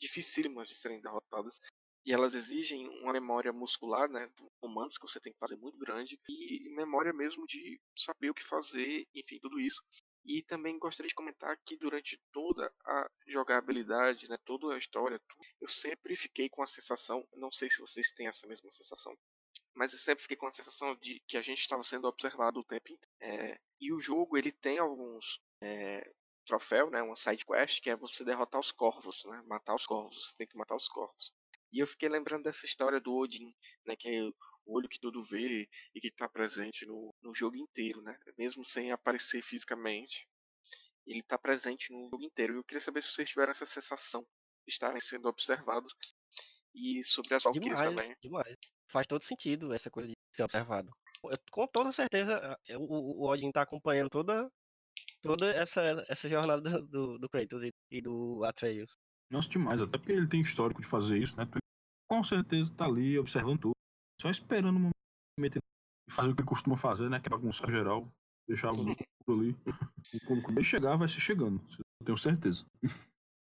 [0.00, 1.60] dificílimas de serem derrotadas.
[2.06, 4.30] E elas exigem uma memória muscular, né,
[4.60, 8.44] comandos que você tem que fazer muito grande, e memória mesmo de saber o que
[8.44, 9.82] fazer, enfim, tudo isso.
[10.24, 15.20] E também gostaria de comentar que durante toda a jogabilidade, né, toda a história,
[15.60, 19.16] eu sempre fiquei com a sensação, não sei se vocês têm essa mesma sensação,
[19.74, 22.64] mas eu sempre fiquei com a sensação de que a gente estava sendo observado o
[22.64, 23.14] tempo inteiro.
[23.20, 26.10] É, e o jogo ele tem alguns é,
[26.46, 30.30] troféus, né, uma side quest que é você derrotar os corvos, né, matar os corvos,
[30.30, 31.34] você tem que matar os corvos.
[31.72, 33.52] E eu fiquei lembrando dessa história do Odin,
[33.86, 34.32] né, que
[34.66, 38.16] o olho que tudo vê e que está presente no, no jogo inteiro, né?
[38.38, 40.26] Mesmo sem aparecer fisicamente,
[41.06, 42.54] ele está presente no jogo inteiro.
[42.54, 44.22] Eu queria saber se vocês tiveram essa sensação
[44.66, 45.94] de estarem sendo observados
[46.74, 48.16] e sobre as Valkyries também.
[48.22, 48.56] Demais.
[48.90, 50.90] Faz todo sentido essa coisa de ser observado.
[51.22, 54.50] Eu, com toda certeza, o, o Odin está acompanhando toda,
[55.22, 58.90] toda essa, essa jornada do, do Kratos e, e do Atreus.
[59.30, 59.80] Nossa, demais.
[59.80, 61.46] Até porque ele tem histórico de fazer isso, né?
[62.08, 63.73] Com certeza está ali observando tudo.
[64.24, 64.90] Só esperando um
[65.38, 65.58] momento
[66.08, 67.20] e fazer o que costuma fazer, né?
[67.20, 68.10] Que é bagunçar geral.
[68.48, 68.74] Deixava
[69.26, 69.54] por ali.
[70.14, 71.62] E quando chegar, vai ser chegando.
[72.00, 72.64] Eu tenho certeza.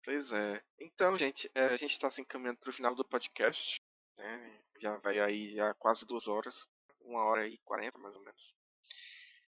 [0.04, 0.62] Pois é.
[0.78, 3.80] Então, gente, é, a gente está se encaminhando para o final do podcast.
[4.16, 4.60] Né?
[4.80, 6.68] Já vai aí já quase duas horas.
[7.00, 8.54] Uma hora e quarenta, mais ou menos.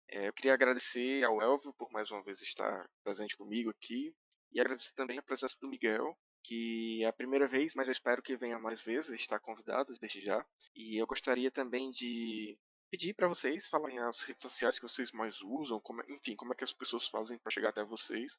[0.09, 4.15] É, eu queria agradecer ao Elvio por mais uma vez estar presente comigo aqui.
[4.53, 6.17] E agradecer também a presença do Miguel,
[6.49, 10.23] que é a primeira vez, mas eu espero que venha mais vezes, está convidado desde
[10.23, 10.43] já.
[10.75, 12.59] E eu gostaria também de
[12.91, 16.57] pedir para vocês falarem as redes sociais que vocês mais usam, como, enfim, como é
[16.57, 18.39] que as pessoas fazem para chegar até vocês.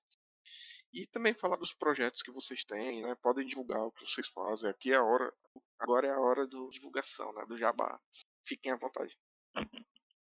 [0.91, 3.13] E também falar dos projetos que vocês têm, né?
[3.21, 4.67] Podem divulgar o que vocês fazem.
[4.71, 5.31] Aqui é a hora,
[5.77, 7.45] agora é a hora do divulgação, né?
[7.47, 8.01] Do jabá.
[8.43, 9.15] Fiquem à vontade.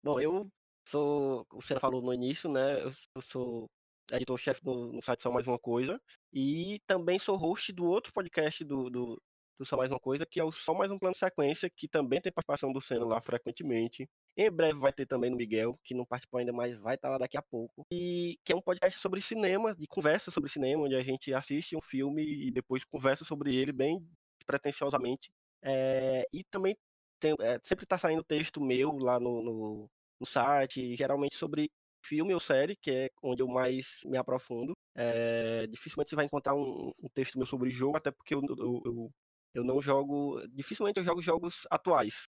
[0.04, 0.50] Bom, eu
[0.88, 2.84] sou, você falou no início, né?
[2.84, 3.70] Eu sou
[4.12, 6.00] editor-chefe no, no site Só Mais Uma Coisa.
[6.34, 9.22] E também sou host do outro podcast do, do,
[9.58, 12.22] do Só Mais Uma Coisa, que é o Só Mais Um Plano Sequência, que também
[12.22, 14.08] tem participação do Senna lá frequentemente.
[14.38, 17.18] Em breve vai ter também no Miguel, que não participou ainda, mas vai estar lá
[17.18, 17.86] daqui a pouco.
[17.92, 21.76] E que é um podcast sobre cinema, de conversa sobre cinema, onde a gente assiste
[21.76, 24.06] um filme e depois conversa sobre ele bem
[24.46, 25.32] pretensiosamente.
[25.62, 26.78] É, e também
[27.20, 31.72] tem, é, sempre está saindo texto meu lá no, no, no site, geralmente sobre
[32.06, 34.74] filme ou série, que é onde eu mais me aprofundo.
[34.96, 38.82] É, dificilmente você vai encontrar um, um, texto meu sobre jogo, até porque eu, eu,
[38.86, 39.12] eu,
[39.56, 40.42] eu, não jogo.
[40.50, 42.24] Dificilmente eu jogo jogos atuais,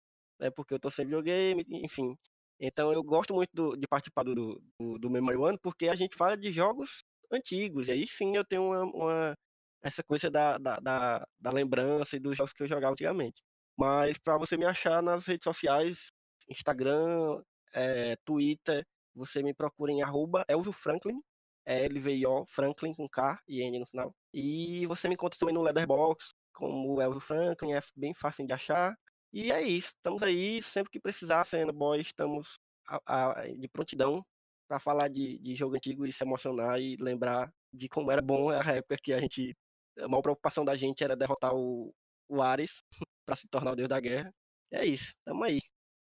[0.40, 0.50] né?
[0.50, 2.16] Porque eu tô sem videogame, enfim.
[2.60, 4.34] Então eu gosto muito do, de participar do,
[4.78, 7.88] do, do Memory One, porque a gente fala de jogos antigos.
[7.88, 9.34] E aí sim eu tenho uma, uma
[9.82, 13.42] essa coisa da, da, da, da, lembrança e dos jogos que eu jogava antigamente.
[13.76, 16.08] Mas para você me achar nas redes sociais,
[16.48, 17.42] Instagram,
[17.74, 18.84] é, Twitter,
[19.14, 21.20] você me procura em arroba Elvio Franklin,
[21.64, 24.14] é L-V-I-O, Franklin com K e N no final.
[24.32, 28.96] E você me encontra também no Leatherbox, como Elvio Franklin, é bem fácil de achar.
[29.32, 34.24] E é isso, estamos aí, sempre que precisar, sendo boy, estamos a, a, de prontidão
[34.68, 38.50] para falar de, de jogo antigo e se emocionar e lembrar de como era bom
[38.50, 39.56] a época que a gente.
[39.98, 41.92] A maior preocupação da gente era derrotar o,
[42.28, 42.82] o Ares
[43.26, 44.32] para se tornar o deus da guerra.
[44.70, 45.60] É isso, tamo aí.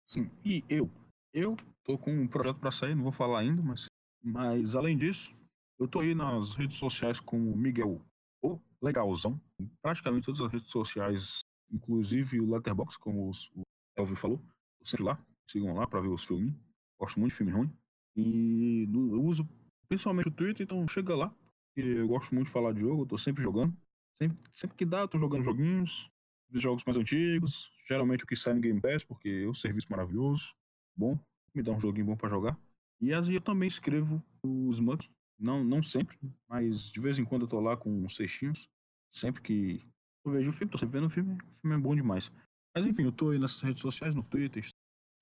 [0.08, 0.90] Sim, e eu
[1.34, 3.86] eu tô com um projeto para sair, não vou falar ainda, mas,
[4.24, 5.36] mas além disso,
[5.80, 8.02] eu tô aí nas redes sociais como Miguel
[8.42, 9.40] o Legalzão,
[9.82, 11.40] praticamente todas as redes sociais,
[11.72, 13.62] inclusive o Letterbox, como o
[13.98, 14.42] Elvio falou,
[14.84, 16.54] sempre lá, sigam lá para ver os filmes.
[17.00, 17.72] Gosto muito de filme ruim.
[18.16, 19.48] E eu uso
[19.88, 21.34] principalmente o Twitter, então chega lá,
[21.76, 23.76] eu gosto muito de falar de jogo, eu tô sempre jogando.
[24.16, 26.12] Sempre, sempre que dá, eu tô jogando joguinhos,
[26.52, 30.54] jogos mais antigos, geralmente o que sai no Game Pass, porque é um serviço maravilhoso
[31.00, 31.18] bom,
[31.56, 32.60] me dá um joguinho bom para jogar.
[33.02, 35.10] E às vezes eu também escrevo o Smug,
[35.40, 36.18] não, não sempre,
[36.48, 38.68] mas de vez em quando eu tô lá com uns cestinhos,
[39.10, 39.82] sempre que
[40.26, 42.30] eu vejo o filme, tô sempre vendo o filme, o filme é bom demais.
[42.76, 44.64] Mas enfim, eu tô aí nas redes sociais, no Twitter,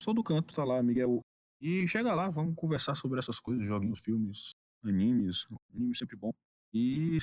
[0.02, 1.20] sou do canto, tá lá, Miguel.
[1.60, 4.50] E chega lá, vamos conversar sobre essas coisas, joguinhos, filmes,
[4.84, 6.32] animes, anime sempre bom.
[6.72, 7.18] E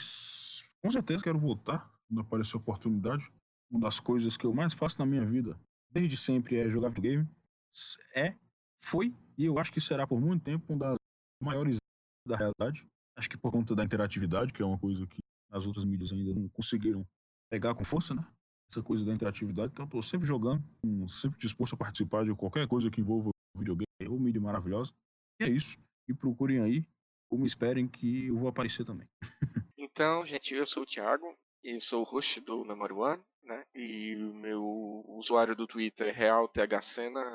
[0.81, 3.29] com certeza quero voltar quando aparecer a oportunidade.
[3.69, 5.59] Uma das coisas que eu mais faço na minha vida,
[5.91, 7.27] desde sempre, é jogar videogame.
[8.15, 8.35] É
[8.79, 10.97] foi e eu acho que será por muito tempo uma das
[11.41, 11.77] maiores
[12.27, 12.85] da realidade.
[13.17, 15.19] Acho que por conta da interatividade, que é uma coisa que
[15.51, 17.05] as outras mídias ainda não conseguiram
[17.49, 18.25] pegar com força, né?
[18.69, 19.71] Essa coisa da interatividade.
[19.71, 20.63] Então, eu tô sempre jogando,
[21.07, 24.91] sempre disposto a participar de qualquer coisa que envolva videogame ou mídia maravilhosa.
[25.39, 25.77] E é isso.
[26.09, 26.85] E procurem aí,
[27.29, 29.07] ou me esperem que eu vou aparecer também.
[29.77, 33.63] então, gente, eu sou o Thiago, e sou o host do Memory One, né?
[33.73, 34.61] E o meu
[35.07, 37.33] usuário do Twitter é RealTHCena,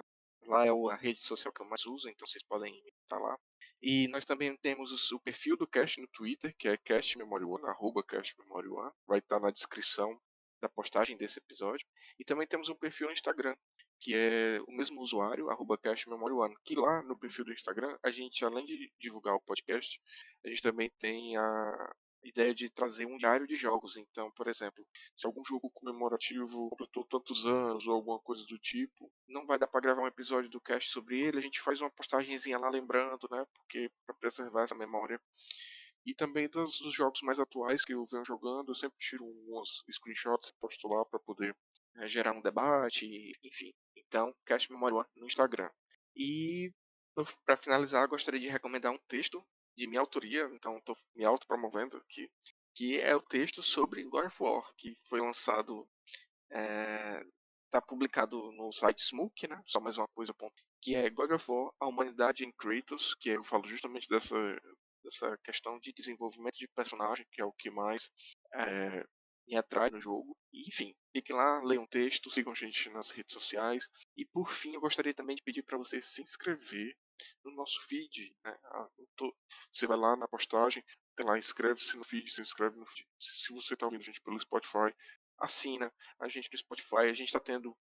[0.51, 3.39] Lá é a rede social que eu mais uso, então vocês podem estar lá.
[3.81, 8.93] E nós também temos o perfil do Cast no Twitter, que é castmemory1, arroba castmemory1.
[9.07, 10.21] Vai estar na descrição
[10.61, 11.87] da postagem desse episódio.
[12.19, 13.55] E também temos um perfil no Instagram,
[14.01, 16.53] que é o mesmo usuário, arroba castmemory1.
[16.65, 20.01] Que lá no perfil do Instagram, a gente, além de divulgar o podcast,
[20.45, 23.97] a gente também tem a, ideia de trazer um diário de jogos.
[23.97, 24.87] Então, por exemplo,
[25.17, 29.67] se algum jogo comemorativo completou tantos anos ou alguma coisa do tipo, não vai dar
[29.67, 33.29] para gravar um episódio do cast sobre ele, a gente faz uma postagenzinha lá lembrando,
[33.31, 33.45] né?
[33.55, 35.21] Porque para preservar essa memória.
[36.05, 39.85] E também dos, dos, jogos mais atuais que eu venho jogando, eu sempre tiro uns
[39.91, 41.55] screenshots e posto lá para poder
[41.95, 43.73] né, gerar um debate, enfim.
[43.95, 45.71] Então, Cast One no Instagram.
[46.17, 46.73] E
[47.45, 49.45] para finalizar, gostaria de recomendar um texto
[49.77, 52.31] de minha autoria, então estou me autopromovendo aqui,
[52.75, 55.89] que é o texto sobre God of War, que foi lançado,
[56.49, 59.61] está é, publicado no site Smoke, né?
[59.67, 60.35] Só mais uma coisa,
[60.81, 64.37] que é God of War, a humanidade em Kratos, que eu falo justamente dessa,
[65.05, 68.11] dessa questão de desenvolvimento de personagem, que é o que mais
[68.55, 69.05] é,
[69.51, 70.37] me atrai no jogo.
[70.53, 73.89] enfim, fiquem lá, leiam o texto, sigam a gente nas redes sociais.
[74.17, 76.97] E por fim, eu gostaria também de pedir para você se inscrever
[77.45, 78.35] no nosso feed.
[78.45, 78.59] Né?
[79.73, 80.85] Você vai lá na postagem,
[81.17, 83.09] tem lá, inscreve-se no feed, se inscreve no feed.
[83.19, 84.95] Se você está ouvindo a gente pelo Spotify,
[85.41, 87.09] assina a gente no Spotify.
[87.11, 87.77] A gente está tendo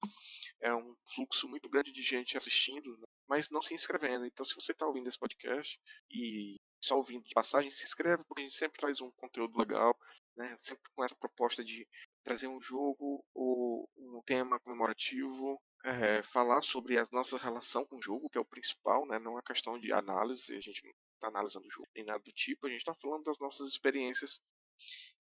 [0.60, 3.06] é, um fluxo muito grande de gente assistindo, né?
[3.28, 4.24] mas não se inscrevendo.
[4.24, 5.78] Então, se você está ouvindo esse podcast
[6.10, 9.96] e só ouvindo de passagem, se inscreve, porque a gente sempre traz um conteúdo legal,
[10.36, 10.54] né?
[10.56, 11.86] sempre com essa proposta de
[12.22, 18.02] trazer um jogo ou um tema comemorativo, é, falar sobre a nossa relação com o
[18.02, 19.18] jogo, que é o principal, né?
[19.18, 22.32] não é questão de análise, a gente não está analisando o jogo nem nada do
[22.32, 24.40] tipo, a gente está falando das nossas experiências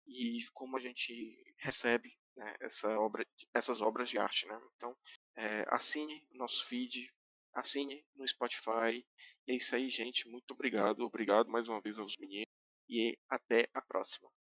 [0.06, 3.24] e como a gente recebe né, essa obra,
[3.54, 4.46] essas obras de arte.
[4.46, 4.60] Né?
[4.76, 4.96] Então,
[5.36, 7.08] é, assine nosso feed,
[7.54, 9.04] assine no Spotify.
[9.46, 10.28] E é isso aí, gente.
[10.28, 11.00] Muito obrigado.
[11.00, 12.46] Obrigado mais uma vez aos meninos.
[12.88, 14.30] E até a próxima.